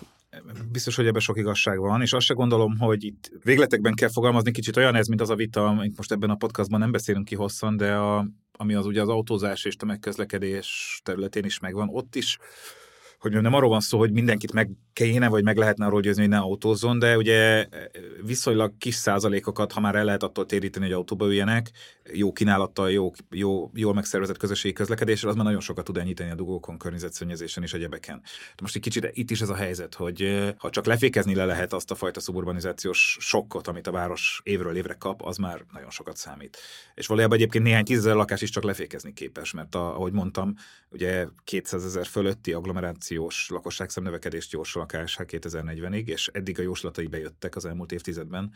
[0.71, 4.51] Biztos, hogy ebben sok igazság van, és azt se gondolom, hogy itt végletekben kell fogalmazni,
[4.51, 7.35] kicsit olyan ez, mint az a vita, amit most ebben a podcastban nem beszélünk ki
[7.35, 12.37] hosszan, de a, ami az ugye az autózás és tömegközlekedés területén is megvan, ott is
[13.23, 16.31] hogy nem arról van szó, hogy mindenkit meg kéne, vagy meg lehetne arról győzni, hogy
[16.31, 17.67] ne autózzon, de ugye
[18.25, 21.71] viszonylag kis százalékokat, ha már el lehet attól téríteni, hogy autóba üljenek,
[22.13, 26.35] jó kínálattal, jó, jó, jól megszervezett közösségi közlekedéssel, az már nagyon sokat tud enyhíteni a
[26.35, 28.21] dugókon, környezetszennyezésen és egyebeken.
[28.55, 31.73] De most egy kicsit itt is ez a helyzet, hogy ha csak lefékezni le lehet
[31.73, 36.17] azt a fajta szuburbanizációs sokkot, amit a város évről évre kap, az már nagyon sokat
[36.17, 36.57] számít.
[36.95, 40.53] És valójában egyébként néhány tízezer lakás is csak lefékezni képes, mert a, ahogy mondtam,
[40.89, 47.55] ugye 200 ezer fölötti agglomerációs lakosságszemnövekedést jósol a KSH 2040-ig, és eddig a jóslatai bejöttek
[47.55, 48.51] az elmúlt évtizedben.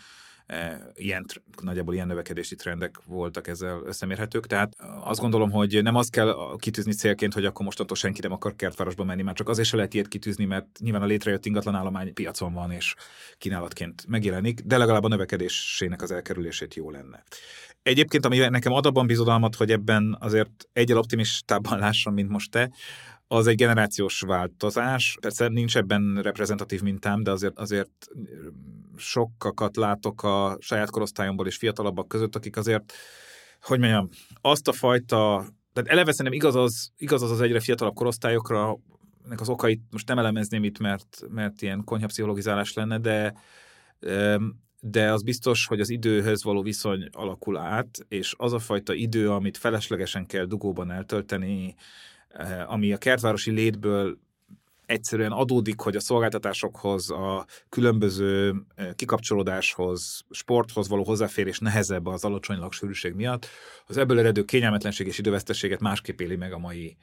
[0.45, 1.26] E, ilyen,
[1.62, 4.48] nagyjából ilyen növekedési trendek voltak ezzel összemérhetők.
[4.48, 8.56] Tehát azt gondolom, hogy nem azt kell kitűzni célként, hogy akkor mostantól senki nem akar
[8.56, 12.14] kertvárosba menni, már csak azért se lehet ilyet kitűzni, mert nyilván a létrejött ingatlan állomány
[12.14, 12.95] piacon van, és
[13.38, 17.24] kínálatként megjelenik, de legalább a növekedésének az elkerülését jó lenne.
[17.84, 22.72] Egyébként, ami nekem ad abban bizodalmat, hogy ebben azért egyel optimistában lássam, mint most te,
[23.28, 25.18] az egy generációs változás.
[25.22, 28.08] Persze nincs ebben reprezentatív mintám, de azért, azért
[28.95, 32.94] sokakat látok a saját korosztályomból és fiatalabbak között, akik azért,
[33.62, 34.10] hogy mondjam,
[34.41, 38.78] azt a fajta, tehát eleve szerintem igaz az, igaz az, az egyre fiatalabb korosztályokra,
[39.26, 43.34] ennek az okait most nem elemezném itt, mert, mert ilyen konyhapszichologizálás lenne, de
[44.80, 49.32] de az biztos, hogy az időhöz való viszony alakul át, és az a fajta idő,
[49.32, 51.76] amit feleslegesen kell dugóban eltölteni,
[52.68, 54.18] ami a kertvárosi létből
[54.88, 62.58] egyszerűen adódik, hogy a szolgáltatásokhoz, a különböző eh, kikapcsolódáshoz, sporthoz való hozzáférés nehezebb az alacsony
[62.58, 63.48] laksűrűség miatt,
[63.86, 66.98] az ebből eredő kényelmetlenség és idővesztességet másképp éli meg a mai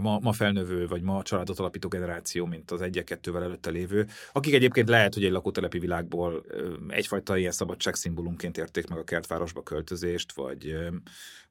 [0.00, 4.88] ma, ma felnövő, vagy ma családot alapító generáció, mint az egy-kettővel előtte lévő, akik egyébként
[4.88, 6.44] lehet, hogy egy lakótelepi világból
[6.88, 10.76] egyfajta ilyen szabadságszimbólumként érték meg a kertvárosba költözést, vagy,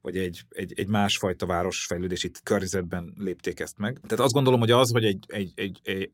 [0.02, 4.00] vagy egy, egy, egy másfajta városfejlődési környezetben lépték ezt meg.
[4.08, 6.10] Tehát azt gondolom, hogy az, hogy egy, egy, egy, egy,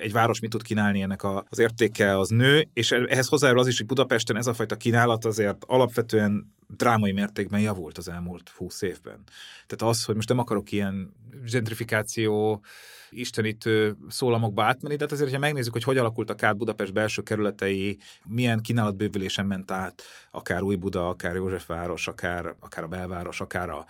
[0.00, 3.68] egy város mit tud kínálni ennek a, az értéke, az nő, és ehhez hozzájárul az
[3.68, 8.82] is, hogy Budapesten ez a fajta kínálat azért alapvetően drámai mértékben javult az elmúlt húsz
[8.82, 9.22] évben.
[9.66, 11.12] Tehát az, hogy most nem akarok ilyen
[11.50, 12.64] gentrifikáció
[13.10, 18.60] istenítő szólamokba átmenni, de azért, ha megnézzük, hogy hogy alakultak át Budapest belső kerületei, milyen
[18.60, 23.86] kínálatbővülésen ment át, akár Új Buda, akár Józsefváros, akár, akár a belváros, akár a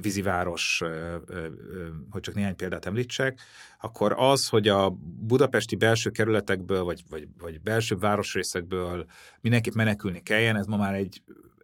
[0.00, 0.82] víziváros,
[2.10, 3.40] hogy csak néhány példát említsek,
[3.80, 4.90] akkor az, hogy a
[5.20, 9.06] budapesti belső kerületekből, vagy, vagy, vagy belső városrészekből
[9.40, 11.22] mindenképp menekülni kelljen, ez ma már egy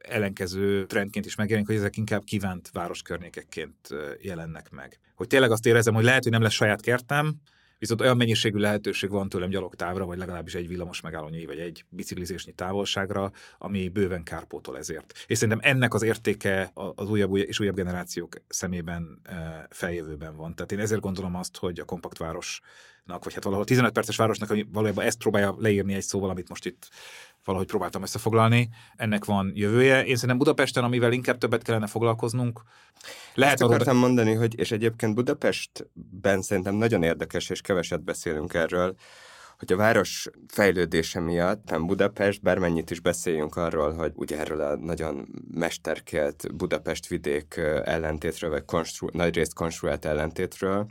[0.09, 3.89] ellenkező trendként is megjelenik, hogy ezek inkább kívánt városkörnyékekként
[4.21, 4.99] jelennek meg.
[5.15, 7.35] Hogy tényleg azt érezem, hogy lehet, hogy nem lesz saját kertem,
[7.79, 12.53] viszont olyan mennyiségű lehetőség van tőlem gyalogtávra, vagy legalábbis egy villamos megállónyi, vagy egy biciklizésnyi
[12.53, 15.25] távolságra, ami bőven kárpótol ezért.
[15.27, 19.21] És szerintem ennek az értéke az újabb és újabb generációk szemében
[19.71, 20.55] feljövőben van.
[20.55, 22.61] Tehát én ezért gondolom azt, hogy a kompaktváros
[23.19, 26.67] vagy hát valahol 15 perces városnak, ami valójában ezt próbálja leírni egy szóval, amit most
[26.67, 26.89] itt
[27.51, 28.69] valahogy próbáltam összefoglalni.
[28.97, 30.05] Ennek van jövője.
[30.05, 32.63] Én szerintem Budapesten, amivel inkább többet kellene foglalkoznunk.
[33.35, 34.07] Lehet Ezt akartam oda...
[34.07, 38.95] mondani, hogy és egyébként Budapestben szerintem nagyon érdekes, és keveset beszélünk erről,
[39.59, 44.77] hogy a város fejlődése miatt, nem Budapest, bármennyit is beszéljünk arról, hogy ugye erről a
[44.77, 50.87] nagyon mesterkélt Budapest vidék ellentétről, vagy konstru- nagyrészt konstruált ellentétről,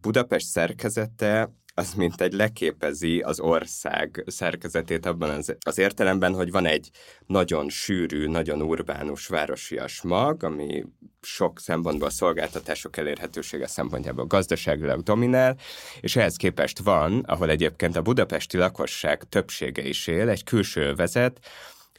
[0.00, 6.66] Budapest szerkezete az mint egy leképezi az ország szerkezetét abban az, az értelemben, hogy van
[6.66, 6.90] egy
[7.26, 10.84] nagyon sűrű, nagyon urbánus városias mag, ami
[11.20, 15.56] sok szempontból a szolgáltatások elérhetősége szempontjából gazdaságilag dominál,
[16.00, 21.38] és ehhez képest van, ahol egyébként a budapesti lakosság többsége is él, egy külső vezet,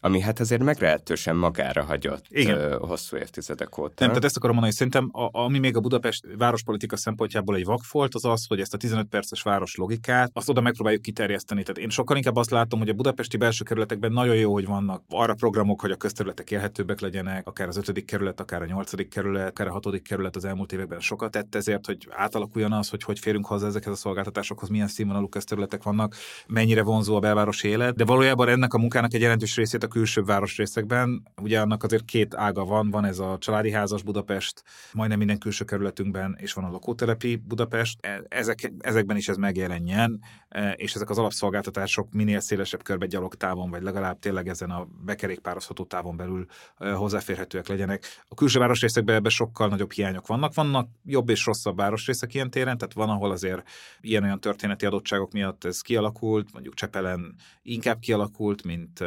[0.06, 2.57] ami hát azért meglehetősen magára hagyott Igen.
[2.57, 3.94] Ö, hosszú évtizedek óta.
[3.98, 7.65] Nem, tehát ezt akarom mondani, hogy szerintem a, ami még a Budapest várospolitika szempontjából egy
[7.65, 11.64] vakfolt, az az, hogy ezt a 15 perces város logikát, azt oda megpróbáljuk kiterjeszteni.
[11.64, 15.03] Tehát én sokkal inkább azt látom, hogy a budapesti belső kerületekben nagyon jó, hogy vannak
[15.10, 19.49] arra programok, hogy a közterületek élhetőbbek legyenek, akár az ötödik kerület, akár a nyolcadik kerület,
[19.49, 23.19] akár a hatodik kerület az elmúlt években sokat tett ezért, hogy átalakuljon az, hogy hogy
[23.19, 26.15] férünk hozzá ezekhez a szolgáltatásokhoz, milyen színvonalú közterületek vannak,
[26.48, 27.95] mennyire vonzó a belvárosi élet.
[27.95, 31.27] De valójában ennek a munkának egy jelentős részét a külsőbb városrészekben.
[31.41, 34.63] Ugye annak azért két ága van, van ez a családi házas Budapest,
[34.93, 38.05] majdnem minden külső kerületünkben, és van a lakótelepi Budapest.
[38.05, 43.69] E, ezek, ezekben is ez megjelenjen, e, és ezek az alapszolgáltatások minél szélesebb körbe gyalogtávon,
[43.69, 46.45] vagy legalább tényleg ezen a bekerékpározható távon belül
[46.77, 48.05] e, hozzáférhetőek legyenek.
[48.27, 50.53] A külső városrészekben ebben sokkal nagyobb hiányok vannak.
[50.53, 53.69] Vannak jobb és rosszabb városrészek ilyen téren, tehát van, ahol azért
[54.01, 59.03] ilyen-olyan történeti adottságok miatt ez kialakult, mondjuk Csepelen inkább kialakult, mint,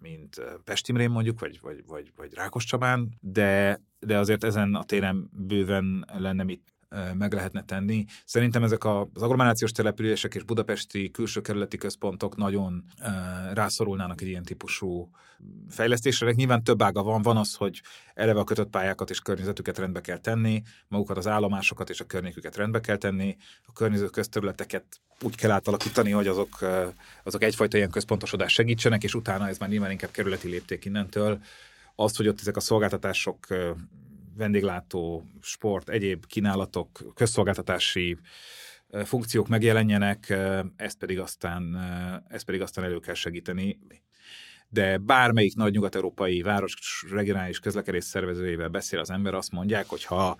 [0.00, 5.30] mint Pestimrén mondjuk, vagy, vagy, vagy, vagy Rákos Csabán, de, de azért ezen a téren
[5.32, 6.75] bőven lenne mit
[7.14, 8.04] meg lehetne tenni.
[8.24, 12.84] Szerintem ezek az agglomerációs települések és budapesti külső kerületi központok nagyon
[13.52, 15.10] rászorulnának egy ilyen típusú
[15.68, 16.32] fejlesztésre.
[16.32, 17.22] Nyilván több ága van.
[17.22, 17.82] Van az, hogy
[18.14, 22.56] eleve a kötött pályákat és környezetüket rendbe kell tenni, magukat az állomásokat és a környéküket
[22.56, 23.36] rendbe kell tenni,
[23.66, 24.84] a környező közterületeket
[25.22, 26.58] úgy kell átalakítani, hogy azok,
[27.22, 31.40] azok egyfajta ilyen központosodás segítsenek, és utána ez már nyilván inkább kerületi lépték innentől.
[31.94, 33.46] Azt, hogy ott ezek a szolgáltatások
[34.36, 38.16] vendéglátó, sport, egyéb kínálatok, közszolgáltatási
[39.04, 40.36] funkciók megjelenjenek,
[40.76, 41.76] ezt pedig aztán,
[42.28, 43.78] ezt pedig aztán elő kell segíteni.
[44.68, 50.36] De bármelyik nagy nyugat-európai város regionális közlekedés szervezőjével beszél az ember, azt mondják, hogy ha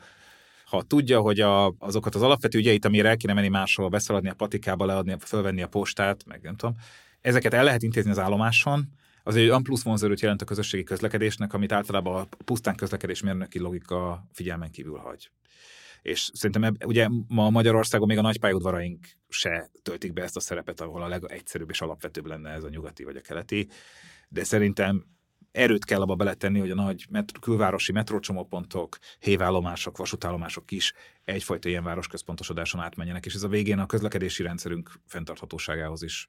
[0.66, 4.34] ha tudja, hogy a, azokat az alapvető ügyeit, amire el kéne menni máshol, beszaladni a
[4.34, 6.76] patikába, leadni, fölvenni a postát, meg nem tudom,
[7.20, 8.88] ezeket el lehet intézni az állomáson,
[9.26, 13.58] az egy olyan plusz vonzerőt jelent a közösségi közlekedésnek, amit általában a pusztán közlekedés mérnöki
[13.58, 15.30] logika figyelmen kívül hagy.
[16.02, 20.80] És szerintem eb, ugye ma Magyarországon még a nagypályaudvaraink se töltik be ezt a szerepet,
[20.80, 23.68] ahol a legegyszerűbb és alapvetőbb lenne ez a nyugati vagy a keleti,
[24.28, 25.04] de szerintem
[25.50, 30.92] erőt kell abba beletenni, hogy a nagy met- külvárosi metrócsomópontok, hévállomások, vasútállomások is
[31.24, 36.26] egyfajta ilyen városközpontosodáson átmenjenek, és ez a végén a közlekedési rendszerünk fenntarthatóságához is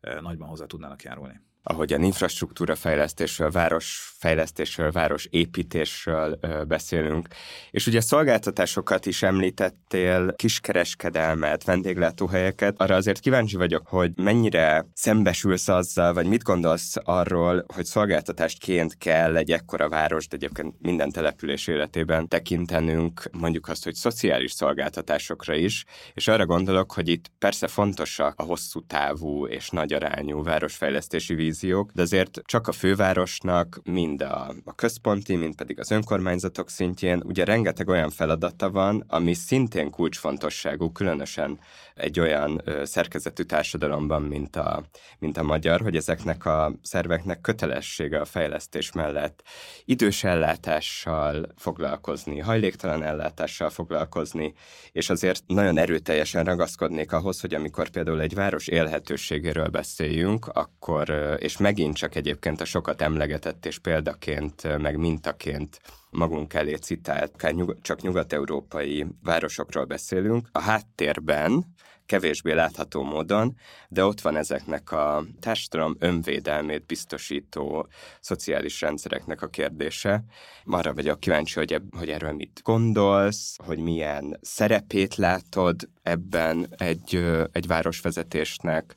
[0.00, 7.28] eh, nagyban hozzá tudnának járulni ahogyan infrastruktúra fejlesztésről, városfejlesztésről, városépítésről beszélünk.
[7.70, 12.80] És ugye szolgáltatásokat is említettél, kiskereskedelmet, vendéglátóhelyeket.
[12.80, 19.36] Arra azért kíváncsi vagyok, hogy mennyire szembesülsz azzal, vagy mit gondolsz arról, hogy szolgáltatásként kell
[19.36, 25.84] egy ekkora város, de egyébként minden település életében tekintenünk mondjuk azt, hogy szociális szolgáltatásokra is,
[26.14, 31.51] és arra gondolok, hogy itt persze fontosak a hosszú távú és nagy arányú városfejlesztési víz
[31.52, 37.22] víziók, de azért csak a fővárosnak, mind a, a központi, mind pedig az önkormányzatok szintjén
[37.24, 41.58] ugye rengeteg olyan feladata van, ami szintén kulcsfontosságú, különösen
[41.94, 44.84] egy olyan ö, szerkezetű társadalomban, mint a,
[45.18, 49.42] mint a magyar, hogy ezeknek a szerveknek kötelessége a fejlesztés mellett
[49.84, 54.54] idős ellátással foglalkozni, hajléktalan ellátással foglalkozni,
[54.92, 61.56] és azért nagyon erőteljesen ragaszkodnék ahhoz, hogy amikor például egy város élhetőségéről beszéljünk, akkor és
[61.56, 68.02] megint csak egyébként a sokat emlegetett és példaként, meg mintaként magunk elé citált, nyug- csak
[68.02, 71.64] nyugat-európai városokról beszélünk, a háttérben
[72.06, 73.56] kevésbé látható módon,
[73.88, 77.88] de ott van ezeknek a társadalom önvédelmét biztosító
[78.20, 80.24] szociális rendszereknek a kérdése.
[80.64, 87.24] Arra vagyok kíváncsi, hogy, eb- hogy erről mit gondolsz, hogy milyen szerepét látod ebben egy,
[87.52, 88.96] egy városvezetésnek,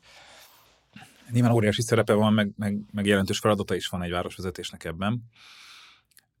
[1.30, 5.22] Nyilván óriási szerepe van, meg, meg, meg jelentős feladata is van egy városvezetésnek ebben.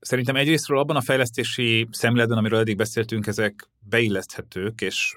[0.00, 5.16] Szerintem egyrésztről abban a fejlesztési szemléletben, amiről eddig beszéltünk, ezek beilleszthetők, és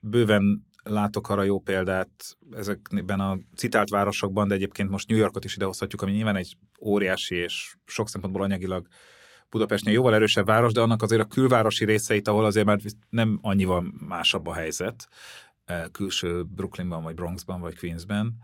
[0.00, 5.54] bőven látok arra jó példát ezekben a citált városokban, de egyébként most New Yorkot is
[5.54, 8.86] idehozhatjuk, ami nyilván egy óriási és sok szempontból anyagilag
[9.50, 12.78] Budapestnél jóval erősebb város, de annak azért a külvárosi részeit, ahol azért már
[13.10, 15.08] nem annyival másabb a helyzet,
[15.64, 18.34] eh, külső Brooklynban, vagy Bronxban, vagy Queensben,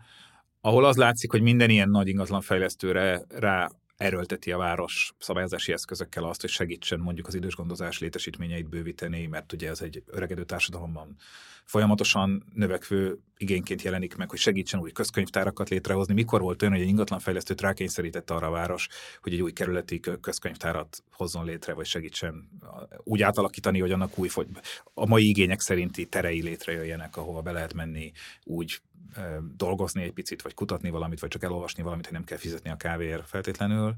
[0.61, 6.23] ahol az látszik, hogy minden ilyen nagy ingatlan fejlesztőre rá erőlteti a város szabályozási eszközökkel
[6.23, 11.17] azt, hogy segítsen mondjuk az idősgondozás létesítményeit bővíteni, mert ugye ez egy öregedő társadalomban
[11.65, 16.13] folyamatosan növekvő igényként jelenik meg, hogy segítsen új közkönyvtárakat létrehozni.
[16.13, 18.87] Mikor volt olyan, hogy egy ingatlanfejlesztőt rákényszerítette arra a város,
[19.21, 22.49] hogy egy új kerületi közkönyvtárat hozzon létre, vagy segítsen
[22.97, 24.29] úgy átalakítani, hogy annak új,
[24.93, 28.11] a mai igények szerinti terei létrejöjjenek, ahova be lehet menni
[28.43, 28.81] úgy
[29.55, 32.75] dolgozni egy picit, vagy kutatni valamit, vagy csak elolvasni valamit, hogy nem kell fizetni a
[32.75, 33.95] kávéért feltétlenül.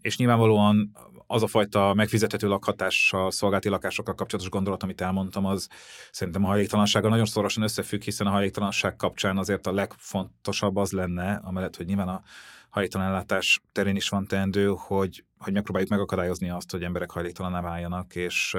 [0.00, 0.96] És nyilvánvalóan
[1.26, 5.68] az a fajta megfizethető lakhatással, szolgálti lakásokkal kapcsolatos gondolat, amit elmondtam, az
[6.10, 11.40] szerintem a hajléktalansággal nagyon szorosan összefügg, hiszen a hajléktalanság kapcsán azért a legfontosabb az lenne,
[11.44, 12.22] amellett, hogy nyilván a
[12.68, 18.16] hajléktalan ellátás terén is van teendő, hogy, hogy megpróbáljuk megakadályozni azt, hogy emberek hajléktalaná váljanak,
[18.16, 18.56] és,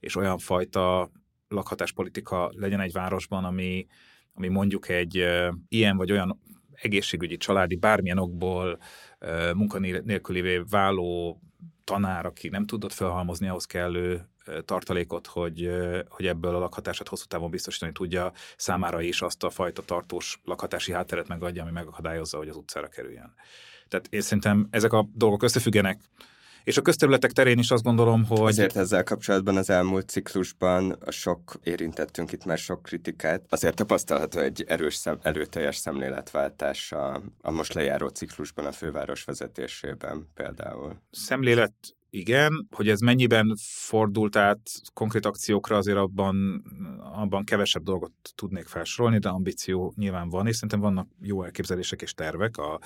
[0.00, 1.10] és olyan fajta
[1.48, 3.86] lakhatáspolitika legyen egy városban, ami,
[4.34, 5.26] ami mondjuk egy
[5.68, 6.40] ilyen vagy olyan
[6.72, 8.78] egészségügyi, családi, bármilyen okból
[9.54, 11.40] munkanélkülivé váló
[11.84, 14.26] tanár, aki nem tudott felhalmozni ahhoz kellő
[14.64, 15.70] tartalékot, hogy,
[16.08, 20.92] hogy ebből a lakhatását hosszú távon biztosítani tudja, számára is azt a fajta tartós lakhatási
[20.92, 23.34] hátteret megadja, ami megakadályozza, hogy az utcára kerüljen.
[23.88, 26.00] Tehát én szerintem ezek a dolgok összefüggenek,
[26.64, 28.40] és a közterületek terén is azt gondolom, hogy...
[28.40, 33.42] Azért ezzel kapcsolatban az elmúlt ciklusban a sok érintettünk itt már sok kritikát.
[33.48, 40.28] Azért tapasztalható egy erős, szem, erőteljes szemléletváltás a, a most lejáró ciklusban a főváros vezetésében
[40.34, 41.00] például.
[41.10, 41.74] Szemlélet
[42.14, 46.64] igen, hogy ez mennyiben fordult át konkrét akciókra, azért abban,
[47.14, 52.14] abban kevesebb dolgot tudnék felsorolni, de ambíció nyilván van, és szerintem vannak jó elképzelések és
[52.14, 52.56] tervek.
[52.56, 52.80] A,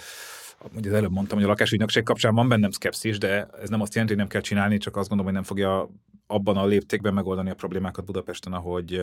[0.76, 3.92] ugye az előbb mondtam, hogy a lakásügynökség kapcsán van bennem szkepszis, de ez nem azt
[3.92, 5.90] jelenti, hogy nem kell csinálni, csak azt gondolom, hogy nem fogja
[6.26, 9.02] abban a léptékben megoldani a problémákat Budapesten, ahogy,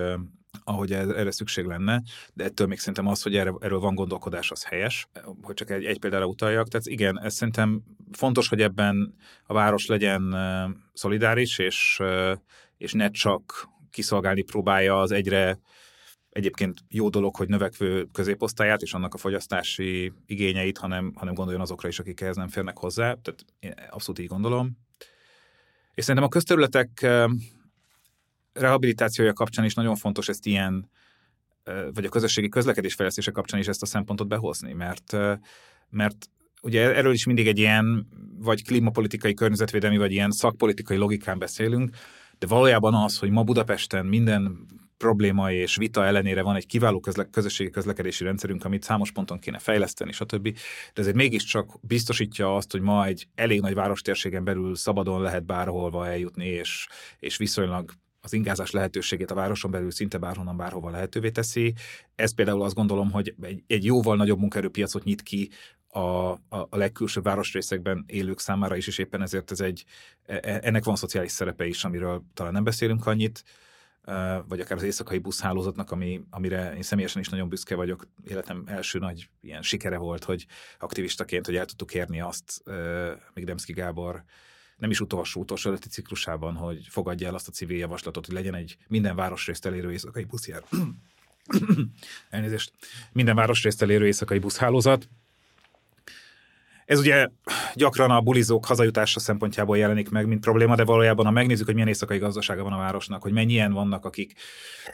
[0.64, 2.02] ahogy erre szükség lenne,
[2.34, 5.08] de ettől még szerintem az, hogy erre, erről van gondolkodás, az helyes,
[5.42, 6.68] hogy csak egy, egy példára utaljak.
[6.68, 9.16] Tehát igen, ez szerintem fontos, hogy ebben
[9.46, 10.36] a város legyen
[10.94, 12.02] szolidáris, és,
[12.78, 15.60] és ne csak kiszolgálni próbálja az egyre
[16.34, 21.88] egyébként jó dolog, hogy növekvő középosztályát és annak a fogyasztási igényeit, hanem, hanem gondoljon azokra
[21.88, 23.14] is, akik ehhez nem férnek hozzá.
[23.22, 24.77] Tehát én abszolút így gondolom.
[25.93, 27.07] És szerintem a közterületek
[28.53, 30.89] rehabilitációja kapcsán is nagyon fontos ezt ilyen,
[31.93, 35.18] vagy a közösségi közlekedés fejlesztése kapcsán is ezt a szempontot behozni, mert,
[35.89, 36.30] mert
[36.61, 38.07] ugye erről is mindig egy ilyen
[38.38, 41.95] vagy klímapolitikai környezetvédelmi, vagy ilyen szakpolitikai logikán beszélünk,
[42.39, 44.65] de valójában az, hogy ma Budapesten minden
[44.98, 49.60] probléma és vita ellenére van egy kiváló közle- közösségi közlekedési rendszerünk, amit számos ponton kéne
[49.60, 50.44] fejleszteni, stb.
[50.94, 56.07] De ezért mégiscsak biztosítja azt, hogy ma egy elég nagy várostérségen belül szabadon lehet bárholva
[56.07, 56.88] eljutni, és,
[57.20, 57.91] és viszonylag
[58.22, 61.74] az ingázás lehetőségét a városon belül szinte bárhonnan bárhova lehetővé teszi.
[62.15, 65.49] Ez például azt gondolom, hogy egy, egy jóval nagyobb munkaerőpiacot nyit ki
[65.88, 69.84] a, a, a legkülsőbb városrészekben élők számára is, és éppen ezért ez egy,
[70.26, 73.44] e, e, ennek van szociális szerepe is, amiről talán nem beszélünk annyit
[74.48, 78.08] vagy akár az éjszakai buszhálózatnak, ami, amire én személyesen is nagyon büszke vagyok.
[78.24, 80.46] Életem első nagy ilyen sikere volt, hogy
[80.80, 82.64] aktivistaként, hogy el tudtuk érni azt,
[83.34, 84.24] még Demszki Gábor
[84.78, 88.56] nem is utolsó, utolsó előtti ciklusában, hogy fogadja el azt a civil javaslatot, hogy legyen
[88.56, 90.64] egy minden városrészt elérő éjszakai buszjár.
[92.30, 92.72] Elnézést.
[93.12, 95.10] Minden városrészt elérő éjszakai buszhálózat,
[96.85, 97.27] ez ugye
[97.76, 101.89] gyakran a bulizók hazajutása szempontjából jelenik meg, mint probléma, de valójában, ha megnézzük, hogy milyen
[101.89, 104.34] éjszakai gazdasága van a városnak, hogy mennyien vannak, akik,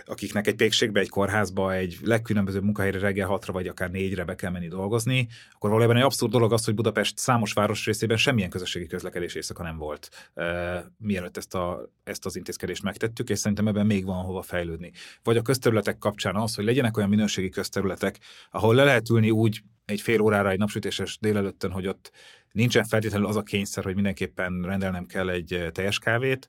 [0.06, 4.52] akiknek egy pékségbe, egy kórházba, egy legkülönbözőbb munkahelyre reggel hatra vagy akár négyre be kell
[4.52, 8.88] menni dolgozni, akkor valójában egy abszurd dolog az, hogy Budapest számos város részében semmilyen közösségi
[8.88, 10.46] közlekedés éjszaka nem volt, uh,
[10.98, 14.92] mielőtt ezt, a, ezt az intézkedést megtettük, és szerintem ebben még van hova fejlődni.
[15.24, 18.20] Vagy a közterületek kapcsán az, hogy legyenek olyan minőségi közterületek,
[18.52, 22.12] ahol le lehet ülni úgy egy fél órára egy napsütéses délelőttön, hogy ott
[22.52, 26.48] nincsen feltétlenül az a kényszer, hogy mindenképpen rendelnem kell egy eh, teljes kávét,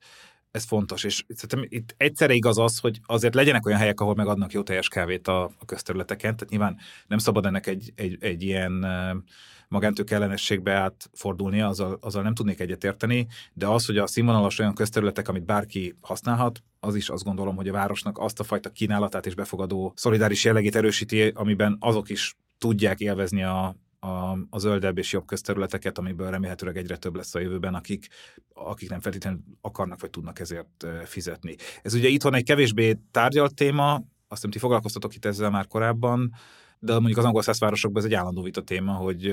[0.50, 4.52] ez fontos, és szerintem itt egyszerre igaz az, hogy azért legyenek olyan helyek, ahol megadnak
[4.52, 8.84] jó teljes kávét a, a közterületeken, tehát nyilván nem szabad ennek egy, egy, egy ilyen
[8.84, 9.10] eh,
[9.68, 15.28] magántők ellenességbe átfordulnia, azzal, azzal nem tudnék egyetérteni, de az, hogy a színvonalas olyan közterületek,
[15.28, 19.34] amit bárki használhat, az is azt gondolom, hogy a városnak azt a fajta kínálatát és
[19.34, 25.26] befogadó szolidáris jellegét erősíti, amiben azok is tudják élvezni a, a, a zöldebb és jobb
[25.26, 28.08] közterületeket, amiből remélhetőleg egyre több lesz a jövőben, akik,
[28.54, 31.56] akik nem feltétlenül akarnak vagy tudnak ezért fizetni.
[31.82, 36.32] Ez ugye itthon egy kevésbé tárgyalt téma, azt hiszem, ti foglalkoztatok itt ezzel már korábban,
[36.78, 39.32] de mondjuk az angol városokban ez egy állandó vita téma, hogy,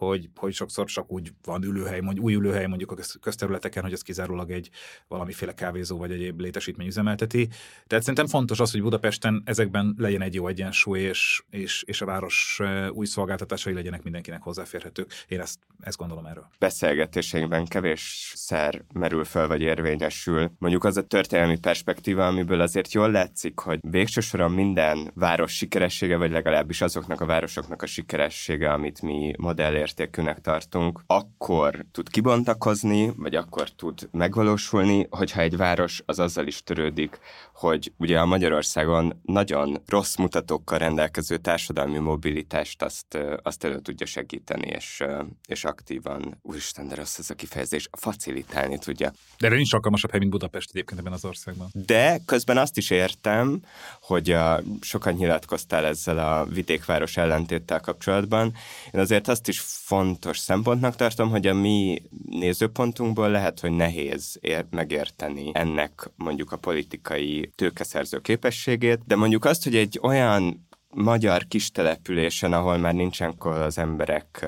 [0.00, 4.02] hogy, hogy sokszor csak úgy van ülőhely, mondjuk új ülőhely mondjuk a közterületeken, hogy ez
[4.02, 4.70] kizárólag egy
[5.08, 7.48] valamiféle kávézó vagy egyéb létesítmény üzemelteti.
[7.86, 12.06] Tehát szerintem fontos az, hogy Budapesten ezekben legyen egy jó egyensúly, és, és, és a
[12.06, 12.60] város
[12.90, 15.12] új szolgáltatásai legyenek mindenkinek hozzáférhetők.
[15.28, 16.46] Én ezt, ezt gondolom erről.
[16.58, 20.50] Beszélgetéseinkben kevésszer merül fel vagy érvényesül.
[20.58, 26.16] Mondjuk az a történelmi perspektíva, amiből azért jól látszik, hogy végső soron minden város sikeressége,
[26.16, 33.12] vagy legalábbis azoknak a városoknak a sikeressége, amit mi modellért értékűnek tartunk, akkor tud kibontakozni,
[33.16, 37.18] vagy akkor tud megvalósulni, hogyha egy város az azzal is törődik,
[37.54, 44.66] hogy ugye a Magyarországon nagyon rossz mutatókkal rendelkező társadalmi mobilitást azt, azt elő tudja segíteni,
[44.66, 45.04] és,
[45.48, 49.12] és aktívan, úristen, de rossz ez a kifejezés, facilitálni tudja.
[49.38, 51.68] De erre nincs alkalmasabb hely, mint Budapest egyébként ebben az országban.
[51.72, 53.62] De közben azt is értem,
[54.00, 58.54] hogy a, sokan nyilatkoztál ezzel a vidékváros ellentéttel kapcsolatban.
[58.92, 64.66] Én azért azt is fontos szempontnak tartom, hogy a mi nézőpontunkból lehet, hogy nehéz ér-
[64.70, 71.70] megérteni ennek mondjuk a politikai tőkeszerző képességét, de mondjuk azt, hogy egy olyan magyar kis
[71.70, 74.46] településen, ahol már nincsenkor az emberek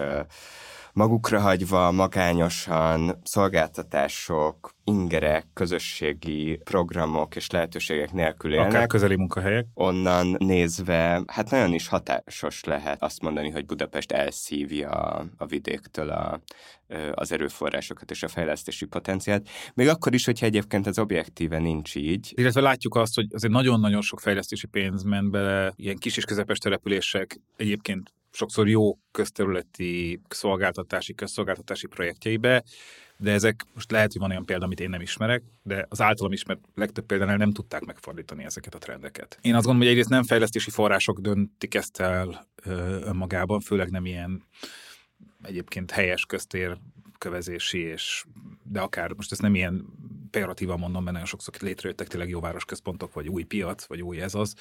[0.93, 8.69] magukra hagyva, magányosan, szolgáltatások, ingerek, közösségi programok és lehetőségek nélkül élnek.
[8.69, 9.67] Akár közeli munkahelyek.
[9.75, 14.91] Onnan nézve, hát nagyon is hatásos lehet azt mondani, hogy Budapest elszívja
[15.37, 16.41] a vidéktől a,
[17.13, 19.49] az erőforrásokat és a fejlesztési potenciált.
[19.75, 22.33] Még akkor is, hogyha egyébként ez objektíve nincs így.
[22.35, 26.59] Illetve látjuk azt, hogy azért nagyon-nagyon sok fejlesztési pénz ment bele ilyen kis és közepes
[26.59, 32.63] települések egyébként sokszor jó közterületi szolgáltatási, közszolgáltatási projektjeibe,
[33.17, 36.33] de ezek most lehet, hogy van olyan példa, amit én nem ismerek, de az általam
[36.33, 39.39] ismert legtöbb példánál nem tudták megfordítani ezeket a trendeket.
[39.41, 42.49] Én azt gondolom, hogy egyrészt nem fejlesztési források döntik ezt el
[43.05, 44.45] önmagában, főleg nem ilyen
[45.43, 46.79] egyébként helyes köztér
[47.19, 48.25] kövezési, és
[48.63, 49.87] de akár most ezt nem ilyen
[50.33, 54.35] pejoratívan mondom, mert nagyon sokszor létrejöttek tényleg jó városközpontok, vagy új piac, vagy új ez
[54.35, 54.55] az,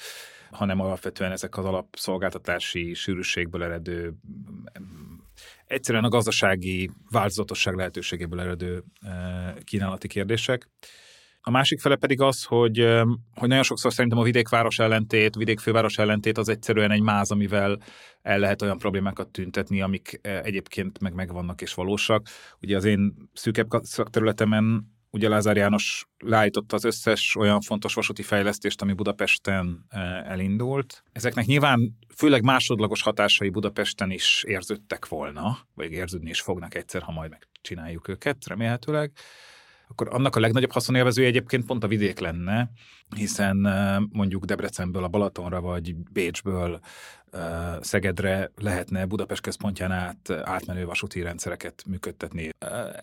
[0.50, 4.14] hanem alapvetően ezek az alapszolgáltatási sűrűségből eredő
[5.72, 10.68] egyszerűen a gazdasági változatosság lehetőségéből eredő eh, kínálati kérdések.
[11.40, 13.02] A másik fele pedig az, hogy, eh,
[13.34, 17.78] hogy nagyon sokszor szerintem a vidékváros ellentét, vidékfőváros ellentét az egyszerűen egy máz, amivel
[18.22, 22.26] el lehet olyan problémákat tüntetni, amik eh, egyébként meg megvannak és valósak.
[22.60, 28.82] Ugye az én szűkebb szakterületemen ugye Lázár János leállította az összes olyan fontos vasúti fejlesztést,
[28.82, 29.86] ami Budapesten
[30.24, 31.02] elindult.
[31.12, 37.12] Ezeknek nyilván főleg másodlagos hatásai Budapesten is érződtek volna, vagy érződni is fognak egyszer, ha
[37.12, 39.12] majd megcsináljuk őket, remélhetőleg
[39.88, 42.70] akkor annak a legnagyobb haszonélvezője egyébként pont a vidék lenne,
[43.16, 43.56] hiszen
[44.12, 46.80] mondjuk Debrecenből a Balatonra, vagy Bécsből
[47.80, 52.48] Szegedre lehetne Budapest központján át átmenő vasúti rendszereket működtetni.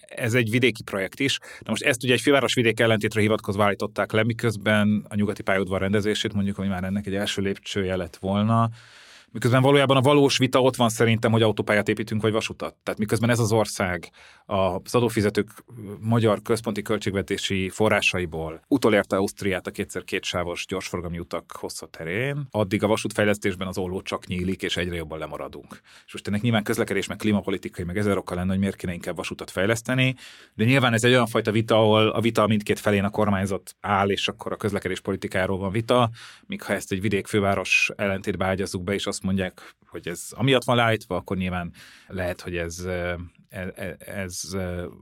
[0.08, 1.40] Ez egy vidéki projekt is.
[1.40, 5.82] Na most ezt ugye egy főváros vidék ellentétre hivatkozva állították le, miközben a nyugati pályaudvar
[5.82, 8.70] rendezését mondjuk, ami már ennek egy első lépcsője lett volna,
[9.32, 12.76] miközben valójában a valós vita ott van szerintem, hogy autópályát építünk, vagy vasutat.
[12.84, 14.10] Tehát miközben ez az ország
[14.46, 15.50] az adófizetők
[16.00, 22.88] magyar központi költségvetési forrásaiból utolérte Ausztriát a kétszer kétsávos gyorsforgalmi utak hossza terén, addig a
[22.88, 25.82] vasútfejlesztésben az olló csak nyílik, és egyre jobban lemaradunk.
[26.06, 29.16] És most ennek nyilván közlekedés, meg klímapolitikai, meg ezer okkal lenne, hogy miért kéne inkább
[29.16, 30.16] vasutat fejleszteni,
[30.54, 34.10] de nyilván ez egy olyan fajta vita, ahol a vita mindkét felén a kormányzat áll,
[34.10, 36.10] és akkor a közlekedés politikáról van vita,
[36.46, 40.28] míg ha ezt egy vidék főváros ellentétbe ágyazzuk be, és azt azt mondják, hogy ez
[40.32, 41.74] amiatt van leállítva, akkor nyilván
[42.08, 42.86] lehet, hogy ez,
[43.50, 44.42] ez, e, ez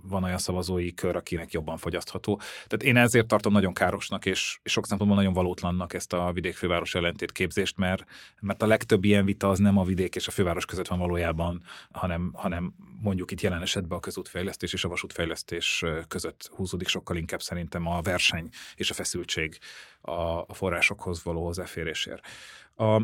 [0.04, 2.36] van olyan szavazói kör, akinek jobban fogyasztható.
[2.38, 7.32] Tehát én ezért tartom nagyon károsnak, és, sok szempontból nagyon valótlannak ezt a vidék-főváros ellentét
[7.32, 8.06] képzést, mert,
[8.40, 11.64] mert a legtöbb ilyen vita az nem a vidék és a főváros között van valójában,
[11.92, 17.42] hanem, hanem mondjuk itt jelen esetben a közútfejlesztés és a vasútfejlesztés között húzódik sokkal inkább
[17.42, 19.58] szerintem a verseny és a feszültség
[20.02, 22.28] a forrásokhoz való hozzáférésért.
[22.76, 23.02] A,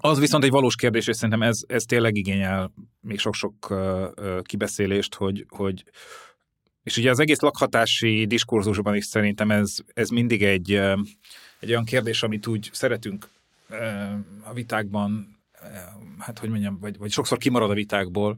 [0.00, 3.74] az viszont egy valós kérdés, és szerintem ez, ez tényleg igényel még sok-sok
[4.42, 5.84] kibeszélést, hogy, hogy
[6.82, 10.72] és ugye az egész lakhatási diskurzusban is szerintem ez, ez mindig egy,
[11.60, 13.28] egy olyan kérdés, amit úgy szeretünk
[14.44, 15.38] a vitákban,
[16.18, 18.36] hát hogy mondjam, vagy, vagy sokszor kimarad a vitákból,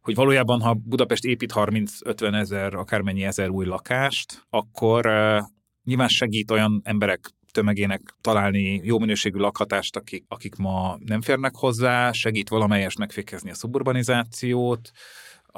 [0.00, 5.06] hogy valójában, ha Budapest épít 30-50 ezer, akármennyi ezer új lakást, akkor
[5.84, 12.12] nyilván segít olyan emberek tömegének találni jó minőségű lakhatást, akik, akik ma nem férnek hozzá,
[12.12, 14.90] segít valamelyes megfékezni a szuburbanizációt,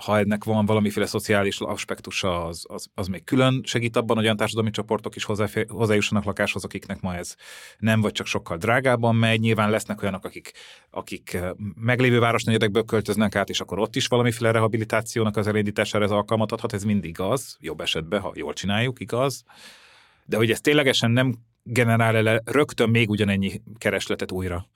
[0.05, 4.37] ha ennek van valamiféle szociális aspektusa, az, az, az még külön segít abban, hogy olyan
[4.37, 7.35] társadalmi csoportok is hozzáfér, hozzájussanak lakáshoz, akiknek ma ez
[7.79, 9.41] nem, vagy csak sokkal drágában megy.
[9.41, 10.53] Nyilván lesznek olyanok, akik,
[10.91, 16.11] akik eh, meglévő városnegyedekből költöznek át, és akkor ott is valamiféle rehabilitációnak az elindítására ez
[16.11, 16.73] alkalmat adhat.
[16.73, 19.45] Ez mindig igaz, jobb esetben, ha jól csináljuk, igaz.
[20.25, 21.35] De hogy ez ténylegesen nem
[21.71, 24.69] generál ele rögtön még ugyanennyi keresletet újra.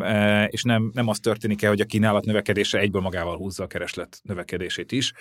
[0.00, 3.66] E, és nem, nem az történik el, hogy a kínálat növekedése egyből magával húzza a
[3.66, 5.12] kereslet növekedését is.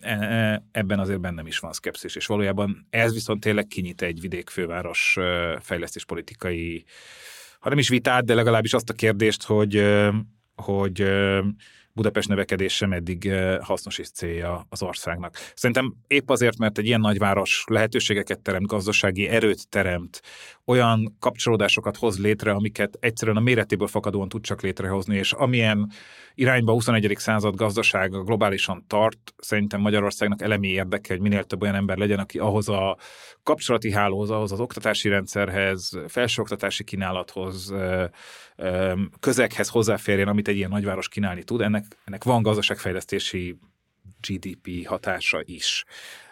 [0.00, 4.20] E, e, ebben azért bennem is van szkepszis, és valójában ez viszont tényleg kinyit egy
[4.20, 5.16] vidékfőváros
[5.60, 6.84] fejlesztéspolitikai,
[7.60, 9.84] ha nem is vitát, de legalábbis azt a kérdést, hogy,
[10.54, 11.04] hogy
[11.94, 15.34] Budapest növekedése meddig eh, hasznos és célja az országnak.
[15.54, 20.20] Szerintem épp azért, mert egy ilyen nagyváros lehetőségeket teremt, gazdasági erőt teremt,
[20.64, 25.90] olyan kapcsolódásokat hoz létre, amiket egyszerűen a méretéből fakadóan tud csak létrehozni, és amilyen
[26.34, 27.14] irányba a 21.
[27.18, 32.38] század gazdasága globálisan tart, szerintem Magyarországnak elemi érdeke, hogy minél több olyan ember legyen, aki
[32.38, 32.96] ahhoz a
[33.42, 37.74] kapcsolati hálóhoz, ahhoz az oktatási rendszerhez, felsőoktatási kínálathoz,
[39.20, 41.60] közeghez hozzáférjen, amit egy ilyen nagyváros kínálni tud.
[41.60, 43.58] Ennek, ennek van gazdaságfejlesztési
[44.28, 45.84] GDP hatása is.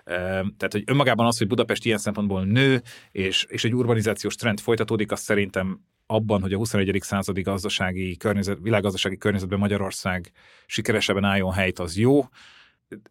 [0.04, 5.12] Tehát, hogy önmagában az, hogy Budapest ilyen szempontból nő, és, és egy urbanizációs trend folytatódik,
[5.12, 6.98] az szerintem abban, hogy a 21.
[7.00, 10.32] századi gazdasági környezet, világgazdasági környezetben Magyarország
[10.66, 12.28] sikeresebben álljon helyt, az jó,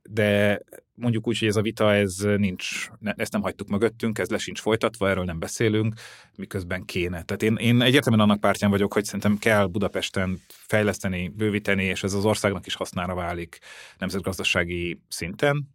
[0.09, 0.61] de
[0.93, 4.61] mondjuk úgy, hogy ez a vita, ez nincs, ezt nem hagytuk mögöttünk, ez le sincs
[4.61, 5.93] folytatva, erről nem beszélünk,
[6.35, 7.23] miközben kéne.
[7.23, 12.13] Tehát én, én egyértelműen annak pártján vagyok, hogy szerintem kell Budapesten fejleszteni, bővíteni, és ez
[12.13, 13.59] az országnak is hasznára válik
[13.97, 15.67] nemzetgazdasági szinten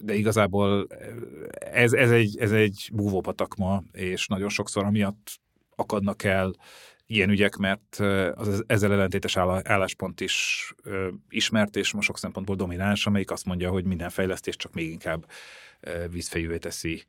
[0.00, 0.86] de igazából
[1.58, 5.40] ez, ez, egy, ez egy búvópatak ma, és nagyon sokszor amiatt
[5.76, 6.54] akadnak el
[7.14, 7.96] ilyen ügyek, mert
[8.34, 10.68] az ezzel ellentétes álláspont is
[11.28, 15.26] ismert, és most sok szempontból domináns, amelyik azt mondja, hogy minden fejlesztés csak még inkább
[16.10, 17.04] vízfejűvé teszi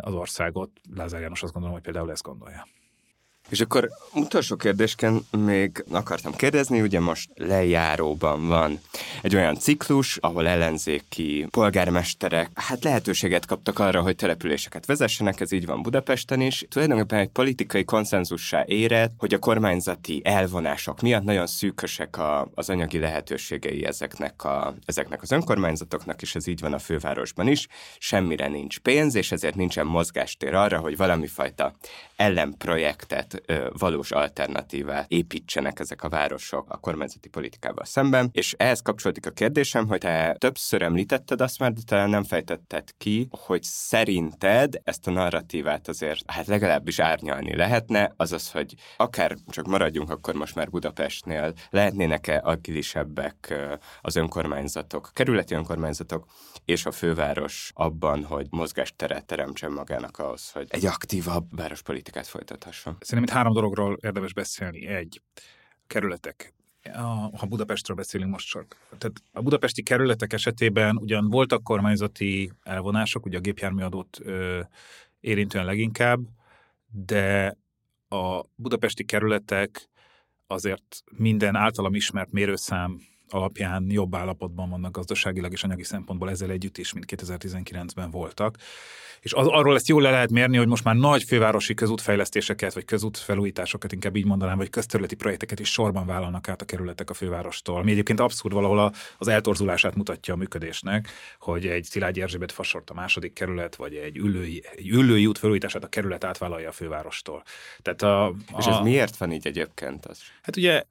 [0.00, 0.70] az országot.
[0.94, 2.66] Lázár János azt gondolom, hogy például ezt gondolja.
[3.52, 8.80] És akkor utolsó kérdésken még akartam kérdezni, ugye most lejáróban van
[9.22, 15.66] egy olyan ciklus, ahol ellenzéki polgármesterek hát lehetőséget kaptak arra, hogy településeket vezessenek, ez így
[15.66, 16.64] van Budapesten is.
[16.68, 22.98] Tulajdonképpen egy politikai konszenzussá érett, hogy a kormányzati elvonások miatt nagyon szűkösek a, az anyagi
[22.98, 27.66] lehetőségei ezeknek, a, ezeknek az önkormányzatoknak, és ez így van a fővárosban is.
[27.98, 31.74] Semmire nincs pénz, és ezért nincsen mozgástér arra, hogy valami fajta
[32.22, 33.42] ellenprojektet
[33.78, 38.28] valós alternatívát építsenek ezek a városok a kormányzati politikával szemben.
[38.32, 42.88] És ehhez kapcsolódik a kérdésem, hogy te többször említetted azt már, de talán nem fejtetted
[42.98, 49.66] ki, hogy szerinted ezt a narratívát azért hát legalábbis árnyalni lehetne, azaz, hogy akár csak
[49.66, 53.54] maradjunk akkor most már Budapestnél, lehetnének-e agilisebbek
[54.00, 56.26] az önkormányzatok, kerületi önkormányzatok
[56.64, 61.54] és a főváros abban, hogy mozgásteret teremtsen magának ahhoz, hogy egy aktívabb
[62.12, 62.96] várospolitikát folytathasson?
[63.00, 64.86] Szerintem itt három dologról érdemes beszélni.
[64.86, 65.22] Egy,
[65.86, 66.54] kerületek.
[67.36, 68.76] Ha Budapestről beszélünk most csak.
[68.98, 74.60] Tehát a budapesti kerületek esetében ugyan voltak kormányzati elvonások, ugye a gépjárműadót ö,
[75.20, 76.20] érintően leginkább,
[76.86, 77.56] de
[78.08, 79.88] a budapesti kerületek
[80.46, 82.98] azért minden általam ismert mérőszám
[83.32, 88.56] alapján jobb állapotban vannak gazdaságilag és anyagi szempontból ezzel együtt is, mint 2019-ben voltak.
[89.22, 92.84] És az, arról ezt jól le lehet mérni, hogy most már nagy fővárosi közútfejlesztéseket, vagy
[92.84, 97.76] közútfelújításokat, inkább így mondanám, vagy közterületi projekteket is sorban vállalnak át a kerületek a fővárostól.
[97.80, 102.94] Ami egyébként abszurd valahol az eltorzulását mutatja a működésnek, hogy egy Szilágyi Erzsébet fasort a
[102.94, 107.42] második kerület, vagy egy ülői, egy ülői út felújítását a kerület átvállalja a fővárostól.
[107.82, 110.06] Tehát a, a, És ez miért van így egyébként?
[110.06, 110.20] Az?
[110.42, 110.82] Hát ugye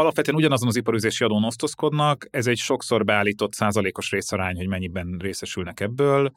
[0.00, 5.80] alapvetően ugyanazon az iparüzési adón osztozkodnak, ez egy sokszor beállított százalékos részarány, hogy mennyiben részesülnek
[5.80, 6.32] ebből,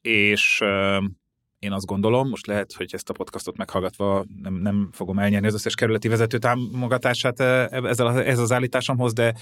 [0.00, 0.62] és
[1.60, 5.54] én azt gondolom, most lehet, hogy ezt a podcastot meghallgatva nem, nem fogom elnyerni az
[5.54, 9.34] összes kerületi vezető támogatását ezzel az, ez az állításomhoz, de,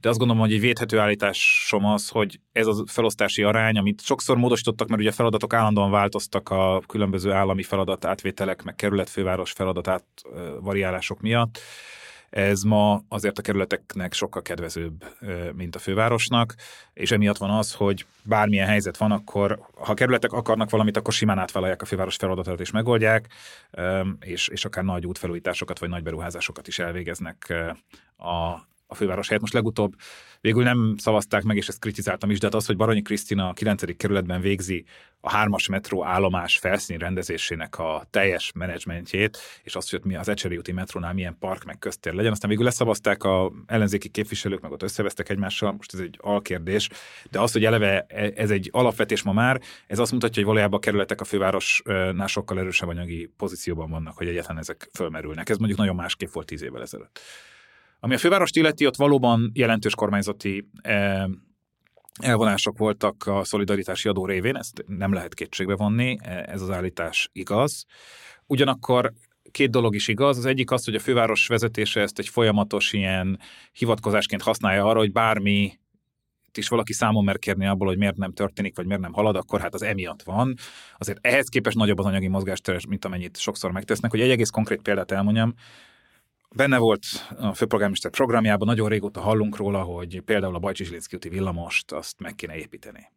[0.00, 4.36] de azt gondolom, hogy egy védhető állításom az, hogy ez a felosztási arány, amit sokszor
[4.36, 9.88] módosítottak, mert ugye a feladatok állandóan változtak a különböző állami feladat átvételek, meg kerületfőváros feladat
[9.88, 11.58] átvariálások miatt,
[12.32, 15.04] ez ma azért a kerületeknek sokkal kedvezőbb,
[15.54, 16.54] mint a fővárosnak,
[16.92, 21.38] és emiatt van az, hogy bármilyen helyzet van, akkor ha kerületek akarnak valamit, akkor simán
[21.38, 23.26] átvállalják a főváros feladatát és megoldják,
[24.20, 27.54] és, és akár nagy útfelújításokat vagy nagy beruházásokat is elvégeznek
[28.16, 29.42] a, a főváros helyett.
[29.42, 29.94] Most legutóbb
[30.40, 33.52] végül nem szavazták meg, és ezt kritizáltam is, de hát az, hogy Baranyi Krisztina a
[33.52, 33.96] 9.
[33.96, 34.84] kerületben végzi
[35.20, 40.56] a hármas metró állomás felszíni rendezésének a teljes menedzsmentjét, és azt, hogy mi az Ecseri
[40.56, 42.32] úti metrónál milyen park meg köztér legyen.
[42.32, 46.88] Aztán végül leszavazták a ellenzéki képviselők, meg ott összevesztek egymással, most ez egy alkérdés,
[47.30, 50.78] de az, hogy eleve e, ez egy alapvetés ma már, ez azt mutatja, hogy valójában
[50.78, 55.48] a kerületek a fővárosnál sokkal erősebb anyagi pozícióban vannak, hogy egyetlen ezek fölmerülnek.
[55.48, 57.20] Ez mondjuk nagyon másképp volt tíz évvel ezelőtt.
[58.04, 61.24] Ami a fővárost illeti, ott valóban jelentős kormányzati eh,
[62.20, 67.28] elvonások voltak a szolidaritási adó révén, ezt nem lehet kétségbe vonni, e, ez az állítás
[67.32, 67.84] igaz.
[68.46, 69.12] Ugyanakkor
[69.50, 70.38] két dolog is igaz.
[70.38, 73.38] Az egyik az, hogy a főváros vezetése ezt egy folyamatos ilyen
[73.72, 75.80] hivatkozásként használja arra, hogy bármi
[76.54, 79.60] is valaki számon mer kérni abból, hogy miért nem történik, vagy miért nem halad, akkor
[79.60, 80.54] hát az emiatt van.
[80.98, 84.10] Azért ehhez képest nagyobb az anyagi mozgásteres, mint amennyit sokszor megtesznek.
[84.10, 85.54] Hogy egy egész konkrét példát elmondjam,
[86.54, 87.04] Benne volt
[87.36, 92.20] a főpolgármester programjában, nagyon régóta hallunk róla, hogy például a Bajcsi Zsilinszki úti villamost azt
[92.20, 93.10] meg kéne építeni.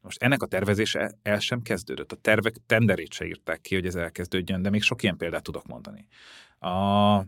[0.00, 2.12] Most ennek a tervezése el sem kezdődött.
[2.12, 5.66] A tervek tenderét se írták ki, hogy ez elkezdődjön, de még sok ilyen példát tudok
[5.66, 6.06] mondani.
[6.58, 7.24] A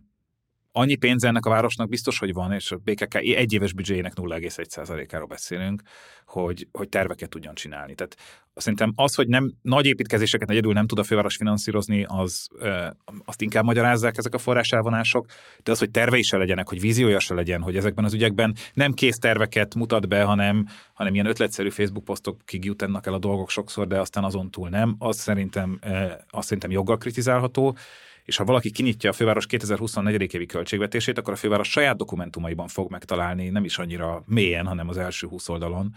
[0.79, 5.83] annyi pénz ennek a városnak biztos, hogy van, és a BKK egyéves büdzséjének 0,1%-áról beszélünk,
[6.27, 7.95] hogy, hogy terveket tudjon csinálni.
[7.95, 8.17] Tehát
[8.55, 12.49] szerintem az, hogy nem nagy építkezéseket egyedül nem tud a főváros finanszírozni, az,
[13.25, 15.27] azt inkább magyarázzák ezek a forráselvonások,
[15.63, 18.93] de az, hogy tervei se legyenek, hogy víziója se legyen, hogy ezekben az ügyekben nem
[18.93, 23.87] kész terveket mutat be, hanem, hanem ilyen ötletszerű Facebook posztokig jutnak el a dolgok sokszor,
[23.87, 25.79] de aztán azon túl nem, az szerintem,
[26.31, 27.77] azt szerintem joggal kritizálható,
[28.29, 30.35] és ha valaki kinyitja a főváros 2024.
[30.35, 34.97] évi költségvetését, akkor a főváros saját dokumentumaiban fog megtalálni, nem is annyira mélyen, hanem az
[34.97, 35.95] első 20 oldalon,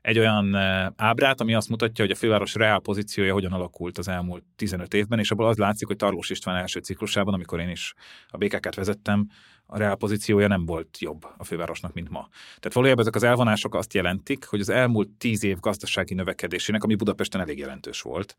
[0.00, 4.08] egy olyan eh, ábrát, ami azt mutatja, hogy a főváros reál pozíciója hogyan alakult az
[4.08, 7.94] elmúlt 15 évben, és abból az látszik, hogy Tarlós István első ciklusában, amikor én is
[8.28, 9.28] a BKK-t vezettem,
[9.66, 12.28] a reál pozíciója nem volt jobb a fővárosnak, mint ma.
[12.30, 16.94] Tehát valójában ezek az elvonások azt jelentik, hogy az elmúlt 10 év gazdasági növekedésének, ami
[16.94, 18.36] Budapesten elég jelentős volt,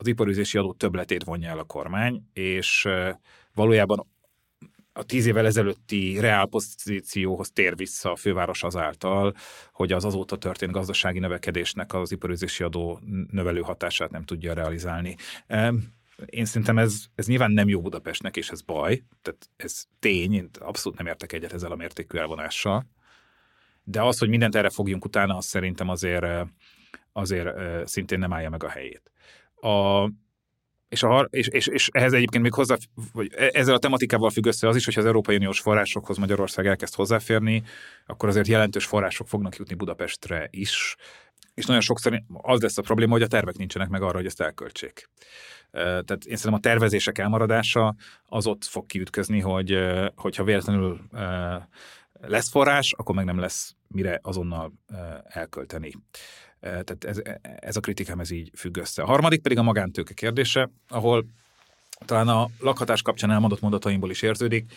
[0.00, 2.88] az iparüzési adó többletét vonja el a kormány, és
[3.54, 4.06] valójában
[4.92, 9.34] a tíz évvel ezelőtti reálpozícióhoz tér vissza a főváros azáltal,
[9.72, 13.00] hogy az azóta történt gazdasági növekedésnek az iparüzési adó
[13.30, 15.16] növelő hatását nem tudja realizálni.
[16.26, 20.50] Én szerintem ez, ez nyilván nem jó Budapestnek, és ez baj, tehát ez tény, én
[20.58, 22.86] abszolút nem értek egyet ezzel a mértékű elvonással.
[23.84, 26.48] De az, hogy mindent erre fogjunk utána, az szerintem azért,
[27.12, 27.48] azért
[27.86, 29.10] szintén nem állja meg a helyét.
[29.60, 30.08] A,
[30.88, 32.76] és, a, és, és, és ehhez egyébként még hozzá,
[33.12, 36.66] vagy e, ezzel a tematikával függ össze az is, hogy az Európai Uniós forrásokhoz Magyarország
[36.66, 37.62] elkezd hozzáférni,
[38.06, 40.96] akkor azért jelentős források fognak jutni Budapestre is,
[41.54, 44.40] és nagyon sokszor az lesz a probléma, hogy a tervek nincsenek meg arra, hogy ezt
[44.40, 45.08] elköltsék.
[45.70, 49.78] Tehát én szerintem a tervezések elmaradása az ott fog kiütközni, hogy
[50.14, 51.00] hogyha véletlenül
[52.20, 54.72] lesz forrás, akkor meg nem lesz mire azonnal
[55.24, 55.92] elkölteni.
[56.60, 59.02] Tehát ez, ez a kritikám ez így függ össze.
[59.02, 61.26] A harmadik pedig a magántőke kérdése, ahol
[62.04, 64.72] talán a lakhatás kapcsán elmondott mondataimból is érződik.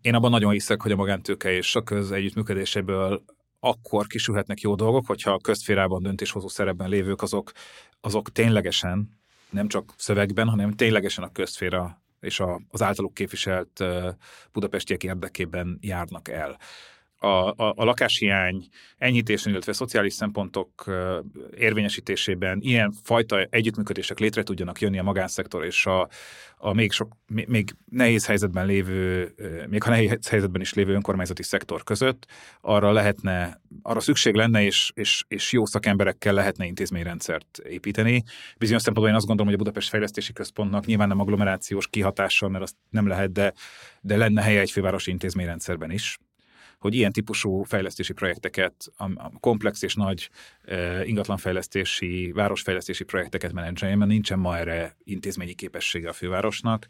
[0.00, 3.22] Én abban nagyon hiszek, hogy a magántőke és a köz együttműködéséből
[3.60, 7.52] akkor kisülhetnek jó dolgok, hogyha a közférában döntéshozó szerepben lévők azok,
[8.00, 9.08] azok ténylegesen,
[9.50, 13.84] nem csak szövegben, hanem ténylegesen a közféra és az általuk képviselt
[14.52, 16.58] budapestiek érdekében járnak el
[17.26, 20.84] a, a, a lakáshiány enyhítésén, illetve szociális szempontok
[21.56, 26.08] érvényesítésében ilyen fajta együttműködések létre tudjanak jönni a magánszektor és a,
[26.56, 29.34] a még, sok, még nehéz helyzetben lévő,
[29.68, 32.26] még ha nehéz helyzetben is lévő önkormányzati szektor között,
[32.60, 38.22] arra lehetne, arra szükség lenne, és, és, és jó szakemberekkel lehetne intézményrendszert építeni.
[38.58, 42.62] Bizonyos szempontból én azt gondolom, hogy a Budapest Fejlesztési Központnak nyilván nem agglomerációs kihatással, mert
[42.64, 43.52] azt nem lehet, de,
[44.00, 46.18] de lenne helye egy fővárosi intézményrendszerben is
[46.78, 50.30] hogy ilyen típusú fejlesztési projekteket, a komplex és nagy
[51.04, 56.86] ingatlanfejlesztési, városfejlesztési projekteket menedzseljen, mert nincsen ma erre intézményi képessége a fővárosnak.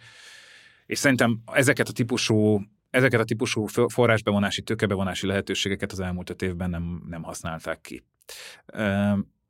[0.87, 2.61] És szerintem ezeket a típusú
[2.91, 8.05] ezeket a típusú forrásbevonási, tőkebevonási lehetőségeket az elmúlt öt évben nem, nem használták ki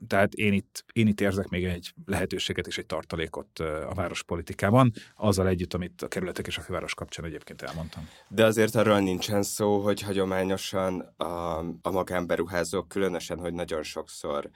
[0.07, 5.49] tehát én itt, én itt érzek még egy lehetőséget és egy tartalékot a várospolitikában, azzal
[5.49, 8.09] együtt, amit a kerületek és a főváros kapcsán egyébként elmondtam.
[8.29, 14.51] De azért arról nincsen szó, hogy hagyományosan a, a magánberuházók, különösen, hogy nagyon sokszor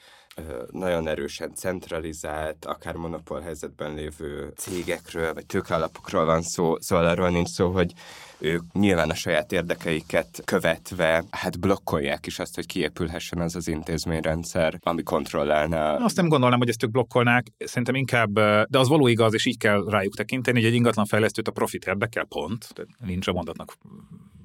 [0.71, 7.49] nagyon erősen centralizált, akár monopól helyzetben lévő cégekről, vagy tőkealapokról van szó, szóval arról nincs
[7.49, 7.93] szó, hogy
[8.39, 14.79] ők nyilván a saját érdekeiket követve, hát blokkolják is azt, hogy kiépülhessen az az intézményrendszer,
[14.83, 15.97] ami kontrollálná.
[15.97, 18.33] Azt nem gondolnám, hogy ezt ők blokkolnák, szerintem inkább,
[18.69, 21.87] de az való igaz, és így kell rájuk tekinteni, hogy egy ingatlan fejlesztőt a profit
[21.87, 23.77] érdekel, pont, tehát nincs a mondatnak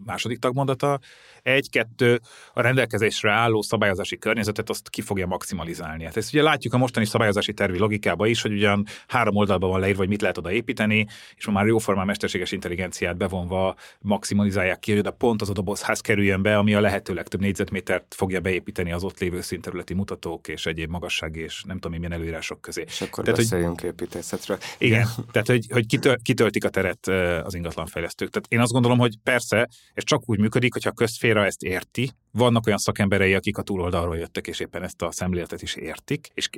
[0.06, 1.00] második tagmondata.
[1.42, 2.20] Egy, kettő,
[2.54, 6.04] a rendelkezésre álló szabályozási környezetet azt ki fogja maximalizálni.
[6.04, 9.80] Hát ezt ugye látjuk a mostani szabályozási tervi logikába is, hogy ugyan három oldalban van
[9.80, 15.00] leírva, hogy mit lehet oda építeni, és már jóformán mesterséges intelligenciát bevonva maximalizálják ki, hogy
[15.00, 19.04] oda pont az a dobozház kerüljön be, ami a lehető legtöbb négyzetmétert fogja beépíteni az
[19.04, 22.84] ott lévő színterületi mutatók és egyéb magassági és nem tudom milyen előírások közé.
[22.88, 24.58] És akkor tehát, beszéljünk hogy, építészetről.
[24.78, 27.08] Igen, tehát hogy, hogy kitöl, kitöltik a teret
[27.44, 28.30] az ingatlanfejlesztők.
[28.30, 32.12] Tehát én azt gondolom, hogy persze ez csak úgy működik, hogyha a közféra ezt érti,
[32.32, 36.50] vannak olyan szakemberei, akik a túloldalról jöttek, és éppen ezt a szemléletet is értik, és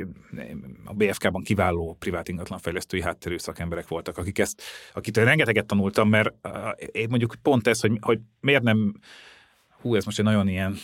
[0.86, 4.62] a BFK-ban kiváló privát ingatlanfejlesztői hátterű szakemberek voltak, akik ezt,
[4.94, 6.34] akitől rengeteget tanultam, mert
[6.92, 9.00] én mondjuk pont ez, hogy, hogy miért nem
[9.82, 10.78] hú, ez most egy nagyon ilyen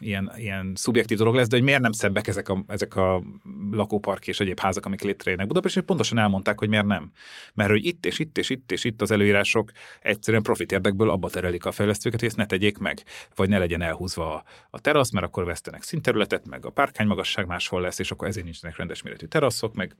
[0.00, 3.22] ilyen, ilyen szubjektív dolog lesz, de hogy miért nem szebbek ezek a, ezek a
[3.70, 7.10] lakópark és egyéb házak, amik létrejönnek Budapesten, pontosan elmondták, hogy miért nem.
[7.54, 9.70] Mert hogy itt és itt és itt és itt az előírások
[10.00, 13.02] egyszerűen profit érdekből abba terelik a fejlesztőket, hogy ezt ne tegyék meg,
[13.34, 17.80] vagy ne legyen elhúzva a terasz, mert akkor vesztenek színterületet, meg a párkány magasság máshol
[17.80, 19.96] lesz, és akkor ezért nincsenek rendes méretű teraszok, meg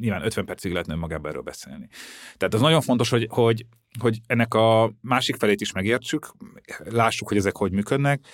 [0.00, 1.88] nyilván 50 percig lehetne magában erről beszélni.
[2.36, 3.66] Tehát az nagyon fontos, hogy, hogy,
[4.00, 6.32] hogy ennek a másik felét is megértsük,
[6.84, 8.26] lássuk, hogy ezek hogy működnek,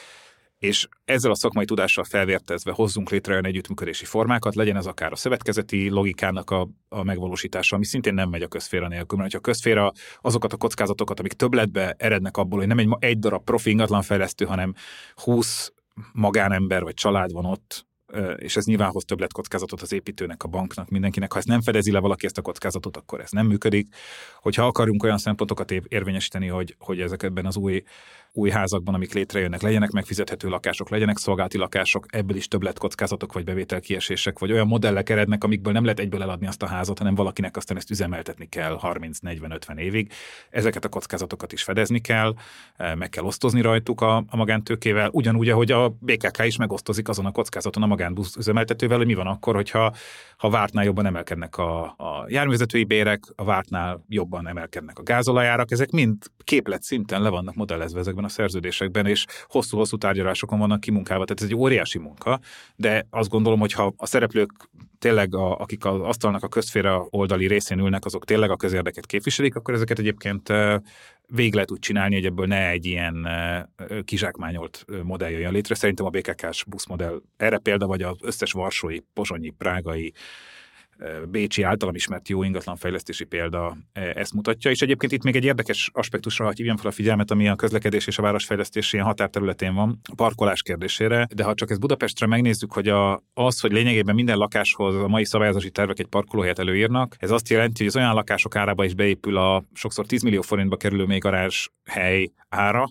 [0.59, 5.17] és ezzel a szakmai tudással felvértezve hozzunk létre olyan együttműködési formákat, legyen ez akár a
[5.17, 9.41] szövetkezeti logikának a, a megvalósítása, ami szintén nem megy a közféra nélkül, mert ha a
[9.41, 14.45] közféra azokat a kockázatokat, amik többletbe erednek abból, hogy nem egy, egy darab profi ingatlanfejlesztő,
[14.45, 14.75] hanem
[15.15, 15.73] 20
[16.13, 17.87] magánember vagy család van ott,
[18.37, 21.33] és ez nyilván hoz többletkockázatot az építőnek, a banknak, mindenkinek.
[21.33, 23.95] Ha ezt nem fedezi le valaki ezt a kockázatot, akkor ez nem működik.
[24.41, 27.83] Hogyha akarunk olyan szempontokat érvényesíteni, hogy, hogy ezekben az új
[28.39, 34.39] új házakban, amik létrejönnek, legyenek megfizethető lakások, legyenek szolgálati lakások, ebből is többletkockázatok vagy bevételkiesések,
[34.39, 37.77] vagy olyan modellek erednek, amikből nem lehet egyből eladni azt a házat, hanem valakinek aztán
[37.77, 40.13] ezt üzemeltetni kell 30-40-50 évig.
[40.51, 42.35] Ezeket a kockázatokat is fedezni kell,
[42.77, 47.27] e, meg kell osztozni rajtuk a, a magántőkével, ugyanúgy, ahogy a BKK is megosztozik azon
[47.27, 49.95] a kockázaton a magánbusz üzemeltetővel, hogy mi van akkor, hogyha
[50.37, 55.91] ha vártnál jobban emelkednek a, a járművezetői bérek, a vártnál jobban emelkednek a gázolajárak, ezek
[55.91, 61.43] mind képlet szinten le vannak modellezve ezekben a szerződésekben, és hosszú-hosszú tárgyalásokon vannak kimunkálva, tehát
[61.43, 62.41] ez egy óriási munka,
[62.77, 64.51] de azt gondolom, hogy ha a szereplők
[64.99, 69.57] tényleg, a, akik az asztalnak a közféra oldali részén ülnek, azok tényleg a közérdeket képviselik,
[69.57, 70.53] akkor ezeket egyébként
[71.27, 73.29] végig lehet úgy csinálni, hogy ebből ne egy ilyen
[74.05, 75.75] kizsákmányolt modell jöjjön létre.
[75.75, 80.13] Szerintem a BKK-s buszmodell erre példa, vagy az összes varsói, pozsonyi, prágai
[81.29, 86.47] Bécsi általam ismert jó ingatlanfejlesztési példa ezt mutatja, és egyébként itt még egy érdekes aspektusra,
[86.47, 90.15] hogy hívjam fel a figyelmet, ami a közlekedés és a városfejlesztés ilyen határterületén van, a
[90.15, 94.95] parkolás kérdésére, de ha csak ezt Budapestre megnézzük, hogy a, az, hogy lényegében minden lakáshoz
[94.95, 98.85] a mai szabályozási tervek egy parkolóhelyet előírnak, ez azt jelenti, hogy az olyan lakások árába
[98.85, 102.89] is beépül a sokszor 10 millió forintba kerülő még garázs hely ára,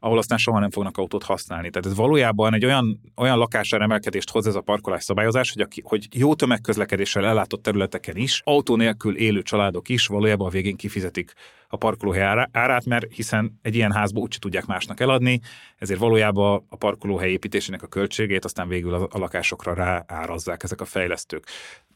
[0.00, 1.70] ahol aztán soha nem fognak autót használni.
[1.70, 5.82] Tehát ez valójában egy olyan, olyan lakásra emelkedést hoz ez a parkolás szabályozás, hogy, aki,
[5.84, 11.32] hogy jó tömegközlekedéssel ellátott területeken is, autó nélkül élő családok is valójában a végén kifizetik
[11.72, 15.40] a parkolóhely árát, mert hiszen egy ilyen házba úgyse tudják másnak eladni,
[15.78, 21.46] ezért valójában a parkolóhely építésének a költségét aztán végül a, lakásokra ráárazzák ezek a fejlesztők.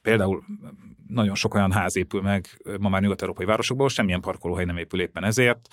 [0.02, 0.44] Például
[1.08, 2.46] nagyon sok olyan ház épül meg
[2.78, 5.68] ma már nyugat-európai városokból, semmilyen parkolóhely nem épül éppen ezért,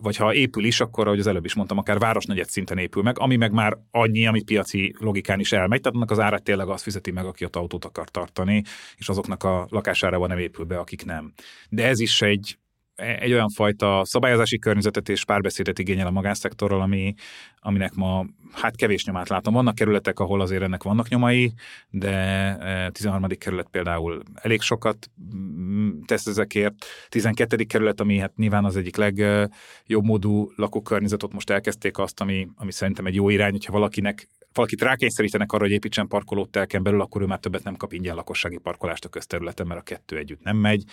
[0.00, 3.18] vagy ha épül is, akkor, ahogy az előbb is mondtam, akár városnegyed szinten épül meg,
[3.18, 6.82] ami meg már annyi, ami piaci logikán is elmegy, tehát annak az árát tényleg az
[6.82, 8.62] fizeti meg, aki ott autót akar tartani,
[8.96, 11.32] és azoknak a lakására nem épül be, akik nem.
[11.68, 12.58] De ez is egy
[12.96, 17.14] egy olyan fajta szabályozási környezetet és párbeszédet igényel a magánszektorral, ami,
[17.60, 19.54] aminek ma hát kevés nyomát látom.
[19.54, 21.52] Vannak kerületek, ahol azért ennek vannak nyomai,
[21.90, 23.24] de 13.
[23.24, 26.74] E, kerület például elég sokat mm, tesz ezekért.
[27.08, 27.56] 12.
[27.56, 32.72] kerület, ami hát nyilván az egyik legjobb módú lakókörnyezet, ott most elkezdték azt, ami, ami
[32.72, 37.22] szerintem egy jó irány, hogyha valakinek valakit rákényszerítenek arra, hogy építsen parkolót telken belül, akkor
[37.22, 40.56] ő már többet nem kap ingyen lakossági parkolást a közterületen, mert a kettő együtt nem
[40.56, 40.84] megy.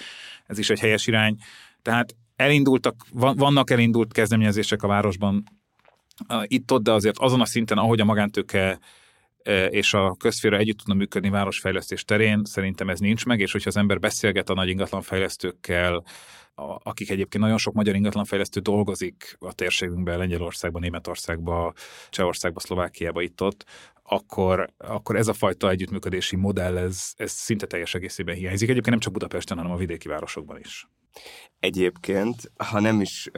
[0.48, 1.38] Ez is egy helyes irány.
[1.82, 5.44] Tehát elindultak, vannak elindult kezdeményezések a városban
[6.44, 8.80] itt-ott, de azért azon a szinten, ahogy a magántőke
[9.44, 13.70] e, és a közféra együtt tudna működni városfejlesztés terén, szerintem ez nincs meg, és hogyha
[13.70, 16.04] az ember beszélget a nagy ingatlanfejlesztőkkel,
[16.84, 21.74] akik egyébként nagyon sok magyar ingatlanfejlesztő dolgozik a térségünkben, Lengyelországban, Németországban,
[22.10, 23.66] Csehországban, Szlovákiában itt-ott,
[24.04, 28.70] akkor, akkor ez a fajta együttműködési modell, ez, ez szinte teljes egészében hiányzik.
[28.70, 30.88] Egyébként nem csak Budapesten, hanem a vidéki városokban is.
[31.62, 33.30] Egyébként, ha nem is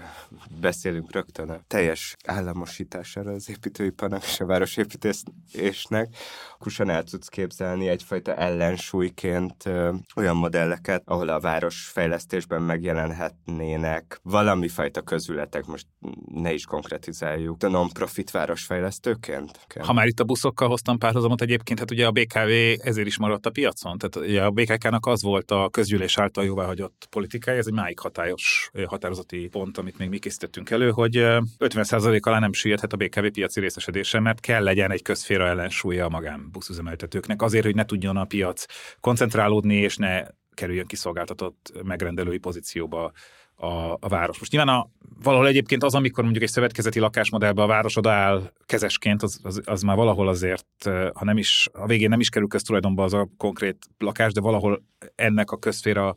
[0.62, 6.16] beszélünk rögtön a teljes államosítására az építőiparnak és a városépítésnek,
[6.60, 15.02] akkor el tudsz képzelni egyfajta ellensúlyként ö, olyan modelleket, ahol a városfejlesztésben megjelenhetnének valami fajta
[15.02, 15.88] közületek, most
[16.34, 19.60] ne is konkretizáljuk, a non-profit városfejlesztőként.
[19.80, 22.50] Ha már itt a buszokkal hoztam párhuzamot egyébként, hát ugye a BKV
[22.88, 27.08] ezért is maradt a piacon, tehát ugye a BKK-nak az volt a közgyűlés által jóváhagyott
[27.10, 32.40] politikája, ez egy máig hatályos határozati pont, amit még mi készítettünk elő, hogy 50% alá
[32.40, 37.66] nem süllyedhet a BKV piaci részesedése, mert kell legyen egy közféra ellensúlya a magánbuszüzemeltetőknek, azért,
[37.66, 38.66] hogy ne tudjon a piac
[39.00, 40.24] koncentrálódni, és ne
[40.54, 43.12] kerüljön kiszolgáltatott megrendelői pozícióba
[43.56, 44.40] a, a város.
[44.40, 44.90] Most nyilván a,
[45.24, 49.82] valahol egyébként az, amikor mondjuk egy szövetkezeti lakásmodellbe a város odaáll kezesként, az, az, az
[49.82, 53.86] már valahol azért, ha nem is, a végén nem is kerül köztulajdonba az a konkrét
[53.98, 54.84] lakás, de valahol
[55.16, 56.16] ennek a közféra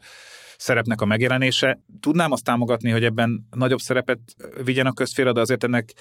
[0.59, 1.81] szerepnek a megjelenése.
[2.01, 4.19] Tudnám azt támogatni, hogy ebben nagyobb szerepet
[4.65, 5.93] vigyen a közféra, de azért ennek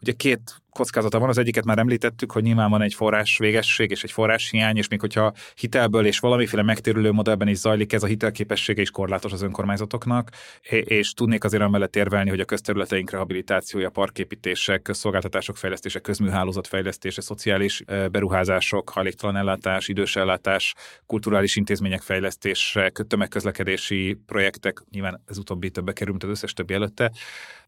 [0.00, 1.28] ugye két kockázata van.
[1.28, 4.88] Az egyiket már említettük, hogy nyilván van egy forrás végesség és egy forrás hiány, és
[4.88, 9.42] még hogyha hitelből és valamiféle megtérülő modellben is zajlik, ez a hitelképessége is korlátos az
[9.42, 10.30] önkormányzatoknak,
[10.68, 17.82] és tudnék azért amellett érvelni, hogy a közterületeink rehabilitációja, parképítések, közszolgáltatások fejlesztése, közműhálózat fejlesztése, szociális
[18.10, 20.74] beruházások, hajléktalan ellátás, idős ellátás,
[21.06, 27.12] kulturális intézmények fejlesztése, tömegközlekedési projektek, nyilván ez utóbbi többe kerül, mint az összes többi előtte,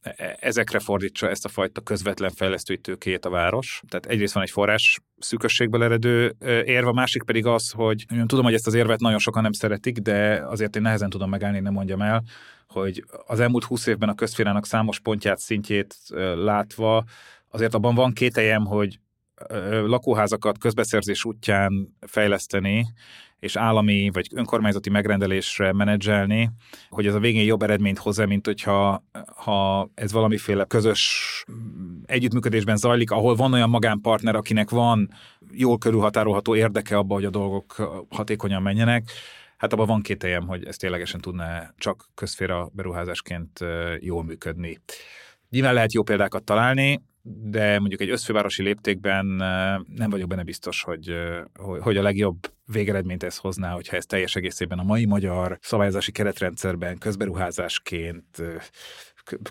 [0.01, 3.83] e, ezekre fordítsa ezt a fajta közvetlen fejlesztői tőkét a város.
[3.89, 6.35] Tehát egyrészt van egy forrás szűkösségből eredő
[6.65, 9.99] érve, a másik pedig az, hogy tudom, hogy ezt az érvet nagyon sokan nem szeretik,
[9.99, 12.23] de azért én nehezen tudom megállni, nem mondjam el,
[12.69, 15.97] hogy az elmúlt húsz évben a közférának számos pontját, szintjét
[16.35, 17.05] látva,
[17.49, 18.99] azért abban van kételjem, hogy
[19.71, 22.87] lakóházakat közbeszerzés útján fejleszteni,
[23.39, 26.51] és állami vagy önkormányzati megrendelésre menedzselni,
[26.89, 29.05] hogy ez a végén jobb eredményt hoz mint hogyha
[29.37, 31.45] ha ez valamiféle közös
[32.07, 35.11] együttműködésben zajlik, ahol van olyan magánpartner, akinek van
[35.53, 37.75] jól körülhatárolható érdeke abba, hogy a dolgok
[38.11, 39.11] hatékonyan menjenek,
[39.57, 43.61] hát abban van kételjem, hogy ez ténylegesen tudná csak közféra beruházásként
[44.01, 44.81] jól működni.
[45.51, 49.27] Nyilván lehet jó példákat találni, de mondjuk egy összfővárosi léptékben
[49.95, 51.15] nem vagyok benne biztos, hogy,
[51.81, 56.99] hogy a legjobb végeredményt ez hozná, hogyha ez teljes egészében a mai magyar szabályozási keretrendszerben
[56.99, 58.43] közberuházásként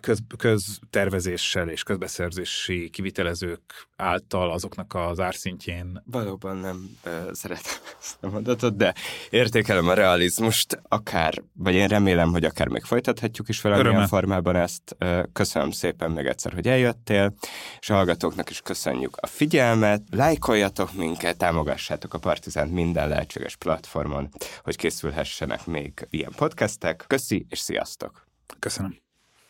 [0.01, 6.03] köz, köztervezéssel és közbeszerzési kivitelezők által azoknak az árszintjén.
[6.05, 8.93] Valóban nem uh, szeretem ezt a mondatot, de
[9.29, 14.95] értékelem a realizmust, akár, vagy én remélem, hogy akár még folytathatjuk is valamilyen formában ezt.
[15.33, 17.33] Köszönöm szépen még egyszer, hogy eljöttél,
[17.79, 24.29] és a hallgatóknak is köszönjük a figyelmet, lájkoljatok minket, támogassátok a Partizánt minden lehetséges platformon,
[24.63, 27.03] hogy készülhessenek még ilyen podcastek.
[27.07, 28.27] Köszi, és sziasztok!
[28.59, 29.04] Köszönöm.